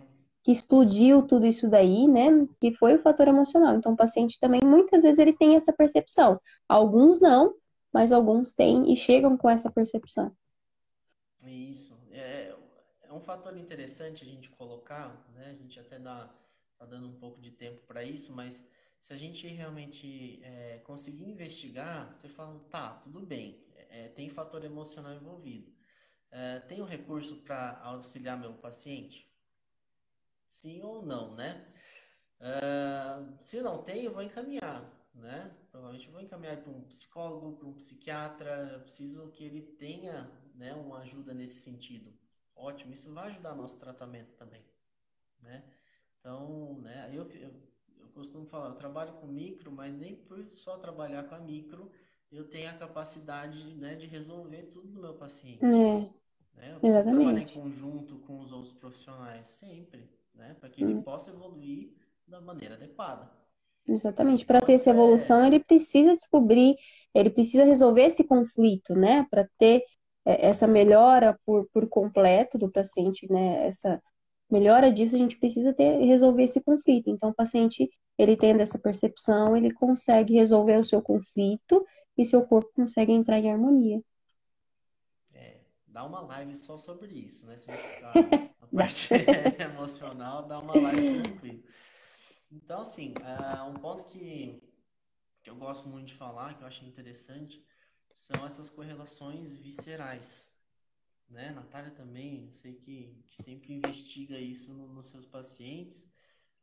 que 0.44 0.50
explodiu 0.50 1.22
tudo 1.24 1.46
isso 1.46 1.68
daí, 1.70 2.09
né? 2.09 2.26
Que 2.61 2.72
foi 2.72 2.96
o 2.96 2.98
fator 2.98 3.28
emocional. 3.28 3.76
Então, 3.76 3.92
o 3.92 3.96
paciente 3.96 4.40
também, 4.40 4.61
muitas 4.64 5.05
vezes, 5.05 5.20
ele 5.20 5.37
tem 5.37 5.55
essa 5.55 5.72
percepção. 5.72 6.40
Alguns 6.68 7.20
não, 7.20 7.55
mas 7.92 8.11
alguns 8.11 8.50
têm 8.50 8.92
e 8.92 8.96
chegam 8.96 9.37
com 9.37 9.48
essa 9.48 9.70
percepção. 9.70 10.35
Isso. 11.46 11.96
É, 12.11 12.52
é 13.05 13.12
um 13.12 13.20
fator 13.20 13.57
interessante 13.57 14.24
a 14.24 14.26
gente 14.26 14.50
colocar, 14.50 15.24
né? 15.33 15.50
A 15.50 15.55
gente 15.55 15.78
até 15.78 15.96
dá, 16.00 16.28
tá 16.76 16.87
dando 16.87 17.07
um 17.07 17.14
pouco 17.20 17.40
de 17.40 17.52
tempo 17.52 17.81
para 17.87 18.02
isso, 18.02 18.33
mas 18.33 18.61
se 19.00 19.12
a 19.12 19.16
gente 19.16 19.46
realmente 19.46 20.40
é, 20.42 20.81
conseguir 20.83 21.31
investigar, 21.31 22.12
você 22.16 22.28
fala, 22.28 22.59
tá, 22.68 23.00
tudo 23.05 23.20
bem, 23.20 23.61
é, 23.92 24.09
tem 24.09 24.28
fator 24.28 24.64
emocional 24.64 25.12
envolvido. 25.12 25.70
É, 26.33 26.59
tem 26.61 26.83
um 26.83 26.87
recurso 26.87 27.37
para 27.42 27.79
auxiliar 27.83 28.37
meu 28.37 28.55
paciente? 28.55 29.33
sim 30.53 30.83
ou 30.83 31.05
não, 31.05 31.35
né? 31.35 31.66
Uh, 32.38 33.38
se 33.42 33.61
não 33.62 33.83
tem, 33.83 34.05
eu 34.05 34.12
vou 34.12 34.23
encaminhar, 34.23 34.85
né? 35.14 35.51
Provavelmente 35.71 36.07
eu 36.07 36.12
vou 36.12 36.21
encaminhar 36.21 36.59
para 36.59 36.71
um 36.71 36.83
psicólogo, 36.83 37.57
para 37.57 37.66
um 37.66 37.75
psiquiatra. 37.75 38.71
Eu 38.75 38.81
preciso 38.81 39.29
que 39.29 39.45
ele 39.45 39.62
tenha 39.62 40.31
né, 40.55 40.75
uma 40.75 40.99
ajuda 41.01 41.33
nesse 41.33 41.61
sentido. 41.61 42.12
Ótimo, 42.55 42.92
isso 42.92 43.12
vai 43.12 43.29
ajudar 43.29 43.55
nosso 43.55 43.79
tratamento 43.79 44.35
também, 44.35 44.62
né? 45.40 45.64
Então, 46.21 46.79
né, 46.81 47.11
eu, 47.12 47.29
eu, 47.31 47.53
eu 47.99 48.09
costumo 48.14 48.47
falar, 48.47 48.68
eu 48.68 48.75
trabalho 48.75 49.14
com 49.14 49.27
micro, 49.27 49.73
mas 49.73 49.92
nem 49.95 50.14
por 50.14 50.45
só 50.55 50.77
trabalhar 50.77 51.25
com 51.25 51.35
a 51.35 51.40
micro, 51.40 51.90
eu 52.31 52.49
tenho 52.49 52.71
a 52.71 52.75
capacidade 52.75 53.75
né, 53.75 53.97
de 53.97 54.07
resolver 54.07 54.64
tudo 54.73 54.88
do 54.88 55.01
meu 55.01 55.14
paciente. 55.14 55.64
É, 55.64 56.12
né? 56.55 56.79
Exatamente. 56.83 57.25
trabalhar 57.25 57.43
em 57.43 57.61
conjunto 57.61 58.15
com 58.27 58.41
os 58.41 58.53
outros 58.53 58.73
profissionais, 58.73 59.49
sempre 59.51 60.09
né? 60.35 60.57
Para 60.59 60.69
que 60.69 60.83
ele 60.83 60.95
hum. 60.95 61.03
possa 61.03 61.31
evoluir 61.31 61.93
da 62.27 62.41
maneira 62.41 62.75
adequada. 62.75 63.31
Exatamente. 63.87 64.47
Para 64.47 64.61
ter 64.61 64.75
essa 64.75 64.91
evolução, 64.91 65.45
ele 65.45 65.61
precisa 65.61 66.15
descobrir, 66.15 66.77
ele 67.15 67.31
precisa 67.31 67.65
resolver 67.65 68.05
esse 68.05 68.25
conflito, 68.25 68.95
né? 68.95 69.27
Para 69.31 69.48
ter 69.59 69.83
é, 70.25 70.48
essa 70.48 70.67
melhora 70.67 71.38
por, 71.44 71.69
por 71.73 71.88
completo 71.88 72.59
do 72.59 72.71
paciente, 72.71 73.31
né? 73.31 73.67
Essa 73.67 74.00
melhora 74.50 74.92
disso, 74.92 75.17
a 75.17 75.19
gente 75.19 75.38
precisa 75.38 75.73
ter 75.73 75.98
resolver 76.05 76.44
esse 76.44 76.63
conflito. 76.63 77.11
Então, 77.11 77.31
o 77.31 77.35
paciente, 77.35 77.90
ele 78.19 78.37
tendo 78.37 78.61
essa 78.61 78.79
percepção, 78.79 79.57
ele 79.57 79.73
consegue 79.73 80.35
resolver 80.35 80.79
o 80.79 80.85
seu 80.85 81.03
conflito 81.03 81.85
e 82.17 82.25
seu 82.25 82.46
corpo 82.46 82.71
consegue 82.75 83.13
entrar 83.13 83.38
em 83.38 83.50
harmonia 83.50 84.00
dá 85.93 86.05
uma 86.05 86.21
live 86.21 86.57
só 86.57 86.79
sobre 86.79 87.13
isso, 87.13 87.47
né? 87.47 87.59
Se 87.59 87.71
a, 87.71 87.75
a 88.63 88.67
parte 88.67 89.09
emocional, 89.61 90.49
dá 90.49 90.59
uma 90.59 90.75
live 90.75 91.23
tranquilo. 91.23 91.63
Então, 92.51 92.81
assim, 92.81 93.15
uh, 93.19 93.71
um 93.71 93.75
ponto 93.75 94.05
que, 94.07 94.63
que 95.43 95.51
eu 95.51 95.57
gosto 95.57 95.88
muito 95.88 96.09
de 96.09 96.15
falar, 96.15 96.55
que 96.55 96.63
eu 96.63 96.67
acho 96.67 96.85
interessante, 96.85 97.65
são 98.11 98.45
essas 98.45 98.69
correlações 98.69 99.57
viscerais. 99.59 100.51
Né? 101.29 101.51
Natália 101.51 101.90
também, 101.93 102.47
eu 102.47 102.53
sei 102.53 102.75
que, 102.75 103.25
que 103.31 103.43
sempre 103.43 103.73
investiga 103.73 104.38
isso 104.38 104.73
no, 104.75 104.88
nos 104.88 105.07
seus 105.07 105.27
pacientes. 105.27 106.05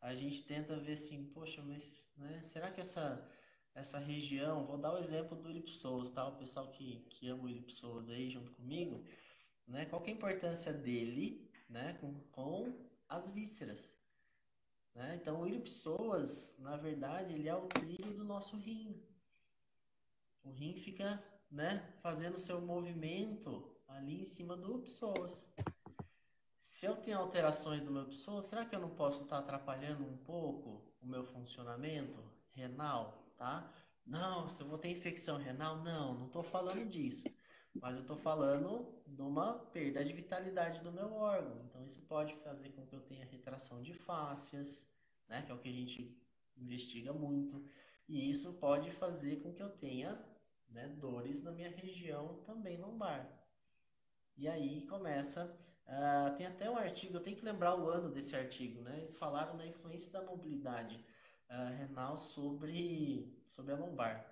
A 0.02 0.14
gente 0.16 0.44
tenta 0.44 0.80
ver 0.80 0.94
assim, 0.94 1.26
poxa, 1.34 1.62
mas 1.62 2.08
né, 2.16 2.42
será 2.44 2.72
que 2.72 2.80
essa 2.80 3.28
essa 3.76 3.99
região, 3.99 4.65
vou 4.65 4.78
dar 4.78 4.93
o 4.93 4.97
exemplo 4.97 5.38
do 5.38 5.49
Ilipsoas, 5.49 6.09
tá? 6.09 6.28
O 6.28 6.38
pessoal 6.38 6.67
que, 6.72 7.05
que 7.09 7.30
ama 7.30 7.43
o 7.43 7.49
Ilipsoas 7.49 8.09
aí 8.09 8.30
junto 8.30 8.51
comigo, 8.51 9.03
né? 9.67 9.86
Qual 9.86 10.03
é 10.05 10.09
a 10.09 10.13
importância 10.13 10.74
dele, 10.74 11.49
né? 11.70 11.97
Com, 12.01 12.13
com 12.32 12.74
as 13.07 13.30
vísceras, 13.30 13.97
né? 14.93 15.17
Então, 15.22 15.41
o 15.41 15.47
Ilipsoas, 15.47 16.55
na 16.59 16.76
verdade, 16.76 17.34
ele 17.34 17.47
é 17.47 17.55
o 17.55 17.67
trilho 17.67 18.13
do 18.13 18.24
nosso 18.24 18.57
rim. 18.57 19.01
O 20.43 20.51
rim 20.51 20.76
fica, 20.76 21.24
né? 21.49 21.93
Fazendo 22.01 22.39
seu 22.39 22.59
movimento 22.59 23.76
ali 23.88 24.22
em 24.22 24.26
cima 24.26 24.55
do 24.55 24.80
psoas. 24.80 25.47
Se 26.59 26.86
eu 26.86 26.95
tenho 26.95 27.17
alterações 27.17 27.84
no 27.84 27.91
meu 27.91 28.05
psoas, 28.05 28.45
será 28.45 28.65
que 28.65 28.76
eu 28.76 28.80
não 28.80 28.89
posso 28.89 29.24
estar 29.24 29.39
atrapalhando 29.39 30.05
um 30.05 30.17
pouco 30.17 30.82
o 31.01 31.05
meu 31.05 31.26
funcionamento 31.26 32.24
renal? 32.51 33.29
Tá? 33.40 33.74
Não, 34.06 34.50
se 34.50 34.62
eu 34.62 34.68
vou 34.68 34.78
ter 34.78 34.90
infecção 34.90 35.38
renal, 35.38 35.78
não, 35.78 36.14
não 36.14 36.28
estou 36.28 36.44
falando 36.44 36.86
disso. 36.88 37.24
Mas 37.74 37.96
eu 37.96 38.02
estou 38.02 38.18
falando 38.18 38.94
de 39.08 39.22
uma 39.22 39.54
perda 39.54 40.04
de 40.04 40.12
vitalidade 40.12 40.82
do 40.82 40.92
meu 40.92 41.14
órgão. 41.14 41.62
Então 41.66 41.84
isso 41.86 42.02
pode 42.02 42.36
fazer 42.38 42.70
com 42.72 42.86
que 42.86 42.96
eu 42.96 43.02
tenha 43.02 43.26
retração 43.26 43.82
de 43.82 43.94
fáscias, 43.94 44.86
né? 45.28 45.42
Que 45.44 45.52
é 45.52 45.56
o 45.56 45.60
que 45.60 45.70
a 45.70 45.72
gente 45.72 46.20
investiga 46.58 47.14
muito. 47.14 47.64
E 48.08 48.30
isso 48.30 48.54
pode 48.54 48.92
fazer 48.92 49.38
com 49.38 49.54
que 49.54 49.64
eu 49.64 49.70
tenha 49.70 50.20
né, 50.68 50.88
dores 50.88 51.42
na 51.42 51.52
minha 51.52 51.70
região 51.70 52.42
também 52.46 52.78
lombar. 52.78 53.32
E 54.36 54.48
aí 54.48 54.86
começa. 54.88 55.56
Uh, 55.86 56.36
tem 56.38 56.46
até 56.46 56.70
um 56.70 56.78
artigo, 56.78 57.16
eu 57.16 57.24
tenho 57.24 57.36
que 57.36 57.46
lembrar 57.46 57.76
o 57.76 57.90
ano 57.90 58.12
desse 58.12 58.36
artigo, 58.36 58.82
né? 58.82 58.98
Eles 58.98 59.16
falaram 59.16 59.58
na 59.58 59.66
influência 59.66 60.12
da 60.12 60.22
mobilidade 60.22 61.04
uh, 61.50 61.78
renal 61.78 62.18
sobre, 62.18 63.32
sobre 63.47 63.74
a 63.74 63.76
lombar. 63.76 64.26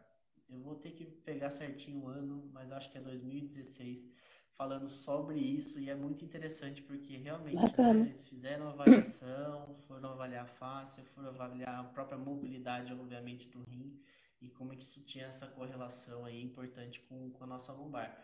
Eu 0.49 0.59
vou 0.59 0.75
ter 0.75 0.91
que 0.91 1.05
pegar 1.05 1.49
certinho 1.49 2.03
o 2.03 2.07
ano, 2.07 2.49
mas 2.53 2.71
acho 2.71 2.89
que 2.89 2.97
é 2.97 3.01
2016, 3.01 4.09
falando 4.53 4.87
sobre 4.87 5.37
isso, 5.37 5.79
e 5.79 5.89
é 5.89 5.95
muito 5.95 6.23
interessante 6.23 6.81
porque 6.81 7.17
realmente 7.17 7.57
né, 7.57 8.07
eles 8.07 8.27
fizeram 8.27 8.69
avaliação, 8.69 9.75
foram 9.87 10.09
avaliar 10.09 10.45
a 10.45 10.47
face, 10.47 11.01
foram 11.13 11.29
avaliar 11.29 11.79
a 11.79 11.83
própria 11.83 12.17
mobilidade, 12.17 12.93
obviamente, 12.93 13.49
do 13.49 13.61
rim, 13.63 13.99
e 14.41 14.49
como 14.49 14.71
é 14.71 14.75
que 14.75 14.83
isso 14.83 15.03
tinha 15.03 15.25
essa 15.25 15.47
correlação 15.47 16.23
aí 16.23 16.41
importante 16.41 17.01
com, 17.01 17.29
com 17.31 17.43
a 17.43 17.47
nossa 17.47 17.73
lombar. 17.73 18.23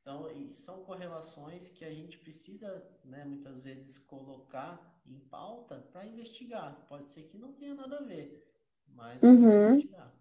Então, 0.00 0.28
são 0.48 0.84
correlações 0.84 1.68
que 1.68 1.84
a 1.84 1.92
gente 1.92 2.18
precisa, 2.18 2.86
né, 3.04 3.24
muitas 3.24 3.58
vezes, 3.60 3.98
colocar 3.98 4.93
em 5.06 5.18
pauta 5.30 5.76
para 5.92 6.06
investigar. 6.06 6.84
Pode 6.88 7.08
ser 7.10 7.22
que 7.22 7.38
não 7.38 7.52
tenha 7.52 7.74
nada 7.74 7.98
a 7.98 8.02
ver, 8.02 8.44
mas 8.88 9.22
uhum. 9.22 9.74
investigar. 9.74 10.12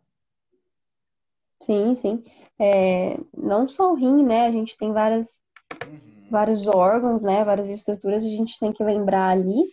Sim, 1.61 1.95
sim. 1.95 2.23
É, 2.59 3.17
não 3.37 3.67
só 3.67 3.91
o 3.91 3.95
rim, 3.95 4.23
né? 4.23 4.47
A 4.47 4.51
gente 4.51 4.77
tem 4.77 4.91
várias, 4.91 5.41
uhum. 5.81 6.27
vários 6.29 6.67
órgãos, 6.67 7.23
né? 7.23 7.43
Várias 7.43 7.69
estruturas. 7.69 8.23
A 8.23 8.29
gente 8.29 8.59
tem 8.59 8.71
que 8.73 8.83
lembrar 8.83 9.29
ali 9.29 9.63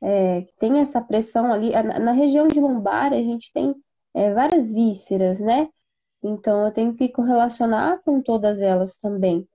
é, 0.00 0.42
que 0.42 0.52
tem 0.58 0.78
essa 0.78 1.00
pressão 1.00 1.52
ali. 1.52 1.70
Na, 1.70 1.98
na, 1.98 2.12
região 2.12 2.48
de 2.48 2.60
lombar, 2.60 3.12
a 3.12 3.22
gente 3.22 3.52
tem 3.52 3.74
é, 4.14 4.32
várias 4.32 4.72
vísceras, 4.72 5.40
né? 5.40 5.68
Então, 6.22 6.64
eu 6.64 6.72
tenho 6.72 6.94
que 6.94 7.08
correlacionar 7.08 8.00
com 8.04 8.20
todas 8.20 8.60
elas 8.60 8.96
também. 8.96 9.46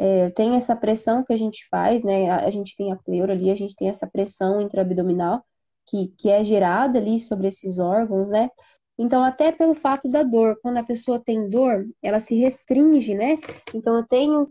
É, 0.00 0.30
tem 0.30 0.54
essa 0.54 0.76
pressão 0.76 1.24
que 1.24 1.32
a 1.32 1.36
gente 1.36 1.66
faz, 1.68 2.04
né? 2.04 2.30
A, 2.30 2.46
a 2.46 2.50
gente 2.50 2.76
tem 2.76 2.92
a 2.92 2.96
pleura 2.96 3.32
ali, 3.32 3.50
a 3.50 3.56
gente 3.56 3.74
tem 3.74 3.88
essa 3.88 4.08
pressão 4.08 4.60
intraabdominal 4.60 5.44
que, 5.84 6.08
que 6.16 6.30
é 6.30 6.44
gerada 6.44 7.00
ali 7.00 7.18
sobre 7.18 7.48
esses 7.48 7.80
órgãos, 7.80 8.30
né? 8.30 8.48
Então, 8.96 9.24
até 9.24 9.50
pelo 9.50 9.74
fato 9.74 10.08
da 10.08 10.22
dor, 10.22 10.56
quando 10.62 10.76
a 10.76 10.84
pessoa 10.84 11.18
tem 11.18 11.50
dor, 11.50 11.84
ela 12.00 12.20
se 12.20 12.36
restringe, 12.36 13.14
né? 13.14 13.38
Então, 13.74 13.96
eu 13.96 14.06
tenho 14.06 14.48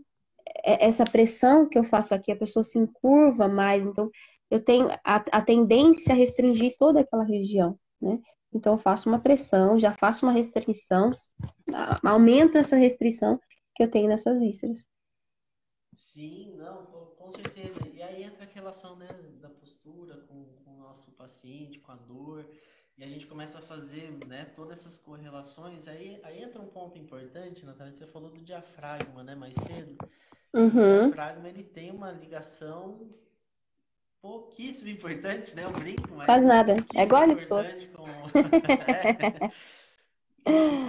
essa 0.62 1.04
pressão 1.04 1.66
que 1.66 1.78
eu 1.78 1.84
faço 1.84 2.14
aqui, 2.14 2.30
a 2.30 2.36
pessoa 2.36 2.62
se 2.62 2.78
encurva 2.78 3.48
mais, 3.48 3.84
então 3.86 4.10
eu 4.50 4.62
tenho 4.62 4.88
a, 5.04 5.16
a 5.32 5.42
tendência 5.42 6.12
a 6.12 6.16
restringir 6.16 6.74
toda 6.78 7.00
aquela 7.00 7.24
região, 7.24 7.78
né? 8.00 8.18
Então, 8.52 8.74
eu 8.74 8.78
faço 8.78 9.08
uma 9.08 9.18
pressão, 9.18 9.78
já 9.78 9.92
faço 9.92 10.26
uma 10.26 10.32
restrição, 10.32 11.10
aumento 12.04 12.58
essa 12.58 12.76
restrição 12.76 13.40
que 13.74 13.82
eu 13.82 13.90
tenho 13.90 14.08
nessas 14.08 14.40
vísceras. 14.40 14.86
Sim, 15.98 16.54
não, 16.56 16.86
com 17.16 17.28
certeza. 17.30 17.80
E 17.92 18.00
aí 18.00 18.22
entra 18.22 18.44
a 18.44 18.54
relação 18.54 18.96
né, 18.96 19.08
da 19.40 19.50
postura 19.50 20.16
com, 20.28 20.44
com 20.64 20.76
o 20.76 20.78
nosso 20.78 21.10
paciente, 21.12 21.80
com 21.80 21.90
a 21.90 21.96
dor, 21.96 22.48
e 22.96 23.02
a 23.02 23.08
gente 23.08 23.26
começa 23.26 23.58
a 23.58 23.62
fazer 23.62 24.16
né, 24.26 24.44
todas 24.56 24.78
essas 24.78 24.96
correlações. 24.96 25.88
Aí, 25.88 26.20
aí 26.22 26.42
entra 26.42 26.62
um 26.62 26.68
ponto 26.68 26.96
importante, 26.96 27.66
Natália, 27.66 27.92
você 27.92 28.06
falou 28.06 28.30
do 28.30 28.40
diafragma, 28.40 29.24
né, 29.24 29.34
mais 29.34 29.54
cedo. 29.54 29.98
Uhum. 30.54 30.68
O 30.68 31.06
diafragma, 31.06 31.48
ele 31.48 31.64
tem 31.64 31.90
uma 31.90 32.12
ligação 32.12 33.10
pouquíssimo 34.22 34.90
importante, 34.90 35.54
né? 35.54 35.66
Um 35.66 35.72
brinco, 35.72 36.14
mas 36.14 36.26
Quase 36.26 36.46
nada. 36.46 36.76
É 36.94 37.02
igual 37.02 37.24
a 37.24 37.34
pessoas. 37.34 37.76
Com... 37.92 38.04
é. 39.44 39.50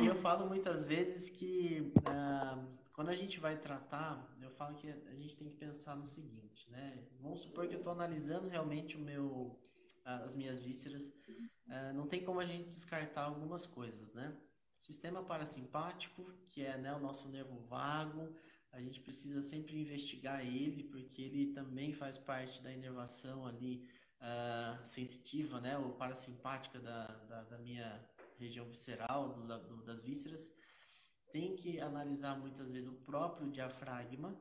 E 0.02 0.06
eu 0.06 0.16
falo 0.16 0.48
muitas 0.48 0.86
vezes 0.86 1.30
que 1.30 1.92
uh, 1.98 2.79
quando 3.00 3.12
a 3.12 3.16
gente 3.16 3.40
vai 3.40 3.58
tratar 3.58 4.30
falo 4.60 4.76
que 4.76 4.90
a 4.90 5.16
gente 5.16 5.38
tem 5.38 5.50
que 5.50 5.56
pensar 5.56 5.96
no 5.96 6.06
seguinte, 6.06 6.70
né? 6.70 7.02
Vamos 7.22 7.40
supor 7.40 7.66
que 7.66 7.74
eu 7.74 7.78
estou 7.78 7.94
analisando 7.94 8.50
realmente 8.50 8.98
o 8.98 9.00
meu, 9.00 9.58
as 10.04 10.36
minhas 10.36 10.62
vísceras, 10.62 11.08
uh, 11.08 11.94
não 11.96 12.10
tem 12.10 12.26
como 12.26 12.42
a 12.42 12.46
gente 12.46 12.68
descartar 12.68 13.24
algumas 13.24 13.66
coisas, 13.66 14.14
né? 14.14 14.38
Sistema 14.82 15.24
parasimpático, 15.24 16.30
que 16.50 16.62
é 16.62 16.78
né, 16.78 16.94
o 16.94 17.00
nosso 17.00 17.30
nervo 17.30 17.58
vago, 17.70 18.36
a 18.74 18.82
gente 18.82 19.00
precisa 19.00 19.42
sempre 19.42 19.80
investigar 19.80 20.46
ele, 20.46 20.84
porque 20.84 21.22
ele 21.22 21.54
também 21.54 21.94
faz 21.94 22.18
parte 22.18 22.62
da 22.62 22.74
inervação 22.74 23.48
ali 23.48 23.88
uh, 24.20 24.86
sensitiva, 24.86 25.62
né? 25.62 25.78
Ou 25.78 25.94
parasimpática 25.94 26.82
da, 26.82 27.08
da, 27.08 27.44
da 27.44 27.58
minha 27.60 28.06
região 28.38 28.66
visceral, 28.66 29.30
dos, 29.30 29.48
do, 29.48 29.86
das 29.86 30.02
vísceras. 30.02 30.52
Tem 31.32 31.56
que 31.56 31.80
analisar 31.80 32.40
muitas 32.40 32.72
vezes 32.72 32.90
o 32.90 32.94
próprio 32.94 33.50
diafragma, 33.50 34.36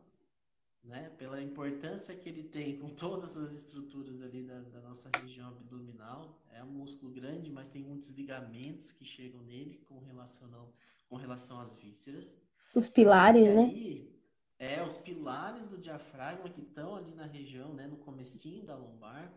né, 0.82 1.10
pela 1.18 1.42
importância 1.42 2.14
que 2.14 2.28
ele 2.28 2.44
tem 2.44 2.78
com 2.78 2.90
todas 2.90 3.36
as 3.36 3.52
estruturas 3.52 4.22
ali 4.22 4.42
da, 4.42 4.60
da, 4.60 4.80
nossa 4.80 5.10
região 5.20 5.48
abdominal. 5.48 6.40
É 6.50 6.62
um 6.62 6.70
músculo 6.70 7.12
grande, 7.12 7.50
mas 7.50 7.68
tem 7.68 7.82
muitos 7.82 8.08
ligamentos 8.10 8.92
que 8.92 9.04
chegam 9.04 9.42
nele 9.42 9.78
com 9.86 9.98
relação, 9.98 10.72
com 11.08 11.16
relação 11.16 11.60
às 11.60 11.74
vísceras. 11.74 12.40
Os 12.74 12.88
pilares, 12.88 13.48
né? 13.54 13.64
Aí, 13.64 14.18
é, 14.58 14.82
os 14.82 14.96
pilares 14.96 15.68
do 15.68 15.78
diafragma 15.78 16.48
que 16.48 16.62
estão 16.62 16.96
ali 16.96 17.14
na 17.14 17.26
região, 17.26 17.72
né, 17.74 17.86
no 17.86 17.96
comecinho 17.96 18.64
da 18.64 18.74
lombar. 18.74 19.32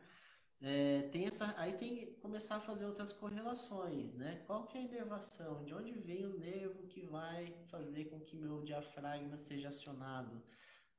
É, 0.61 1.09
tem 1.11 1.25
essa, 1.25 1.53
aí 1.57 1.73
tem 1.73 1.95
que 1.95 2.05
começar 2.21 2.57
a 2.57 2.61
fazer 2.61 2.85
outras 2.85 3.11
correlações, 3.11 4.13
né? 4.13 4.43
Qual 4.45 4.67
que 4.67 4.77
é 4.77 4.81
a 4.81 4.83
inervação? 4.83 5.63
De 5.65 5.73
onde 5.73 5.91
vem 5.93 6.25
o 6.25 6.37
nervo 6.37 6.87
que 6.87 7.01
vai 7.01 7.51
fazer 7.69 8.05
com 8.05 8.19
que 8.21 8.37
meu 8.37 8.61
diafragma 8.61 9.37
seja 9.37 9.69
acionado? 9.69 10.41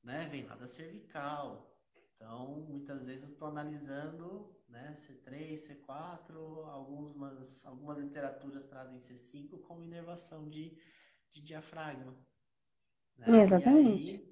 né, 0.03 0.29
vem 0.31 0.45
lá 0.45 0.57
da 0.57 0.67
cervical. 0.67 1.71
Então, 2.17 2.65
muitas 2.69 3.07
vezes 3.07 3.25
eu 3.25 3.31
estou 3.31 3.49
analisando 3.49 4.55
né, 4.69 4.95
C3, 4.97 5.57
C4, 5.57 6.37
algumas, 6.69 7.65
algumas 7.65 7.99
literaturas 7.99 8.67
trazem 8.67 8.99
C5 8.99 9.61
como 9.63 9.85
inervação 9.85 10.49
de, 10.49 10.77
de 11.31 11.43
diafragma. 11.43 12.17
Né? 13.17 13.43
Exatamente. 13.43 14.32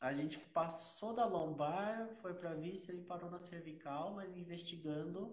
A 0.00 0.14
gente 0.14 0.38
passou 0.54 1.14
da 1.14 1.26
lombar, 1.26 2.08
foi 2.22 2.32
para 2.32 2.52
a 2.52 2.54
víscera 2.54 2.96
e 2.96 3.02
parou 3.02 3.30
na 3.30 3.38
cervical, 3.38 4.14
mas 4.16 4.34
investigando. 4.34 5.30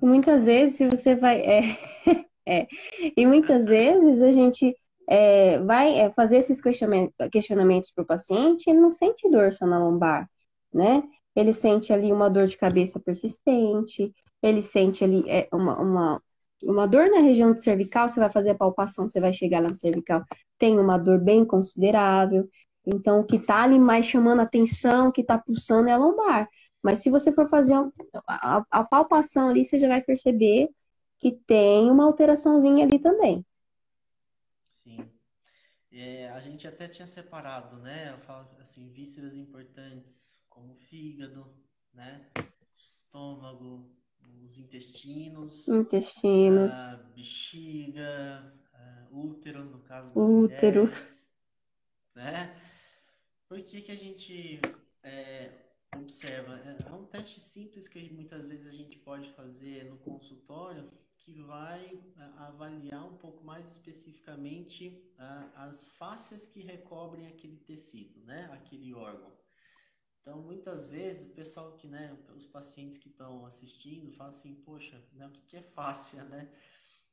E 0.00 0.06
muitas 0.06 0.44
vezes, 0.44 0.78
você 0.90 1.14
vai. 1.14 1.40
É, 1.42 1.60
é, 2.48 2.66
e 3.14 3.26
muitas 3.26 3.66
vezes 3.66 4.22
a 4.22 4.32
gente 4.32 4.74
é, 5.06 5.58
vai 5.60 6.00
é, 6.00 6.10
fazer 6.12 6.38
esses 6.38 6.62
questionamentos 7.30 7.90
para 7.90 8.02
o 8.02 8.06
paciente, 8.06 8.70
ele 8.70 8.80
não 8.80 8.90
sente 8.90 9.28
dor 9.30 9.52
só 9.52 9.66
na 9.66 9.78
lombar, 9.78 10.26
né? 10.72 11.02
Ele 11.36 11.52
sente 11.52 11.92
ali 11.92 12.10
uma 12.10 12.30
dor 12.30 12.46
de 12.46 12.56
cabeça 12.56 13.00
persistente, 13.00 14.14
ele 14.42 14.62
sente 14.62 15.04
ali 15.04 15.28
é, 15.28 15.46
uma, 15.52 15.78
uma, 15.78 16.22
uma 16.62 16.86
dor 16.86 17.10
na 17.10 17.20
região 17.20 17.52
de 17.52 17.62
cervical, 17.62 18.08
você 18.08 18.18
vai 18.18 18.30
fazer 18.32 18.50
a 18.50 18.54
palpação, 18.54 19.06
você 19.06 19.20
vai 19.20 19.32
chegar 19.32 19.60
na 19.60 19.74
cervical, 19.74 20.22
tem 20.58 20.78
uma 20.78 20.96
dor 20.96 21.20
bem 21.20 21.44
considerável. 21.44 22.48
Então, 22.86 23.20
o 23.20 23.24
que 23.24 23.36
está 23.36 23.62
ali 23.62 23.78
mais 23.78 24.06
chamando 24.06 24.40
atenção, 24.40 25.08
o 25.08 25.12
que 25.12 25.20
está 25.20 25.38
pulsando 25.38 25.88
é 25.88 25.92
a 25.92 25.96
lombar. 25.96 26.48
Mas 26.82 26.98
se 26.98 27.10
você 27.10 27.32
for 27.32 27.48
fazer 27.48 27.74
a, 27.74 28.58
a, 28.58 28.64
a 28.70 28.84
palpação 28.84 29.48
ali, 29.50 29.64
você 29.64 29.78
já 29.78 29.88
vai 29.88 30.02
perceber 30.02 30.68
que 31.18 31.32
tem 31.46 31.90
uma 31.90 32.04
alteraçãozinha 32.04 32.84
ali 32.84 32.98
também. 32.98 33.44
É, 35.92 36.28
a 36.30 36.40
gente 36.40 36.66
até 36.66 36.88
tinha 36.88 37.06
separado, 37.06 37.76
né? 37.78 38.10
Eu 38.12 38.18
falo 38.18 38.48
assim, 38.60 38.90
vísceras 38.92 39.36
importantes, 39.36 40.36
como 40.48 40.74
fígado, 40.74 41.46
né? 41.94 42.26
Estômago, 42.74 43.86
os 44.20 44.52
os 44.52 44.58
intestinos, 44.58 45.68
intestinos, 45.68 46.94
a 46.94 47.14
bexiga, 47.14 48.52
a 48.74 49.06
útero, 49.10 49.64
no 49.64 49.78
caso 49.80 50.12
útero. 50.14 50.84
mulheres, 50.84 51.28
né? 52.14 52.50
Por 53.52 53.60
que 53.64 53.82
que 53.82 53.92
a 53.92 53.96
gente 53.96 54.62
é, 55.02 55.52
observa? 55.94 56.58
É, 56.60 56.88
é 56.88 56.92
um 56.94 57.04
teste 57.04 57.38
simples 57.38 57.86
que 57.86 58.10
muitas 58.10 58.46
vezes 58.46 58.66
a 58.66 58.70
gente 58.70 58.96
pode 59.00 59.30
fazer 59.34 59.84
no 59.90 59.98
consultório 59.98 60.90
que 61.18 61.34
vai 61.42 62.02
avaliar 62.38 63.06
um 63.06 63.18
pouco 63.18 63.44
mais 63.44 63.68
especificamente 63.68 65.06
as 65.54 65.86
fáscias 65.98 66.46
que 66.46 66.62
recobrem 66.62 67.26
aquele 67.26 67.58
tecido, 67.58 68.24
né? 68.24 68.48
Aquele 68.54 68.94
órgão. 68.94 69.30
Então, 70.22 70.40
muitas 70.40 70.86
vezes, 70.86 71.30
o 71.30 71.34
pessoal 71.34 71.76
que, 71.76 71.86
né, 71.86 72.16
os 72.34 72.46
pacientes 72.46 72.96
que 72.96 73.10
estão 73.10 73.44
assistindo 73.44 74.12
falam 74.12 74.32
assim, 74.32 74.54
poxa, 74.64 74.98
né, 75.12 75.26
o 75.26 75.30
que 75.30 75.58
é 75.58 75.62
fáscia, 75.62 76.24
né? 76.24 76.50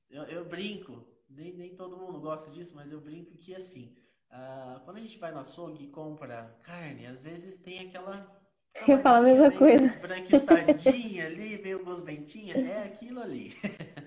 Eu, 0.10 0.24
eu, 0.24 0.46
brinco, 0.48 1.06
nem, 1.28 1.54
nem 1.54 1.76
todo 1.76 1.98
mundo 1.98 2.18
gosta 2.22 2.50
disso, 2.50 2.72
mas 2.74 2.94
eu 2.94 3.02
brinco 3.02 3.36
que, 3.36 3.54
assim, 3.54 3.94
uh, 4.32 4.80
quando 4.86 4.98
a 4.98 5.02
gente 5.02 5.18
vai 5.18 5.32
no 5.32 5.40
açougue 5.40 5.84
e 5.84 5.90
compra 5.90 6.58
carne, 6.64 7.08
às 7.08 7.24
vezes 7.24 7.58
tem 7.58 7.88
aquela... 7.88 8.40
Eu 8.88 9.00
falo 9.00 9.18
a 9.18 9.22
mesma 9.22 9.52
coisa. 9.52 9.96
Branca 10.00 10.40
sardinha 10.40 11.26
ali, 11.26 11.62
meio 11.62 11.84
gosmentinha, 11.84 12.56
é 12.56 12.84
aquilo 12.84 13.22
ali. 13.22 13.56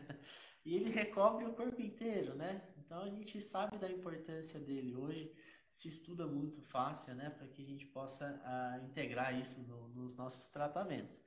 e 0.65 0.77
ele 0.77 0.91
recobre 0.91 1.45
o 1.45 1.53
corpo 1.53 1.81
inteiro, 1.81 2.35
né? 2.35 2.63
Então, 2.79 3.03
a 3.03 3.09
gente 3.09 3.41
sabe 3.41 3.79
da 3.79 3.91
importância 3.91 4.61
dele 4.61 4.95
hoje 4.95 5.33
se 5.73 5.89
estuda 5.89 6.27
muito 6.27 6.61
fácil, 6.61 7.15
né, 7.15 7.31
para 7.31 7.49
que 7.49 7.63
a 7.63 7.65
gente 7.65 7.87
possa 7.87 8.27
uh, 8.45 8.85
integrar 8.85 9.35
isso 9.41 9.59
no, 9.63 9.89
nos 9.89 10.15
nossos 10.15 10.47
tratamentos. 10.49 11.19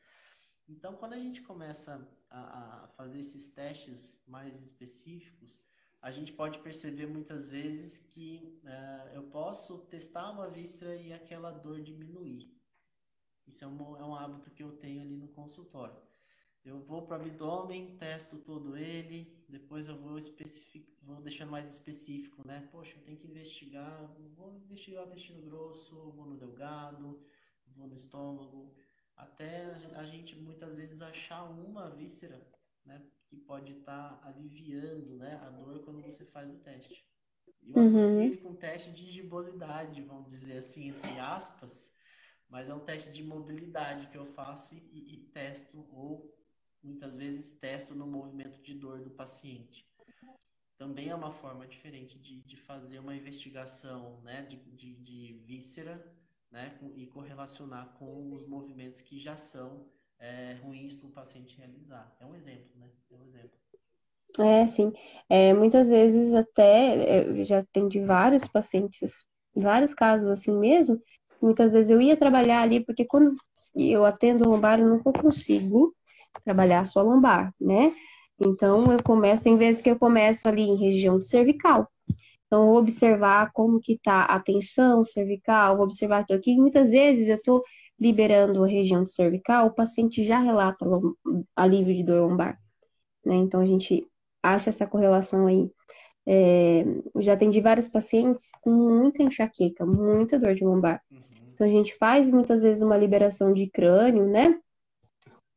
Então, 0.69 0.95
quando 0.95 1.13
a 1.13 1.19
gente 1.19 1.41
começa 1.41 2.07
a, 2.29 2.83
a, 2.83 2.87
fazer 2.89 3.19
esses 3.19 3.49
testes 3.49 4.21
mais 4.27 4.55
específicos, 4.61 5.59
a 6.05 6.11
gente 6.11 6.31
pode 6.31 6.59
perceber 6.59 7.07
muitas 7.07 7.47
vezes 7.47 7.97
que 7.97 8.61
uh, 8.63 9.09
eu 9.15 9.23
posso 9.23 9.79
testar 9.87 10.29
uma 10.29 10.47
víscera 10.47 10.95
e 10.95 11.11
aquela 11.11 11.49
dor 11.49 11.81
diminuir. 11.81 12.47
Isso 13.47 13.63
é 13.63 13.67
um, 13.67 13.97
é 13.97 14.05
um 14.05 14.13
hábito 14.13 14.51
que 14.51 14.61
eu 14.61 14.73
tenho 14.73 15.01
ali 15.01 15.17
no 15.17 15.29
consultório. 15.29 15.99
Eu 16.63 16.79
vou 16.79 17.07
para 17.07 17.23
o 17.23 17.25
abdômen, 17.25 17.97
testo 17.97 18.37
todo 18.37 18.77
ele, 18.77 19.43
depois 19.49 19.87
eu 19.87 19.97
vou, 19.99 20.19
vou 21.01 21.21
deixando 21.23 21.49
mais 21.49 21.67
específico, 21.67 22.47
né? 22.47 22.69
Poxa, 22.71 22.95
eu 22.95 23.03
tenho 23.03 23.17
que 23.17 23.25
investigar, 23.25 24.15
vou 24.35 24.53
investigar 24.57 25.05
o 25.05 25.07
intestino 25.07 25.41
grosso, 25.41 26.11
vou 26.11 26.27
no 26.27 26.37
delgado, 26.37 27.19
vou 27.75 27.87
no 27.87 27.95
estômago, 27.95 28.75
até 29.17 29.73
a 29.95 30.03
gente 30.03 30.35
muitas 30.35 30.75
vezes 30.75 31.01
achar 31.01 31.45
uma 31.45 31.89
víscera, 31.89 32.47
né? 32.85 33.03
Que 33.35 33.41
pode 33.41 33.73
estar 33.73 34.21
tá 34.21 34.29
aliviando, 34.29 35.17
né? 35.17 35.35
A 35.43 35.49
dor 35.49 35.83
quando 35.83 36.01
você 36.01 36.23
faz 36.25 36.49
o 36.49 36.57
teste. 36.59 37.05
Eu 37.67 37.75
uhum. 37.75 37.81
associo 37.81 38.21
ele 38.21 38.37
com 38.37 38.55
teste 38.55 38.91
de 38.93 39.11
gibosidade, 39.11 40.01
vamos 40.03 40.29
dizer 40.29 40.57
assim, 40.57 40.89
entre 40.89 41.19
aspas, 41.19 41.91
mas 42.47 42.69
é 42.69 42.73
um 42.73 42.79
teste 42.79 43.11
de 43.11 43.23
mobilidade 43.23 44.07
que 44.07 44.17
eu 44.17 44.25
faço 44.27 44.73
e, 44.73 44.77
e, 44.77 45.15
e 45.15 45.17
testo 45.31 45.85
ou 45.91 46.33
muitas 46.81 47.15
vezes 47.15 47.57
testo 47.59 47.93
no 47.93 48.07
movimento 48.07 48.61
de 48.61 48.73
dor 48.75 49.01
do 49.01 49.09
paciente. 49.09 49.85
Também 50.77 51.09
é 51.09 51.15
uma 51.15 51.33
forma 51.33 51.67
diferente 51.67 52.17
de, 52.19 52.41
de 52.41 52.57
fazer 52.57 52.99
uma 52.99 53.15
investigação 53.15 54.21
né, 54.21 54.43
de, 54.43 54.57
de, 54.57 54.95
de 54.95 55.33
víscera 55.45 56.05
né, 56.51 56.79
e 56.95 57.07
correlacionar 57.07 57.93
com 57.97 58.31
os 58.31 58.47
movimentos 58.47 59.01
que 59.01 59.19
já 59.19 59.35
são 59.35 59.89
é, 60.19 60.55
ruins 60.61 60.93
para 60.93 61.07
o 61.07 61.11
paciente 61.11 61.55
realizar. 61.57 62.11
É 62.19 62.25
um 62.25 62.35
exemplo, 62.35 62.79
né? 62.79 62.87
É 63.09 63.15
um 63.15 63.21
exemplo. 63.21 63.59
É, 64.39 64.67
sim. 64.67 64.91
É, 65.29 65.53
muitas 65.53 65.89
vezes 65.89 66.33
até, 66.35 67.25
eu 67.29 67.43
já 67.43 67.59
atendi 67.59 68.01
vários 68.03 68.45
pacientes, 68.47 69.25
vários 69.55 69.93
casos 69.93 70.29
assim 70.29 70.57
mesmo, 70.57 71.01
muitas 71.41 71.73
vezes 71.73 71.89
eu 71.89 72.01
ia 72.01 72.17
trabalhar 72.17 72.61
ali, 72.61 72.83
porque 72.85 73.05
quando 73.05 73.31
eu 73.75 74.05
atendo 74.05 74.47
lombar, 74.49 74.79
eu 74.79 74.87
nunca 74.87 75.11
consigo 75.13 75.93
trabalhar 76.43 76.85
só 76.85 77.01
lombar, 77.01 77.53
né? 77.59 77.91
Então, 78.39 78.91
eu 78.91 79.01
começo, 79.03 79.43
tem 79.43 79.55
vezes 79.55 79.81
que 79.81 79.89
eu 79.89 79.97
começo 79.97 80.47
ali 80.47 80.63
em 80.63 80.75
região 80.77 81.21
cervical. 81.21 81.87
Então, 82.47 82.69
observar 82.75 83.51
como 83.53 83.79
que 83.79 83.97
tá 84.03 84.23
a 84.25 84.39
tensão 84.39 85.03
cervical, 85.05 85.79
observar 85.79 86.25
aqui, 86.31 86.55
muitas 86.55 86.91
vezes 86.91 87.27
eu 87.27 87.35
estou 87.35 87.63
liberando 87.99 88.63
a 88.63 88.67
região 88.67 89.05
cervical, 89.05 89.67
o 89.67 89.73
paciente 89.73 90.23
já 90.23 90.39
relata 90.39 90.85
alívio 91.55 91.95
de 91.95 92.03
dor 92.03 92.29
lombar, 92.29 92.59
né? 93.25 93.35
Então, 93.35 93.61
a 93.61 93.65
gente 93.65 94.07
acha 94.43 94.69
essa 94.69 94.85
correlação 94.87 95.47
aí. 95.47 95.69
É, 96.27 96.83
já 97.19 97.33
atendi 97.33 97.61
vários 97.61 97.87
pacientes 97.87 98.49
com 98.61 98.71
muita 98.71 99.21
enxaqueca, 99.21 99.85
muita 99.85 100.39
dor 100.39 100.55
de 100.55 100.65
lombar. 100.65 101.01
Uhum. 101.11 101.19
Então, 101.53 101.67
a 101.67 101.69
gente 101.69 101.95
faz 101.95 102.29
muitas 102.29 102.63
vezes 102.63 102.81
uma 102.81 102.97
liberação 102.97 103.53
de 103.53 103.69
crânio, 103.69 104.27
né? 104.27 104.59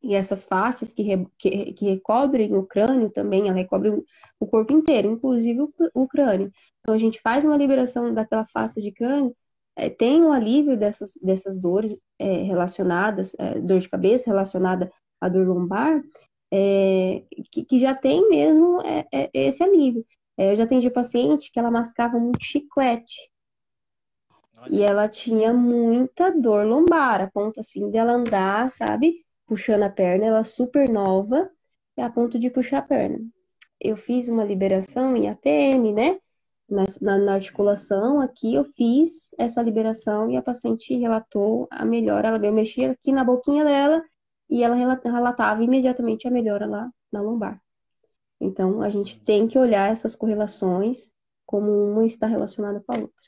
E 0.02 0.14
essas 0.14 0.44
faces 0.44 0.92
que, 0.92 1.02
re, 1.02 1.26
que, 1.36 1.72
que, 1.72 1.86
recobrem 1.86 2.54
o 2.54 2.64
crânio 2.64 3.10
também, 3.10 3.48
ela 3.48 3.56
recobre 3.56 3.90
o 4.38 4.46
corpo 4.46 4.72
inteiro, 4.72 5.10
inclusive 5.10 5.60
o, 5.60 5.72
o 5.92 6.06
crânio. 6.06 6.52
Então 6.80 6.94
a 6.94 6.98
gente 6.98 7.20
faz 7.20 7.44
uma 7.44 7.56
liberação 7.56 8.14
daquela 8.14 8.46
face 8.46 8.80
de 8.80 8.92
crânio, 8.92 9.36
é, 9.78 9.90
tem 9.90 10.22
um 10.22 10.32
alívio 10.32 10.76
dessas, 10.76 11.12
dessas 11.22 11.56
dores 11.56 11.96
é, 12.18 12.42
relacionadas, 12.42 13.34
é, 13.38 13.58
dor 13.60 13.78
de 13.78 13.88
cabeça 13.88 14.30
relacionada 14.30 14.90
à 15.20 15.28
dor 15.28 15.46
lombar, 15.46 16.02
é, 16.52 17.22
que, 17.52 17.64
que, 17.64 17.78
já 17.78 17.94
tem 17.94 18.28
mesmo 18.28 18.80
é, 18.82 19.06
é, 19.12 19.30
esse 19.34 19.62
alívio. 19.62 20.04
eu 20.36 20.56
já 20.56 20.64
atendi 20.64 20.90
paciente 20.90 21.52
que 21.52 21.58
ela 21.58 21.70
mascava 21.70 22.18
muito 22.18 22.42
chiclete. 22.42 23.30
Olha. 24.58 24.74
E 24.74 24.82
ela 24.82 25.08
tinha 25.08 25.52
muita 25.52 26.30
dor 26.30 26.66
lombar, 26.66 27.20
a 27.20 27.30
ponto 27.30 27.60
assim 27.60 27.90
dela 27.90 28.12
andar, 28.12 28.68
sabe? 28.68 29.24
puxando 29.48 29.82
a 29.82 29.90
perna, 29.90 30.26
ela 30.26 30.44
super 30.44 30.88
nova, 30.88 31.50
a 31.96 32.10
ponto 32.10 32.38
de 32.38 32.50
puxar 32.50 32.78
a 32.78 32.82
perna. 32.82 33.18
Eu 33.80 33.96
fiz 33.96 34.28
uma 34.28 34.44
liberação 34.44 35.16
em 35.16 35.28
ATM, 35.28 35.92
né? 35.94 36.20
Na, 36.68 36.84
na, 37.18 37.34
articulação 37.34 38.20
aqui, 38.20 38.54
eu 38.54 38.64
fiz 38.64 39.30
essa 39.38 39.62
liberação 39.62 40.30
e 40.30 40.36
a 40.36 40.42
paciente 40.42 40.94
relatou 40.94 41.66
a 41.70 41.82
melhora. 41.82 42.28
Ela 42.28 42.38
veio 42.38 42.52
mexer 42.52 42.90
aqui 42.90 43.10
na 43.10 43.24
boquinha 43.24 43.64
dela 43.64 44.04
e 44.50 44.62
ela 44.62 44.74
relatava 44.74 45.62
imediatamente 45.62 46.28
a 46.28 46.30
melhora 46.30 46.66
lá 46.66 46.90
na 47.10 47.22
lombar. 47.22 47.62
Então, 48.40 48.82
a 48.82 48.88
gente 48.88 49.18
tem 49.20 49.48
que 49.48 49.58
olhar 49.58 49.90
essas 49.90 50.14
correlações 50.14 51.10
como 51.46 51.70
uma 51.70 52.04
está 52.04 52.26
relacionada 52.26 52.80
com 52.80 52.92
a 52.92 52.98
outra. 52.98 53.22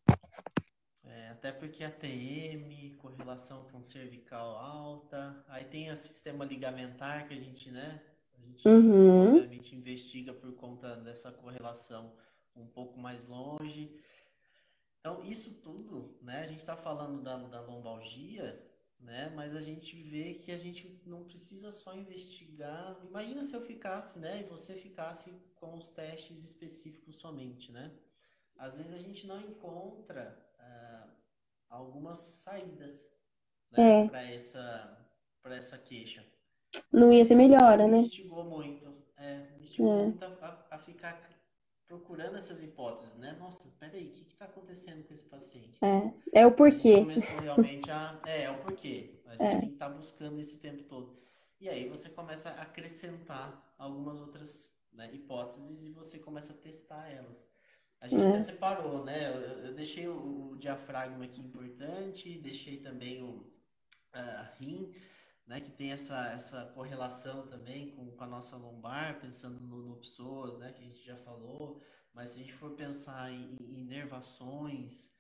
É, 1.05 1.29
até 1.31 1.51
porque 1.51 1.83
a 1.83 1.91
TM, 1.91 2.95
correlação 2.99 3.65
com 3.73 3.83
cervical 3.83 4.57
alta, 4.57 5.43
aí 5.49 5.65
tem 5.65 5.91
o 5.91 5.97
sistema 5.97 6.45
ligamentar 6.45 7.27
que 7.27 7.33
a 7.33 7.39
gente, 7.39 7.71
né? 7.71 8.03
A 8.39 8.47
gente, 8.47 8.69
uhum. 8.69 9.39
a 9.39 9.47
gente 9.47 9.75
investiga 9.75 10.35
por 10.35 10.53
conta 10.55 10.97
dessa 10.97 11.33
correlação 11.33 12.13
um 12.55 12.67
pouco 12.67 12.99
mais 12.99 13.27
longe. 13.27 13.99
Então, 15.01 15.25
isso 15.25 15.55
tudo, 15.63 16.19
né? 16.23 16.43
A 16.43 16.47
gente 16.47 16.61
está 16.61 16.77
falando 16.77 17.23
da, 17.23 17.37
da 17.37 17.61
lombalgia, 17.61 18.63
né? 18.99 19.33
Mas 19.35 19.57
a 19.57 19.61
gente 19.61 19.97
vê 20.03 20.35
que 20.35 20.53
a 20.53 20.59
gente 20.59 21.01
não 21.07 21.25
precisa 21.25 21.71
só 21.71 21.95
investigar. 21.95 23.01
Imagina 23.05 23.43
se 23.43 23.55
eu 23.55 23.63
ficasse, 23.63 24.19
né? 24.19 24.41
E 24.41 24.45
você 24.45 24.75
ficasse 24.75 25.33
com 25.57 25.77
os 25.77 25.91
testes 25.91 26.45
específicos 26.45 27.17
somente, 27.17 27.73
né? 27.73 27.91
Às 28.57 28.77
vezes 28.77 28.93
a 28.93 28.99
gente 28.99 29.27
não 29.27 29.41
encontra 29.41 30.39
uh, 30.59 31.11
algumas 31.71 32.19
saídas 32.19 33.11
né, 33.71 34.05
é. 34.05 34.09
para 34.09 34.23
essa, 34.23 35.07
para 35.43 35.57
essa 35.57 35.79
queixa. 35.79 36.25
Não 36.93 37.13
ia 37.13 37.27
ter 37.27 37.35
melhora, 37.35 37.87
me 37.87 37.93
né? 37.93 37.99
instigou 37.99 38.45
muito. 38.45 39.01
É, 39.17 39.51
me 39.57 39.65
instigou 39.65 40.01
é. 40.01 40.03
muito 40.05 40.25
a, 40.25 40.67
a, 40.71 40.79
ficar 40.79 41.21
procurando 41.91 42.37
essas 42.37 42.63
hipóteses, 42.63 43.19
né? 43.19 43.37
Nossa, 43.41 43.69
peraí, 43.81 44.07
o 44.07 44.13
que 44.13 44.33
está 44.33 44.45
acontecendo 44.45 45.05
com 45.09 45.13
esse 45.13 45.27
paciente? 45.27 45.77
É, 45.85 46.41
é 46.43 46.47
o 46.47 46.53
porquê. 46.53 47.01
começou 47.01 47.41
realmente 47.41 47.91
a. 47.91 48.21
É, 48.25 48.45
é 48.45 48.51
o 48.51 48.59
porquê. 48.59 49.21
A 49.27 49.33
gente 49.33 49.43
é. 49.43 49.59
tem 49.59 49.69
que 49.71 49.75
estar 49.75 49.89
tá 49.89 49.97
buscando 49.97 50.41
isso 50.41 50.55
o 50.55 50.61
tempo 50.61 50.85
todo. 50.85 51.19
E 51.61 51.69
aí 51.69 51.89
você 51.89 52.09
começa 52.09 52.49
a 52.51 52.63
acrescentar 52.63 53.75
algumas 53.77 54.21
outras 54.21 54.73
né, 54.93 55.11
hipóteses 55.13 55.85
e 55.85 55.91
você 55.91 56.17
começa 56.17 56.53
a 56.53 56.57
testar 56.57 57.11
elas. 57.11 57.45
A 58.01 58.07
gente 58.07 58.23
é. 58.23 58.29
até 58.29 58.41
separou, 58.43 59.05
né? 59.05 59.29
Eu, 59.29 59.67
eu 59.67 59.75
deixei 59.75 60.07
o, 60.07 60.53
o, 60.53 60.57
diafragma 60.59 61.25
aqui 61.25 61.41
importante, 61.41 62.39
deixei 62.39 62.77
também 62.77 63.21
o 63.21 63.31
uh, 64.15 64.47
rim, 64.61 64.95
né? 65.51 65.61
Que 65.61 65.71
tem 65.73 65.91
essa, 65.91 66.29
essa 66.29 66.65
correlação 66.75 67.47
também 67.49 67.91
com, 67.91 68.09
com 68.13 68.25
a 68.25 68.27
nossa 68.27 68.57
lombar, 68.57 69.21
pensando 69.21 69.61
no, 69.61 69.83
no 69.83 69.97
psoas, 69.97 70.57
né? 70.59 70.73
Que 70.73 70.81
a 70.81 70.87
gente 70.87 71.05
já 71.05 71.17
falou. 71.17 71.83
Mas 72.15 72.31
se 72.31 72.37
a 72.37 72.43
gente 72.43 72.55
for 72.55 72.71
pensar 72.71 73.33
em, 73.33 73.57
em 73.61 73.81
inervações, 73.81 75.11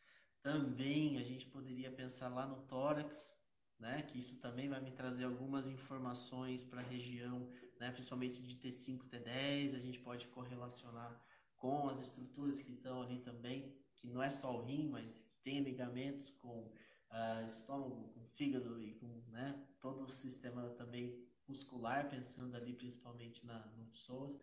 também 0.41 1.19
a 1.19 1.25
gente 1.25 1.47
poderia 1.47 1.91
pensar 1.91 2.29
lá 2.29 2.47
no 2.47 2.63
tórax, 2.63 3.37
né? 3.77 4.03
Que 4.03 4.21
isso 4.21 4.41
também 4.41 4.69
vai 4.69 4.81
me 4.81 4.93
trazer 4.93 5.25
algumas 5.25 5.67
informações 5.67 6.63
para 6.65 6.81
a 6.81 6.85
região 6.85 7.51
né, 7.81 7.91
principalmente 7.91 8.43
de 8.43 8.57
T5, 8.57 9.09
T10, 9.09 9.75
a 9.75 9.79
gente 9.79 9.99
pode 10.01 10.27
correlacionar 10.29 11.19
com 11.57 11.89
as 11.89 11.99
estruturas 11.99 12.61
que 12.61 12.73
estão 12.73 13.01
ali 13.01 13.19
também, 13.21 13.75
que 13.97 14.07
não 14.07 14.23
é 14.23 14.31
só 14.31 14.55
o 14.55 14.63
rim, 14.63 14.89
mas 14.91 15.27
tem 15.43 15.61
ligamentos 15.61 16.29
com 16.29 16.71
uh, 17.11 17.47
estômago, 17.47 18.13
fígado 18.41 18.81
e 18.81 18.95
com 18.95 19.07
né, 19.29 19.63
todo 19.83 20.05
o 20.05 20.09
sistema 20.09 20.71
também 20.71 21.23
muscular, 21.47 22.09
pensando 22.09 22.57
ali 22.57 22.73
principalmente 22.73 23.45
na, 23.45 23.59
no 23.77 23.85
pessoas. 23.85 24.35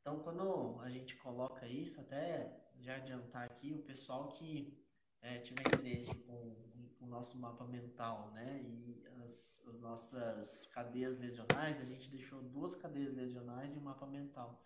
Então, 0.00 0.20
quando 0.20 0.78
a 0.80 0.88
gente 0.88 1.16
coloca 1.16 1.66
isso, 1.66 2.00
até 2.00 2.56
já 2.78 2.94
adiantar 2.94 3.44
aqui, 3.44 3.72
o 3.72 3.82
pessoal 3.82 4.28
que 4.28 4.78
é, 5.20 5.38
tiver 5.38 5.66
interesse 5.66 6.14
com, 6.14 6.54
com 6.96 7.06
o 7.06 7.08
nosso 7.08 7.36
mapa 7.38 7.66
mental, 7.66 8.30
né, 8.30 8.62
e 8.62 9.02
as, 9.24 9.66
as, 9.66 9.80
nossas 9.80 10.68
cadeias 10.68 11.18
lesionais, 11.18 11.80
a 11.80 11.84
gente 11.84 12.08
deixou 12.08 12.40
duas 12.40 12.76
cadeias 12.76 13.12
lesionais 13.12 13.74
e 13.74 13.78
um 13.78 13.82
mapa 13.82 14.06
mental. 14.06 14.64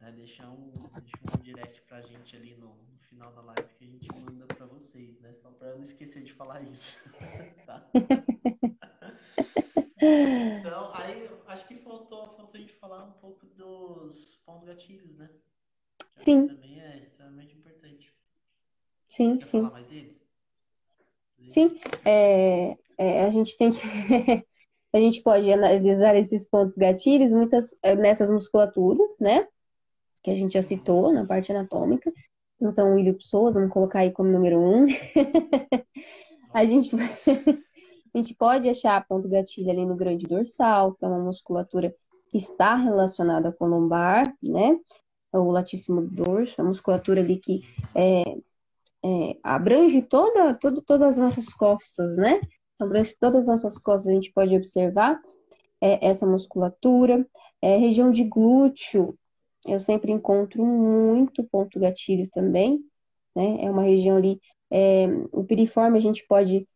Né, 0.00 0.12
deixar 0.12 0.50
um, 0.50 0.72
deixar 1.10 1.38
um 1.38 1.42
direct 1.42 1.82
pra 1.88 2.02
gente 2.02 2.36
ali 2.36 2.54
no, 2.56 2.68
no 2.92 2.98
final 3.08 3.32
da 3.32 3.40
live 3.42 3.68
que 3.74 3.84
a 3.84 3.88
gente 3.88 4.12
manda 4.14 4.46
para 4.46 4.66
vocês, 4.66 5.18
né, 5.20 5.34
só 5.34 5.50
para 5.52 5.74
não 5.74 5.82
esquecer 5.82 6.22
de 6.22 6.32
falar 6.34 6.62
isso, 6.62 6.98
tá? 7.64 7.82
Então, 10.60 10.90
aí 10.92 11.28
acho 11.46 11.66
que 11.66 11.76
faltou, 11.78 12.28
faltou 12.36 12.54
a 12.54 12.58
gente 12.60 12.74
falar 12.74 13.04
um 13.04 13.12
pouco 13.12 13.46
dos 13.46 14.40
pontos 14.44 14.64
gatilhos, 14.64 15.16
né? 15.16 15.30
Que 16.14 16.20
sim. 16.22 16.48
Também 16.50 16.80
é 16.80 17.00
extremamente 17.00 17.54
importante. 17.56 18.12
Sim, 19.08 19.38
Quer 19.38 19.46
sim. 19.46 19.58
falar 19.58 19.70
mais 19.70 19.86
deles? 19.88 20.20
Sim, 21.46 21.78
é, 22.04 22.76
é, 22.98 23.24
a 23.24 23.30
gente 23.30 23.56
tem 23.56 23.70
que. 23.70 23.78
a 24.92 24.98
gente 24.98 25.22
pode 25.22 25.50
analisar 25.52 26.16
esses 26.16 26.48
pontos 26.48 26.76
gatilhos 26.76 27.32
muitas, 27.32 27.76
é, 27.82 27.94
nessas 27.94 28.30
musculaturas, 28.30 29.18
né? 29.20 29.46
Que 30.26 30.32
a 30.32 30.34
gente 30.34 30.54
já 30.54 30.62
citou 30.62 31.12
na 31.12 31.24
parte 31.24 31.52
anatômica. 31.52 32.12
Então, 32.60 32.96
o 32.96 32.98
ilho-psoas, 32.98 33.54
vamos 33.54 33.70
colocar 33.70 34.00
aí 34.00 34.10
como 34.10 34.28
número 34.28 34.58
um. 34.58 34.86
a 36.52 36.64
gente. 36.64 36.90
A 38.12 38.18
gente 38.18 38.34
pode 38.34 38.66
achar 38.66 39.06
ponto 39.06 39.28
gatilho 39.28 39.70
ali 39.70 39.84
no 39.84 39.94
grande 39.94 40.26
dorsal, 40.26 40.94
que 40.94 41.04
é 41.04 41.08
uma 41.08 41.18
musculatura 41.18 41.94
que 42.30 42.38
está 42.38 42.74
relacionada 42.74 43.52
com 43.52 43.66
o 43.66 43.68
lombar, 43.68 44.34
né? 44.42 44.74
O 45.34 45.50
latíssimo 45.50 46.00
dorso, 46.00 46.58
a 46.58 46.64
musculatura 46.64 47.20
ali 47.20 47.36
que 47.36 47.60
é, 47.94 48.22
é, 49.04 49.36
abrange 49.42 50.00
toda, 50.00 50.54
toda, 50.54 50.80
todas 50.80 51.08
as 51.08 51.18
nossas 51.18 51.52
costas, 51.52 52.16
né? 52.16 52.40
Abrange 52.80 53.14
todas 53.20 53.42
as 53.42 53.46
nossas 53.46 53.76
costas, 53.76 54.10
a 54.10 54.14
gente 54.14 54.32
pode 54.32 54.56
observar 54.56 55.20
é, 55.78 56.08
essa 56.08 56.26
musculatura. 56.26 57.28
É, 57.60 57.76
região 57.76 58.10
de 58.10 58.24
glúteo, 58.24 59.14
eu 59.66 59.78
sempre 59.78 60.12
encontro 60.12 60.64
muito 60.64 61.44
ponto 61.44 61.78
gatilho 61.78 62.28
também, 62.30 62.80
né? 63.34 63.58
É 63.64 63.70
uma 63.70 63.82
região 63.82 64.16
ali, 64.16 64.40
é, 64.70 65.06
o 65.32 65.44
piriforme 65.44 65.98
a 65.98 66.00
gente 66.00 66.26
pode 66.26 66.66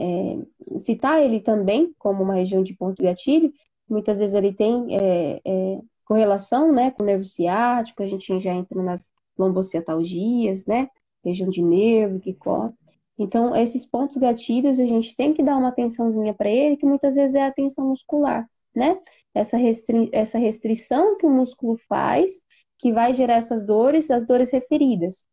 é, 0.00 0.38
citar 0.78 1.22
ele 1.22 1.40
também 1.40 1.94
como 1.98 2.22
uma 2.22 2.34
região 2.34 2.62
de 2.62 2.74
ponto 2.74 3.02
gatilho, 3.02 3.52
muitas 3.88 4.18
vezes 4.18 4.34
ele 4.34 4.52
tem 4.52 4.96
é, 4.96 5.40
é, 5.44 5.80
correlação 6.04 6.72
né, 6.72 6.90
com 6.90 7.02
o 7.02 7.06
nervo 7.06 7.24
ciático, 7.24 8.02
a 8.02 8.06
gente 8.06 8.38
já 8.38 8.52
entra 8.54 8.82
nas 8.82 9.10
lombociatalgias, 9.38 10.66
né, 10.66 10.88
região 11.24 11.50
de 11.50 11.62
nervo 11.62 12.18
que 12.20 12.34
corre. 12.34 12.72
Então, 13.18 13.54
esses 13.54 13.84
pontos 13.84 14.16
gatilhos, 14.16 14.80
a 14.80 14.86
gente 14.86 15.14
tem 15.14 15.34
que 15.34 15.42
dar 15.42 15.56
uma 15.56 15.68
atençãozinha 15.68 16.32
para 16.32 16.48
ele, 16.50 16.76
que 16.76 16.86
muitas 16.86 17.16
vezes 17.16 17.34
é 17.34 17.44
a 17.44 17.52
tensão 17.52 17.86
muscular, 17.88 18.48
né? 18.74 18.98
Essa, 19.34 19.56
restri 19.56 20.08
essa 20.12 20.38
restrição 20.38 21.16
que 21.16 21.26
o 21.26 21.30
músculo 21.30 21.76
faz, 21.88 22.42
que 22.78 22.92
vai 22.92 23.12
gerar 23.12 23.34
essas 23.34 23.64
dores, 23.64 24.10
as 24.10 24.26
dores 24.26 24.50
referidas. 24.50 25.24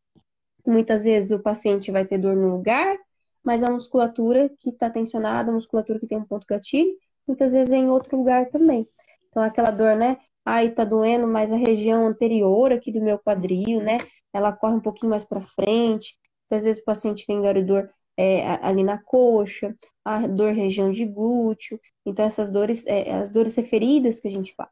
Muitas 0.65 1.05
vezes 1.05 1.31
o 1.31 1.41
paciente 1.41 1.91
vai 1.91 2.05
ter 2.05 2.17
dor 2.17 2.35
no 2.35 2.49
lugar, 2.49 2.97
mas 3.43 3.63
a 3.63 3.71
musculatura 3.71 4.49
que 4.59 4.69
está 4.69 4.89
tensionada, 4.89 5.49
a 5.49 5.53
musculatura 5.53 5.99
que 5.99 6.07
tem 6.07 6.17
um 6.17 6.25
ponto 6.25 6.45
gatilho, 6.45 6.93
muitas 7.25 7.53
vezes 7.53 7.71
é 7.71 7.77
em 7.77 7.89
outro 7.89 8.17
lugar 8.17 8.49
também. 8.49 8.85
Então, 9.29 9.41
aquela 9.41 9.71
dor, 9.71 9.95
né? 9.95 10.17
Ai, 10.43 10.71
tá 10.71 10.83
doendo, 10.83 11.27
mas 11.27 11.51
a 11.51 11.55
região 11.57 12.05
anterior 12.07 12.73
aqui 12.73 12.91
do 12.91 13.01
meu 13.01 13.17
quadril, 13.19 13.81
né? 13.81 13.97
Ela 14.33 14.51
corre 14.51 14.75
um 14.75 14.81
pouquinho 14.81 15.09
mais 15.09 15.23
para 15.23 15.41
frente. 15.41 16.17
Às 16.49 16.63
vezes 16.63 16.81
o 16.81 16.85
paciente 16.85 17.25
tem 17.25 17.41
dor 17.65 17.89
é, 18.17 18.45
ali 18.65 18.83
na 18.83 18.97
coxa, 18.97 19.77
a 20.03 20.25
dor 20.25 20.53
região 20.53 20.91
de 20.91 21.05
glúteo. 21.05 21.79
Então, 22.05 22.25
essas 22.25 22.49
dores, 22.49 22.85
é, 22.87 23.13
as 23.13 23.31
dores 23.31 23.55
referidas 23.55 24.19
que 24.19 24.27
a 24.27 24.31
gente 24.31 24.55
faz. 24.55 24.69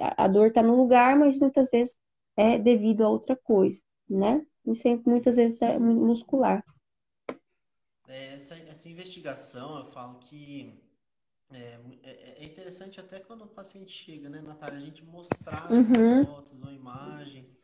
A, 0.00 0.24
a 0.24 0.28
dor 0.28 0.48
está 0.48 0.62
no 0.62 0.74
lugar, 0.74 1.16
mas 1.16 1.38
muitas 1.38 1.70
vezes 1.70 1.98
é 2.36 2.58
devido 2.58 3.02
a 3.02 3.08
outra 3.08 3.36
coisa, 3.36 3.82
né? 4.08 4.44
E 4.64 4.74
sempre, 4.74 5.10
muitas 5.10 5.36
vezes, 5.36 5.60
é 5.60 5.78
muscular. 5.78 6.62
É, 8.08 8.34
essa, 8.34 8.54
essa 8.54 8.88
investigação, 8.88 9.78
eu 9.78 9.86
falo 9.86 10.18
que 10.20 10.82
é, 11.52 11.78
é, 12.02 12.34
é, 12.38 12.44
interessante 12.44 12.98
até 12.98 13.20
quando 13.20 13.42
o 13.42 13.48
paciente 13.48 13.92
chega, 13.92 14.28
né, 14.28 14.40
Natália? 14.40 14.78
A 14.78 14.80
gente 14.80 15.04
mostrar 15.04 15.70
uhum. 15.70 16.24
fotos 16.24 16.62
ou 16.62 16.72
imagens 16.72 17.54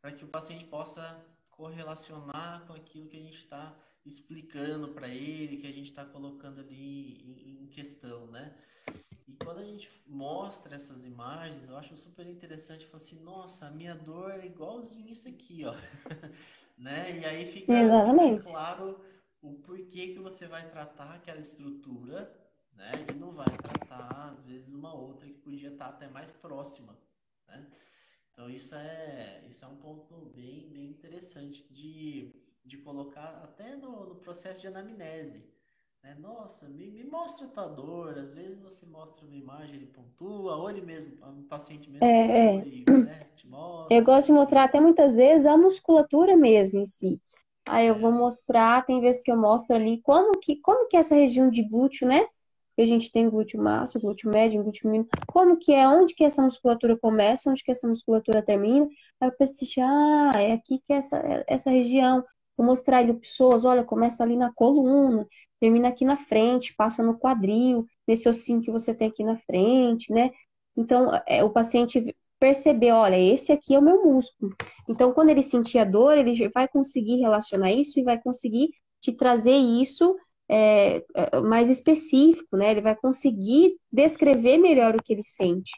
para 0.00 0.12
que 0.12 0.24
o 0.24 0.28
paciente 0.28 0.64
possa 0.66 1.24
correlacionar 1.50 2.64
com 2.66 2.74
aquilo 2.74 3.08
que 3.08 3.16
a 3.16 3.20
gente 3.20 3.38
está 3.38 3.74
explicando 4.04 4.88
para 4.88 5.08
ele, 5.08 5.56
que 5.56 5.66
a 5.66 5.72
gente 5.72 5.90
está 5.90 6.04
colocando 6.04 6.60
ali 6.60 7.22
em, 7.22 7.62
em, 7.62 7.66
questão, 7.68 8.26
né? 8.26 8.54
E 9.26 9.32
quando 9.32 9.58
a 9.58 9.64
gente 9.64 9.90
mostra 10.06 10.74
essas 10.74 11.04
imagens, 11.04 11.68
eu 11.68 11.76
acho 11.76 11.96
super 11.96 12.26
interessante, 12.26 12.86
falar 12.86 13.02
assim, 13.02 13.18
nossa, 13.20 13.66
a 13.66 13.70
minha 13.70 13.94
dor 13.94 14.30
é 14.32 14.46
igualzinho 14.46 15.12
isso 15.12 15.26
aqui, 15.26 15.64
ó, 15.64 15.74
né? 16.76 17.18
E 17.18 17.24
aí 17.24 17.46
fica, 17.46 17.72
fica 17.72 18.42
claro 18.42 19.00
o 19.40 19.54
porquê 19.54 20.08
que 20.08 20.18
você 20.18 20.46
vai 20.46 20.68
tratar 20.70 21.14
aquela 21.14 21.40
estrutura, 21.40 22.30
né? 22.74 22.92
E 23.10 23.14
não 23.14 23.32
vai 23.32 23.46
tratar, 23.46 24.34
às 24.38 24.44
vezes, 24.44 24.72
uma 24.72 24.94
outra 24.94 25.26
que 25.26 25.38
podia 25.38 25.70
estar 25.70 25.86
até 25.86 26.08
mais 26.08 26.30
próxima, 26.30 26.98
né? 27.48 27.66
Então, 28.32 28.50
isso 28.50 28.74
é, 28.74 29.44
isso 29.48 29.64
é 29.64 29.68
um 29.68 29.76
ponto 29.76 30.32
bem, 30.34 30.68
bem 30.68 30.90
interessante 30.90 31.64
de, 31.72 32.34
de 32.66 32.78
colocar 32.78 33.42
até 33.44 33.76
no, 33.76 34.06
no 34.06 34.16
processo 34.16 34.60
de 34.60 34.68
anamnese. 34.68 35.44
Né? 36.02 36.14
Nossa, 36.16 36.68
me, 36.68 36.90
me 36.90 37.04
mostra 37.04 37.46
a 37.46 37.50
tua 37.50 37.68
dor. 37.68 38.18
Às 38.18 38.34
vezes 38.34 38.60
você 38.60 38.86
mostra 38.86 39.26
uma 39.26 39.36
imagem, 39.36 39.76
ele 39.76 39.90
pontua, 39.94 40.56
ou 40.56 40.70
ele 40.70 40.82
mesmo, 40.82 41.14
o 41.22 41.44
paciente 41.48 41.90
mesmo, 41.90 42.06
é, 42.06 42.56
é. 42.56 42.58
Né. 42.58 42.66
Eu 43.90 44.02
gosto 44.04 44.28
de 44.28 44.32
mostrar 44.32 44.64
até 44.64 44.80
muitas 44.80 45.16
vezes 45.16 45.46
a 45.46 45.56
musculatura 45.56 46.36
mesmo 46.36 46.80
em 46.80 46.86
si. 46.86 47.20
Aí 47.66 47.86
eu 47.86 47.98
vou 47.98 48.12
mostrar, 48.12 48.84
tem 48.84 49.00
vezes 49.00 49.22
que 49.22 49.30
eu 49.30 49.36
mostro 49.36 49.76
ali 49.76 50.00
como 50.02 50.38
que, 50.40 50.56
como 50.60 50.88
que 50.88 50.96
é 50.96 51.00
essa 51.00 51.14
região 51.14 51.48
de 51.50 51.62
glúteo, 51.62 52.06
né? 52.06 52.26
Que 52.76 52.82
a 52.82 52.86
gente 52.86 53.10
tem 53.12 53.28
glúteo 53.30 53.62
máximo, 53.62 54.02
glúteo 54.02 54.30
médio, 54.30 54.62
glúteo 54.62 54.90
mínimo. 54.90 55.08
Como 55.26 55.56
que 55.58 55.72
é, 55.72 55.86
onde 55.88 56.14
que 56.14 56.24
essa 56.24 56.42
musculatura 56.42 56.96
começa, 56.98 57.50
onde 57.50 57.62
que 57.62 57.70
essa 57.70 57.86
musculatura 57.88 58.42
termina. 58.42 58.86
Aí 59.20 59.28
eu 59.28 59.32
pensei, 59.32 59.68
ah, 59.82 60.32
é 60.36 60.52
aqui 60.52 60.80
que 60.86 60.92
é 60.92 60.96
essa, 60.96 61.44
essa 61.46 61.70
região. 61.70 62.24
Vou 62.56 62.66
mostrar 62.66 62.98
ali 62.98 63.14
pessoas, 63.14 63.64
olha, 63.64 63.84
começa 63.84 64.22
ali 64.22 64.36
na 64.36 64.52
coluna, 64.52 65.26
termina 65.60 65.88
aqui 65.88 66.04
na 66.04 66.16
frente, 66.16 66.74
passa 66.74 67.02
no 67.02 67.18
quadril, 67.18 67.86
nesse 68.06 68.28
ossinho 68.28 68.60
que 68.60 68.70
você 68.70 68.94
tem 68.94 69.08
aqui 69.08 69.24
na 69.24 69.38
frente, 69.38 70.12
né? 70.12 70.30
Então, 70.76 71.10
é, 71.26 71.42
o 71.42 71.50
paciente 71.50 72.14
perceber, 72.38 72.92
olha, 72.92 73.18
esse 73.18 73.52
aqui 73.52 73.74
é 73.74 73.78
o 73.78 73.82
meu 73.82 74.04
músculo. 74.04 74.54
Então, 74.88 75.12
quando 75.12 75.30
ele 75.30 75.42
sentir 75.42 75.78
a 75.78 75.84
dor, 75.84 76.18
ele 76.18 76.48
vai 76.50 76.68
conseguir 76.68 77.16
relacionar 77.16 77.72
isso 77.72 77.98
e 77.98 78.04
vai 78.04 78.20
conseguir 78.20 78.70
te 79.00 79.12
trazer 79.12 79.54
isso 79.54 80.14
é, 80.48 81.02
é, 81.14 81.40
mais 81.40 81.70
específico, 81.70 82.56
né? 82.56 82.70
Ele 82.70 82.80
vai 82.80 82.96
conseguir 82.96 83.76
descrever 83.90 84.58
melhor 84.58 84.94
o 84.94 85.02
que 85.02 85.12
ele 85.12 85.22
sente. 85.22 85.72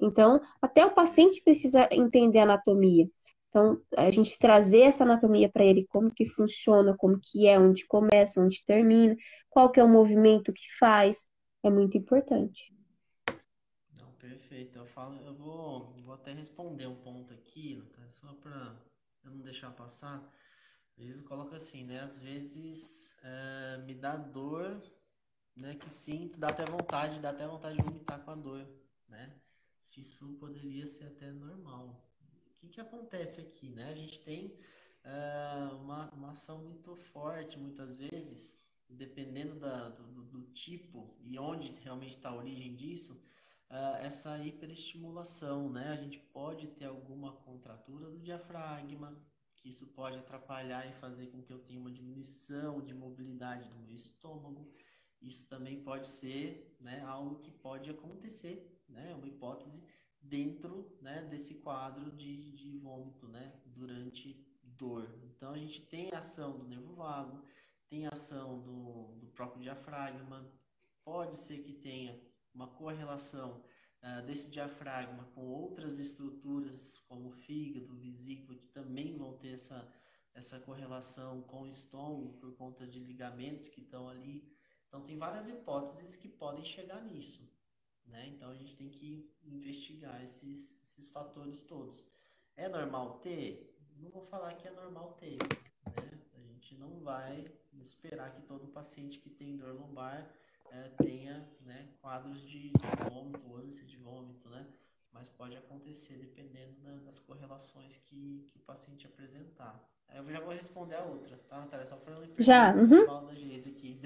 Então, 0.00 0.40
até 0.60 0.84
o 0.84 0.94
paciente 0.94 1.42
precisa 1.42 1.88
entender 1.90 2.40
a 2.40 2.42
anatomia. 2.44 3.08
Então, 3.52 3.78
a 3.98 4.10
gente 4.10 4.38
trazer 4.38 4.80
essa 4.80 5.04
anatomia 5.04 5.46
para 5.46 5.62
ele, 5.62 5.86
como 5.86 6.10
que 6.10 6.24
funciona, 6.24 6.96
como 6.96 7.20
que 7.20 7.46
é, 7.46 7.60
onde 7.60 7.86
começa, 7.86 8.40
onde 8.40 8.64
termina, 8.64 9.14
qual 9.50 9.70
que 9.70 9.78
é 9.78 9.84
o 9.84 9.88
movimento 9.88 10.54
que 10.54 10.64
faz, 10.78 11.28
é 11.62 11.68
muito 11.68 11.98
importante. 11.98 12.72
Perfeito. 14.22 14.78
Eu 14.78 14.86
falo, 14.86 15.20
eu 15.26 15.34
vou, 15.34 15.92
vou 16.04 16.14
até 16.14 16.32
responder 16.32 16.86
um 16.86 16.94
ponto 16.94 17.32
aqui, 17.34 17.82
só 18.08 18.32
para 18.34 18.80
eu 19.24 19.30
não 19.32 19.40
deixar 19.40 19.72
passar. 19.72 20.22
Vezes 20.96 21.22
coloca 21.22 21.56
assim, 21.56 21.84
né? 21.84 22.00
Às 22.00 22.18
vezes 22.18 23.12
é, 23.22 23.78
me 23.78 23.94
dá 23.94 24.16
dor, 24.16 24.80
né? 25.56 25.74
Que 25.74 25.90
sinto, 25.90 26.38
dá 26.38 26.48
até 26.48 26.64
vontade, 26.64 27.20
dá 27.20 27.30
até 27.30 27.46
vontade 27.46 27.76
de 27.76 27.82
vomitar 27.82 28.20
com 28.24 28.30
a 28.30 28.34
dor, 28.36 28.64
né? 29.08 29.34
Se 29.84 30.00
isso 30.00 30.36
poderia 30.38 30.86
ser 30.86 31.06
até 31.06 31.32
normal. 31.32 32.11
Que 32.62 32.68
que 32.68 32.80
acontece 32.80 33.40
aqui, 33.40 33.70
né? 33.70 33.90
A 33.90 33.94
gente 33.94 34.20
tem 34.20 34.56
é, 35.02 35.68
uma, 35.80 36.08
uma 36.12 36.30
ação 36.30 36.58
muito 36.58 36.94
forte, 36.94 37.58
muitas 37.58 37.96
vezes, 37.96 38.56
dependendo 38.88 39.58
da, 39.58 39.88
do, 39.88 40.22
do 40.22 40.42
tipo 40.52 41.12
e 41.24 41.36
onde 41.40 41.72
realmente 41.80 42.14
está 42.14 42.28
a 42.28 42.36
origem 42.36 42.76
disso, 42.76 43.20
uh, 43.68 43.96
essa 44.00 44.38
hiperestimulação, 44.38 45.68
né? 45.72 45.88
A 45.88 45.96
gente 45.96 46.20
pode 46.20 46.68
ter 46.68 46.84
alguma 46.84 47.32
contratura 47.32 48.08
do 48.08 48.20
diafragma, 48.20 49.20
que 49.56 49.68
isso 49.68 49.88
pode 49.88 50.18
atrapalhar 50.18 50.88
e 50.88 50.92
fazer 50.92 51.26
com 51.32 51.42
que 51.42 51.52
eu 51.52 51.58
tenha 51.58 51.80
uma 51.80 51.90
diminuição 51.90 52.80
de 52.80 52.94
mobilidade 52.94 53.68
do 53.68 53.74
meu 53.74 53.92
estômago. 53.92 54.72
Isso 55.20 55.48
também 55.48 55.82
pode 55.82 56.08
ser 56.08 56.76
né, 56.78 57.02
algo 57.02 57.40
que 57.40 57.50
pode 57.50 57.90
acontecer, 57.90 58.80
né? 58.88 59.16
Uma 59.16 59.26
hipótese 59.26 59.82
dentro 60.22 60.96
né, 61.00 61.22
desse 61.30 61.56
quadro 61.56 62.10
de, 62.12 62.52
de 62.52 62.78
vômito, 62.78 63.28
né? 63.28 63.60
Durante 63.66 64.46
dor. 64.62 65.08
Então 65.24 65.52
a 65.52 65.58
gente 65.58 65.82
tem 65.82 66.12
ação 66.14 66.58
do 66.58 66.64
nervo 66.66 66.94
vago, 66.94 67.44
tem 67.88 68.06
ação 68.06 68.60
do, 68.60 69.14
do 69.20 69.26
próprio 69.28 69.62
diafragma, 69.62 70.50
pode 71.04 71.36
ser 71.36 71.62
que 71.62 71.72
tenha 71.72 72.18
uma 72.54 72.68
correlação 72.68 73.62
uh, 74.02 74.24
desse 74.26 74.50
diafragma 74.50 75.24
com 75.34 75.46
outras 75.46 75.98
estruturas, 75.98 77.00
como 77.08 77.28
o 77.28 77.32
fígado, 77.32 77.96
vesícula, 77.96 78.58
que 78.58 78.68
também 78.68 79.16
vão 79.16 79.36
ter 79.38 79.54
essa, 79.54 79.88
essa 80.34 80.58
correlação 80.60 81.42
com 81.42 81.62
o 81.62 81.68
estômago 81.68 82.34
por 82.38 82.54
conta 82.56 82.86
de 82.86 82.98
ligamentos 82.98 83.68
que 83.68 83.80
estão 83.80 84.08
ali. 84.08 84.50
Então, 84.88 85.04
tem 85.04 85.16
várias 85.16 85.48
hipóteses 85.48 86.16
que 86.16 86.28
podem 86.28 86.64
chegar 86.64 87.02
nisso. 87.02 87.50
Né? 88.06 88.28
Então, 88.28 88.50
a 88.50 88.54
gente 88.54 88.76
tem 88.76 88.88
que 88.88 89.30
investigar 89.44 90.22
esses, 90.22 90.76
esses 90.82 91.08
fatores 91.08 91.62
todos. 91.62 92.04
É 92.56 92.68
normal 92.68 93.18
ter? 93.20 93.74
Não 93.96 94.10
vou 94.10 94.22
falar 94.26 94.54
que 94.54 94.68
é 94.68 94.70
normal 94.70 95.12
ter. 95.14 95.38
Né? 95.96 96.20
A 96.34 96.40
gente 96.40 96.76
não 96.76 97.00
vai 97.00 97.50
esperar 97.80 98.32
que 98.34 98.42
todo 98.42 98.68
paciente 98.68 99.18
que 99.18 99.30
tem 99.30 99.56
dor 99.56 99.74
lombar 99.74 100.30
é, 100.70 100.88
tenha 101.02 101.48
né, 101.60 101.88
quadros 102.00 102.40
de, 102.42 102.72
vômito, 103.10 103.56
ânsia 103.56 103.84
de 103.84 103.96
vômito, 103.98 104.48
né? 104.48 104.66
Mas 105.12 105.28
pode 105.28 105.54
acontecer 105.56 106.14
dependendo 106.14 106.80
da, 106.80 106.96
das 107.04 107.18
correlações 107.18 107.96
que, 107.98 108.48
que 108.50 108.56
o 108.56 108.62
paciente 108.62 109.06
apresentar. 109.06 109.86
Eu 110.14 110.30
já 110.30 110.40
vou 110.40 110.52
responder 110.52 110.96
a 110.96 111.04
outra, 111.04 111.36
tá, 111.48 111.58
Natália? 111.58 111.86
Só 111.86 111.96
para 111.96 112.14
não 112.14 112.26
já, 112.38 112.74
uhum. 112.74 113.26
da 113.26 113.34
Geise 113.34 113.70
aqui. 113.70 114.00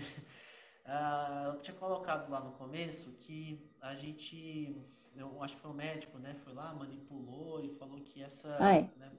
uh, 0.85 1.55
eu 1.55 1.61
tinha 1.61 1.77
colocado 1.77 2.29
lá 2.29 2.41
no 2.41 2.53
começo 2.53 3.13
que 3.19 3.71
a 3.81 3.95
gente, 3.95 4.77
eu 5.15 5.43
acho 5.43 5.55
que 5.57 5.61
foi 5.63 5.71
o 5.71 5.75
médico, 5.75 6.19
né? 6.19 6.35
Foi 6.45 6.53
lá, 6.53 6.73
manipulou 6.75 7.65
e 7.65 7.69
falou 7.77 8.01
que 8.01 8.23
essa 8.23 8.59
né, 8.97 9.13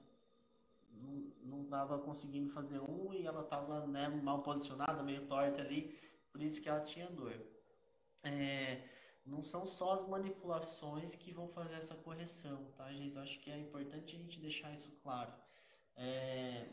não 1.42 1.62
estava 1.62 1.98
conseguindo 1.98 2.50
fazer 2.50 2.80
um 2.80 3.12
e 3.12 3.26
ela 3.26 3.42
estava 3.42 3.86
né, 3.86 4.08
mal 4.08 4.42
posicionada, 4.42 5.02
meio 5.02 5.26
torta 5.26 5.60
ali 5.60 5.96
por 6.38 6.42
isso 6.42 6.60
que 6.60 6.68
ela 6.68 6.80
tinha 6.80 7.10
dor. 7.10 7.34
É, 8.22 8.82
não 9.26 9.42
são 9.42 9.66
só 9.66 9.92
as 9.92 10.06
manipulações 10.06 11.16
que 11.16 11.32
vão 11.32 11.48
fazer 11.48 11.74
essa 11.74 11.96
correção, 11.96 12.64
tá, 12.76 12.92
gente? 12.92 13.16
Eu 13.16 13.22
acho 13.22 13.40
que 13.40 13.50
é 13.50 13.58
importante 13.58 14.14
a 14.14 14.18
gente 14.18 14.38
deixar 14.38 14.72
isso 14.72 14.90
claro. 15.02 15.32
É, 15.96 16.68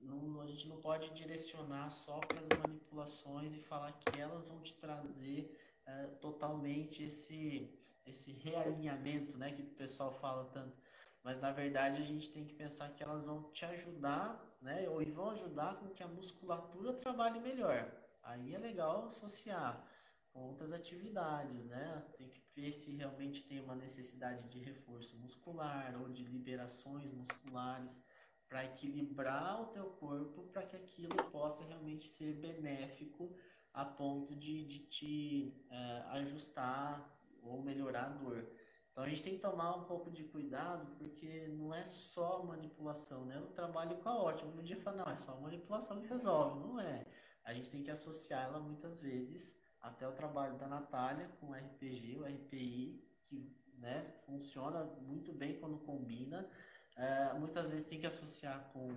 não, 0.00 0.40
a 0.40 0.46
gente 0.46 0.66
não 0.68 0.80
pode 0.80 1.10
direcionar 1.10 1.90
só 1.90 2.18
para 2.18 2.40
as 2.40 2.58
manipulações 2.58 3.54
e 3.54 3.60
falar 3.60 3.92
que 3.92 4.18
elas 4.18 4.48
vão 4.48 4.60
te 4.62 4.72
trazer 4.74 5.65
é, 5.86 6.06
totalmente 6.20 7.02
esse, 7.02 7.72
esse 8.04 8.32
realinhamento, 8.32 9.36
né, 9.38 9.52
que 9.52 9.62
o 9.62 9.74
pessoal 9.74 10.12
fala 10.12 10.44
tanto. 10.52 10.76
Mas 11.22 11.40
na 11.40 11.50
verdade 11.52 12.02
a 12.02 12.04
gente 12.04 12.30
tem 12.30 12.44
que 12.44 12.54
pensar 12.54 12.90
que 12.94 13.02
elas 13.02 13.24
vão 13.24 13.50
te 13.50 13.64
ajudar, 13.64 14.56
né, 14.60 14.88
ou 14.88 15.04
vão 15.12 15.30
ajudar 15.30 15.76
com 15.76 15.88
que 15.88 16.02
a 16.02 16.08
musculatura 16.08 16.92
trabalhe 16.94 17.40
melhor. 17.40 17.90
Aí 18.22 18.54
é 18.54 18.58
legal 18.58 19.06
associar 19.06 19.86
com 20.32 20.48
outras 20.48 20.72
atividades, 20.72 21.64
né? 21.64 22.04
Tem 22.18 22.28
que 22.28 22.42
ver 22.54 22.72
se 22.72 22.94
realmente 22.94 23.42
tem 23.44 23.60
uma 23.60 23.74
necessidade 23.74 24.46
de 24.48 24.58
reforço 24.58 25.16
muscular 25.16 25.96
ou 26.00 26.08
de 26.10 26.24
liberações 26.24 27.10
musculares 27.12 28.02
para 28.48 28.64
equilibrar 28.64 29.62
o 29.62 29.66
teu 29.66 29.86
corpo 29.92 30.42
para 30.52 30.66
que 30.66 30.76
aquilo 30.76 31.16
possa 31.30 31.64
realmente 31.64 32.06
ser 32.06 32.34
benéfico 32.34 33.34
a 33.76 33.84
ponto 33.84 34.34
de, 34.34 34.64
de 34.64 34.78
te 34.86 35.66
é, 35.70 36.02
ajustar 36.18 37.16
ou 37.44 37.62
melhorar 37.62 38.06
a 38.06 38.08
dor. 38.08 38.44
Então 38.90 39.04
a 39.04 39.08
gente 39.08 39.22
tem 39.22 39.36
que 39.36 39.42
tomar 39.42 39.76
um 39.76 39.84
pouco 39.84 40.10
de 40.10 40.24
cuidado 40.24 40.96
porque 40.96 41.46
não 41.48 41.72
é 41.72 41.84
só 41.84 42.42
manipulação, 42.42 43.24
né? 43.26 43.36
Eu 43.36 43.46
trabalho 43.48 43.96
com 43.98 44.08
a 44.08 44.16
ótima, 44.16 44.50
um 44.50 44.64
dia 44.64 44.80
fala, 44.80 45.04
não, 45.04 45.12
é 45.12 45.16
só 45.18 45.38
manipulação 45.38 46.00
que 46.00 46.08
resolve, 46.08 46.58
não 46.58 46.80
é 46.80 47.06
a 47.46 47.54
gente 47.54 47.70
tem 47.70 47.82
que 47.82 47.90
associar 47.90 48.44
ela 48.44 48.58
muitas 48.58 48.98
vezes 48.98 49.56
até 49.80 50.06
o 50.06 50.12
trabalho 50.12 50.58
da 50.58 50.66
Natália 50.66 51.28
com 51.40 51.50
o 51.50 51.54
RPG, 51.54 52.18
o 52.18 52.24
RPI, 52.24 53.00
que 53.24 53.56
né, 53.78 54.12
funciona 54.26 54.84
muito 55.00 55.32
bem 55.32 55.60
quando 55.60 55.78
combina. 55.78 56.50
É, 56.96 57.32
muitas 57.34 57.68
vezes 57.68 57.86
tem 57.86 58.00
que 58.00 58.06
associar 58.06 58.68
com 58.72 58.90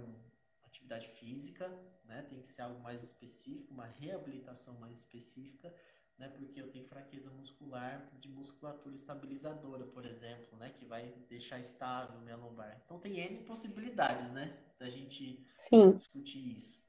atividade 0.64 1.08
física, 1.10 1.72
né, 2.10 2.26
tem 2.30 2.42
que 2.42 2.50
ser 2.50 2.64
algo 2.64 2.82
mais 2.82 3.04
específico, 3.04 3.74
uma 3.74 3.86
reabilitação 3.86 4.74
mais 4.80 4.98
específica, 4.98 5.72
né, 6.18 6.28
porque 6.30 6.60
eu 6.60 6.68
tenho 6.68 6.86
fraqueza 6.88 7.30
muscular 7.30 8.10
de 8.20 8.30
musculatura 8.30 8.96
estabilizadora, 8.96 9.86
por 9.94 10.06
exemplo, 10.06 10.58
né, 10.58 10.72
que 10.78 10.86
vai 10.86 11.14
deixar 11.30 11.60
estável 11.60 12.20
minha 12.22 12.36
lombar. 12.36 12.82
Então 12.84 13.00
tem 13.00 13.18
N 13.20 13.44
possibilidades, 13.44 14.30
né, 14.32 14.52
da 14.80 14.90
gente 14.90 15.40
Sim. 15.56 15.92
discutir 15.94 16.40
isso. 16.58 16.80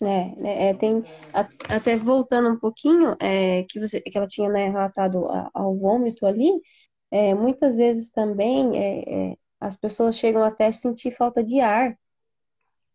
É, 0.00 0.36
né, 0.36 0.68
é, 0.68 0.74
tem 0.74 1.02
até 1.68 1.96
voltando 1.96 2.48
um 2.50 2.58
pouquinho, 2.58 3.16
é, 3.20 3.64
que 3.64 3.80
você 3.80 4.00
que 4.00 4.16
ela 4.16 4.28
tinha 4.28 4.48
né, 4.48 4.68
relatado 4.68 5.20
ao 5.52 5.76
vômito 5.76 6.24
ali, 6.24 6.48
é, 7.10 7.34
muitas 7.34 7.78
vezes 7.78 8.10
também 8.10 8.78
é, 8.78 9.32
é, 9.32 9.36
as 9.60 9.76
pessoas 9.76 10.16
chegam 10.16 10.42
até 10.44 10.66
a 10.66 10.72
sentir 10.72 11.16
falta 11.16 11.42
de 11.42 11.60
ar, 11.60 11.98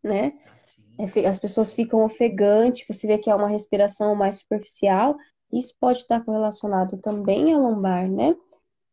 né? 0.04 0.34
É, 1.00 1.28
as 1.28 1.40
pessoas 1.40 1.74
ficam 1.74 2.04
ofegantes, 2.04 2.86
você 2.88 3.08
vê 3.08 3.18
que 3.18 3.30
é 3.30 3.36
uma 3.36 3.48
respiração 3.48 4.14
mais 4.16 4.40
superficial, 4.40 5.16
isso 5.52 5.74
pode 5.80 6.00
estar 6.00 6.24
correlacionado 6.24 6.98
também 6.98 7.54
à 7.54 7.58
lombar, 7.58 8.10
né? 8.10 8.36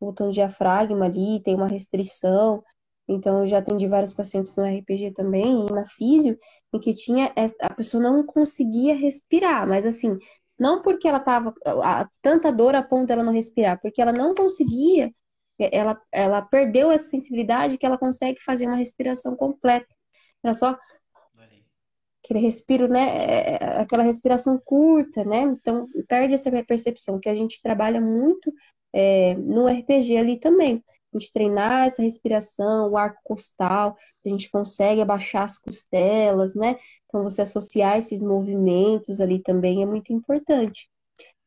Botão 0.01 0.31
diafragma 0.31 1.07
ali, 1.07 1.43
tem 1.43 1.55
uma 1.55 1.67
restrição, 1.67 2.63
então 3.09 3.41
eu 3.41 3.47
já 3.47 3.59
atendi 3.59 3.87
vários 3.87 4.13
pacientes 4.13 4.55
no 4.57 4.65
RPG 4.65 5.13
também 5.13 5.67
e 5.67 5.73
na 5.73 5.85
físio, 5.85 6.39
em 6.73 6.79
que 6.79 6.95
tinha 6.95 7.33
a 7.61 7.75
pessoa 7.75 8.03
não 8.03 8.25
conseguia 8.25 8.95
respirar, 8.95 9.67
mas 9.67 9.85
assim, 9.85 10.19
não 10.59 10.83
porque 10.83 11.09
ela 11.09 11.21
tava 11.21 11.55
a, 11.83 12.09
tanta 12.23 12.53
dor 12.53 12.75
a 12.75 12.83
ponto 12.83 13.07
dela 13.09 13.23
não 13.23 13.33
respirar, 13.33 13.81
porque 13.81 14.01
ela 14.01 14.13
não 14.13 14.35
conseguia, 14.35 15.11
ela, 15.59 16.01
ela 16.13 16.43
perdeu 16.43 16.91
essa 16.91 17.09
sensibilidade 17.09 17.79
que 17.79 17.87
ela 17.87 17.99
consegue 17.99 18.41
fazer 18.43 18.67
uma 18.67 18.77
respiração 18.77 19.35
completa. 19.37 19.89
Era 20.43 20.55
só 20.55 20.79
aquele 22.31 22.45
respiro, 22.45 22.87
né, 22.87 23.01
é, 23.01 23.59
é, 23.61 23.81
aquela 23.81 24.05
respiração 24.05 24.61
curta, 24.65 25.25
né? 25.25 25.41
Então 25.41 25.89
perde 26.09 26.35
essa 26.35 26.51
percepção 26.65 27.19
que 27.19 27.29
a 27.29 27.35
gente 27.35 27.61
trabalha 27.61 28.01
muito 28.01 28.53
é, 28.93 29.35
no 29.35 29.67
RPG 29.67 30.17
ali 30.17 30.39
também 30.39 30.83
a 31.13 31.19
gente 31.19 31.33
treinar 31.33 31.87
essa 31.87 32.03
respiração, 32.03 32.91
o 32.91 32.97
arco 32.97 33.21
costal, 33.25 33.97
a 34.25 34.29
gente 34.29 34.49
consegue 34.51 35.01
abaixar 35.01 35.43
as 35.43 35.59
costelas, 35.59 36.55
né? 36.55 36.79
Então, 37.07 37.25
você 37.25 37.43
associar 37.43 37.99
esses 37.99 38.21
movimentos 38.21 39.21
ali 39.21 39.41
também 39.41 39.83
é 39.83 39.87
muito 39.87 40.13
importante. 40.13 40.89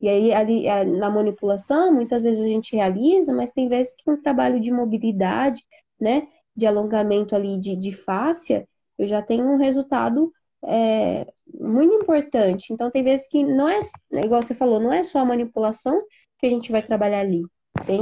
E 0.02 0.10
aí, 0.10 0.34
ali, 0.34 0.66
na 1.00 1.10
manipulação, 1.10 1.94
muitas 1.94 2.24
vezes 2.24 2.44
a 2.44 2.48
gente 2.48 2.76
realiza, 2.76 3.34
mas 3.34 3.54
tem 3.54 3.70
vezes 3.70 3.96
que 3.96 4.10
um 4.12 4.22
trabalho 4.22 4.60
de 4.60 4.70
mobilidade, 4.70 5.64
né? 6.00 6.28
De 6.54 6.66
alongamento 6.66 7.34
ali 7.34 7.58
de, 7.58 7.76
de 7.76 7.94
fáscia, 7.94 8.68
eu 8.98 9.08
já 9.08 9.22
tenho 9.22 9.46
um 9.46 9.58
resultado 9.58 10.32
é, 10.66 11.26
muito 11.54 11.94
importante. 11.96 12.72
Então, 12.72 12.90
tem 12.90 13.04
vezes 13.04 13.28
que 13.28 13.44
não 13.44 13.68
é, 13.70 13.80
igual 14.14 14.42
você 14.42 14.56
falou, 14.56 14.80
não 14.80 14.92
é 14.94 15.04
só 15.04 15.20
a 15.20 15.26
manipulação 15.26 16.06
que 16.40 16.46
a 16.46 16.50
gente 16.50 16.72
vai 16.72 16.82
trabalhar 16.86 17.20
ali. 17.20 17.44
Tem, 17.86 18.02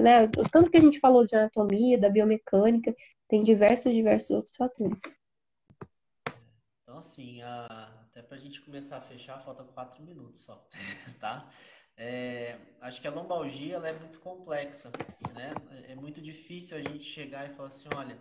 né, 0.00 0.28
tanto 0.50 0.70
que 0.70 0.76
a 0.76 0.80
gente 0.80 0.98
falou 0.98 1.26
de 1.26 1.36
anatomia, 1.36 1.98
da 1.98 2.08
biomecânica, 2.08 2.94
tem 3.28 3.42
diversos, 3.42 3.92
diversos 3.92 4.30
outros 4.30 4.56
fatores. 4.56 5.00
Então, 6.82 6.98
assim, 6.98 7.40
a... 7.42 7.66
até 8.08 8.22
para 8.22 8.36
a 8.36 8.40
gente 8.40 8.60
começar 8.62 8.96
a 8.96 9.02
fechar, 9.02 9.38
falta 9.40 9.62
quatro 9.62 10.02
minutos 10.02 10.40
só, 10.42 10.66
tá? 11.20 11.48
É, 11.96 12.58
acho 12.80 13.00
que 13.00 13.06
a 13.06 13.10
lombalgia 13.10 13.76
é 13.76 13.92
muito 13.92 14.20
complexa, 14.20 14.90
né? 15.34 15.52
É 15.88 15.94
muito 15.94 16.20
difícil 16.20 16.76
a 16.78 16.80
gente 16.80 17.04
chegar 17.04 17.48
e 17.48 17.54
falar 17.54 17.68
assim, 17.68 17.88
olha, 17.94 18.18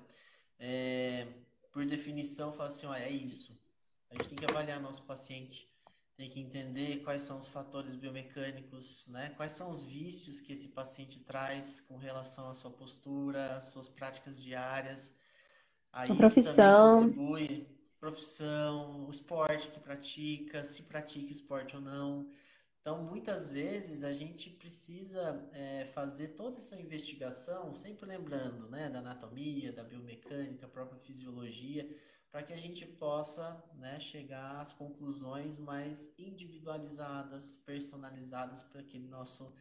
é, 0.60 1.26
por 1.72 1.86
definição, 1.86 2.52
falar 2.52 2.70
assim, 2.70 2.86
olha, 2.86 3.04
é 3.04 3.10
isso. 3.10 3.59
A 4.10 4.16
gente 4.16 4.30
tem 4.30 4.38
que 4.38 4.52
avaliar 4.52 4.80
nosso 4.82 5.04
paciente 5.04 5.70
tem 6.20 6.30
que 6.30 6.42
entender 6.42 6.98
quais 6.98 7.22
são 7.22 7.38
os 7.40 7.48
fatores 7.48 7.96
biomecânicos, 7.96 9.08
né? 9.08 9.32
Quais 9.38 9.54
são 9.54 9.72
os 9.72 9.82
vícios 9.82 10.42
que 10.42 10.52
esse 10.52 10.68
paciente 10.68 11.18
traz 11.22 11.80
com 11.80 11.96
relação 11.96 12.50
à 12.50 12.56
sua 12.56 12.70
postura, 12.70 13.56
às 13.56 13.66
suas 13.66 13.88
práticas 13.88 14.38
diárias. 14.44 15.16
A 15.94 16.04
profissão. 16.04 17.10
profissão, 18.02 19.06
o 19.08 19.12
esporte 19.12 19.70
que 19.70 19.80
pratica, 19.80 20.66
se 20.66 20.84
pratica 20.84 21.32
esporte 21.32 21.78
ou 21.78 21.82
não. 21.82 22.30
Então, 22.82 23.02
muitas 23.02 23.48
vezes 23.48 24.04
a 24.04 24.12
gente 24.12 24.50
precisa 24.50 25.50
é, 25.54 25.86
fazer 25.94 26.30
toda 26.30 26.60
essa 26.60 26.76
investigação, 26.76 27.74
sempre 27.76 28.06
lembrando 28.06 28.68
né, 28.68 28.90
da 28.90 29.00
anatomia, 29.00 29.72
da 29.72 29.84
biomecânica, 29.84 30.68
própria 30.68 31.00
fisiologia, 31.00 31.90
para 32.32 32.44
que 32.44 32.54
a 32.54 32.58
gente 32.58 32.86
possa 32.86 33.64
né, 33.76 34.00
chegar 34.00 34.60
às 34.60 34.72
conclusões 34.72 35.58
mais 35.58 36.14
individualizadas, 36.18 37.56
personalizadas 37.66 38.64
para 38.64 38.82
aquele 38.82 39.08
nosso 39.08 39.52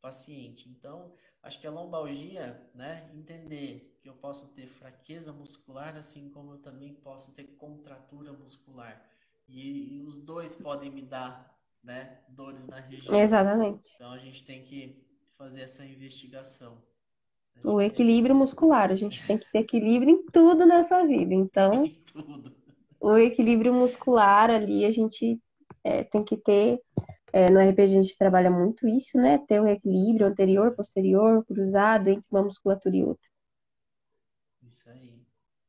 paciente. 0.00 0.68
Então, 0.68 1.12
acho 1.42 1.60
que 1.60 1.66
a 1.66 1.70
lombalgia, 1.70 2.70
né, 2.74 3.10
entender 3.14 3.98
que 4.00 4.08
eu 4.08 4.14
posso 4.14 4.48
ter 4.48 4.66
fraqueza 4.66 5.32
muscular, 5.32 5.96
assim 5.96 6.30
como 6.30 6.52
eu 6.52 6.58
também 6.58 6.94
posso 6.94 7.32
ter 7.32 7.44
contratura 7.56 8.32
muscular. 8.32 9.04
E, 9.48 9.96
e 9.96 10.02
os 10.02 10.20
dois 10.20 10.54
podem 10.54 10.90
me 10.90 11.02
dar 11.02 11.58
né, 11.82 12.22
dores 12.28 12.66
na 12.68 12.78
região. 12.78 13.14
Exatamente. 13.14 13.92
Então, 13.94 14.12
a 14.12 14.18
gente 14.18 14.44
tem 14.44 14.62
que 14.64 15.02
fazer 15.36 15.62
essa 15.62 15.84
investigação. 15.84 16.82
O 17.64 17.80
equilíbrio 17.80 18.34
muscular, 18.34 18.90
a 18.90 18.94
gente 18.94 19.26
tem 19.26 19.36
que 19.36 19.50
ter 19.50 19.58
equilíbrio 19.60 20.10
em 20.10 20.26
tudo 20.26 20.64
nessa 20.64 21.04
vida. 21.06 21.34
Então, 21.34 21.84
tudo. 22.12 22.54
o 23.00 23.16
equilíbrio 23.16 23.74
muscular 23.74 24.50
ali 24.50 24.84
a 24.84 24.90
gente 24.90 25.40
é, 25.82 26.04
tem 26.04 26.24
que 26.24 26.36
ter. 26.36 26.80
É, 27.32 27.50
no 27.50 27.60
RPG 27.60 27.82
a 27.82 28.02
gente 28.02 28.16
trabalha 28.16 28.50
muito 28.50 28.88
isso, 28.88 29.18
né? 29.18 29.38
Ter 29.38 29.60
o 29.60 29.68
equilíbrio 29.68 30.26
anterior, 30.26 30.74
posterior, 30.74 31.44
cruzado 31.44 32.08
entre 32.08 32.26
uma 32.30 32.42
musculatura 32.42 32.96
e 32.96 33.04
outra. 33.04 33.28
Isso 34.62 34.88
aí. 34.88 35.20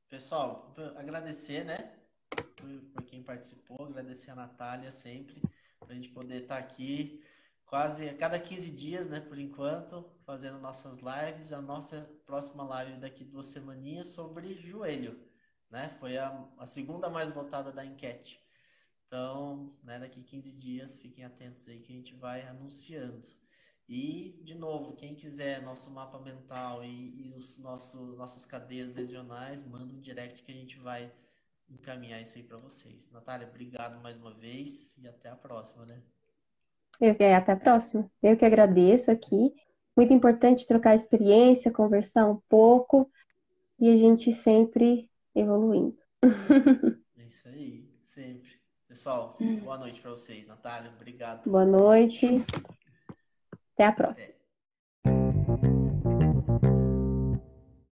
Pessoal, 0.10 0.74
agradecer, 0.96 1.66
né? 1.66 1.92
Por, 2.30 2.80
por 2.94 3.04
quem 3.04 3.22
participou, 3.22 3.86
agradecer 3.86 4.32
a 4.32 4.36
Natália 4.36 4.92
sempre, 4.92 5.42
para 5.80 5.92
a 5.92 5.94
gente 5.94 6.10
poder 6.10 6.44
estar 6.44 6.56
tá 6.56 6.62
aqui 6.62 7.22
quase 7.70 8.10
a 8.10 8.18
cada 8.18 8.40
15 8.40 8.72
dias, 8.72 9.08
né, 9.08 9.20
por 9.20 9.38
enquanto, 9.38 10.04
fazendo 10.26 10.58
nossas 10.60 11.00
lives. 11.00 11.54
A 11.54 11.62
nossa 11.62 12.02
próxima 12.26 12.64
live 12.64 13.00
daqui 13.00 13.24
duas 13.24 13.46
semaninhas 13.46 14.08
sobre 14.08 14.56
joelho, 14.56 15.20
né? 15.70 15.96
Foi 16.00 16.18
a, 16.18 16.48
a 16.58 16.66
segunda 16.66 17.10
mais 17.10 17.32
votada 17.32 17.72
da 17.72 17.86
enquete. 17.86 18.44
Então, 19.06 19.76
né, 19.84 20.00
daqui 20.00 20.22
15 20.22 20.52
dias, 20.52 20.98
fiquem 20.98 21.24
atentos 21.24 21.68
aí 21.68 21.80
que 21.80 21.94
a 21.94 21.96
gente 21.96 22.16
vai 22.16 22.42
anunciando. 22.48 23.24
E, 23.88 24.40
de 24.44 24.56
novo, 24.56 24.96
quem 24.96 25.16
quiser 25.16 25.62
nosso 25.62 25.90
mapa 25.92 26.20
mental 26.20 26.84
e, 26.84 27.28
e 27.28 27.34
os 27.36 27.58
nosso, 27.60 27.98
nossas 28.16 28.46
cadeias 28.46 28.94
lesionais, 28.94 29.64
manda 29.66 29.94
um 29.94 30.00
direct 30.00 30.44
que 30.44 30.52
a 30.52 30.56
gente 30.56 30.78
vai 30.80 31.12
encaminhar 31.70 32.22
isso 32.22 32.38
aí 32.38 32.44
para 32.44 32.58
vocês. 32.58 33.12
Natália, 33.12 33.48
obrigado 33.48 34.00
mais 34.02 34.18
uma 34.18 34.34
vez 34.34 34.98
e 34.98 35.08
até 35.08 35.30
a 35.30 35.36
próxima, 35.36 35.86
né? 35.86 36.02
Eu, 37.00 37.16
é, 37.20 37.36
até 37.36 37.54
a 37.54 37.58
próxima. 37.58 38.10
Eu 38.22 38.36
que 38.36 38.46
agradeço 38.46 39.10
aqui. 39.10 39.54
Muito 39.96 40.14
importante 40.14 40.68
trocar 40.68 40.96
experiência, 40.96 41.72
conversar 41.72 42.26
um 42.26 42.42
pouco 42.50 43.10
e 43.80 43.90
a 43.90 43.96
gente 43.96 44.32
sempre 44.34 45.10
evoluindo. 45.36 45.98
É 47.18 47.24
isso 47.28 47.48
aí, 47.48 47.90
sempre. 48.06 48.50
Pessoal, 48.88 49.38
boa 49.62 49.78
noite 49.78 50.02
para 50.02 50.12
vocês. 50.12 50.48
Natália, 50.48 50.92
obrigado. 50.96 51.50
Boa 51.50 51.66
noite. 51.66 52.28
Até 53.74 53.86
a 53.86 53.92
próxima. 53.92 54.39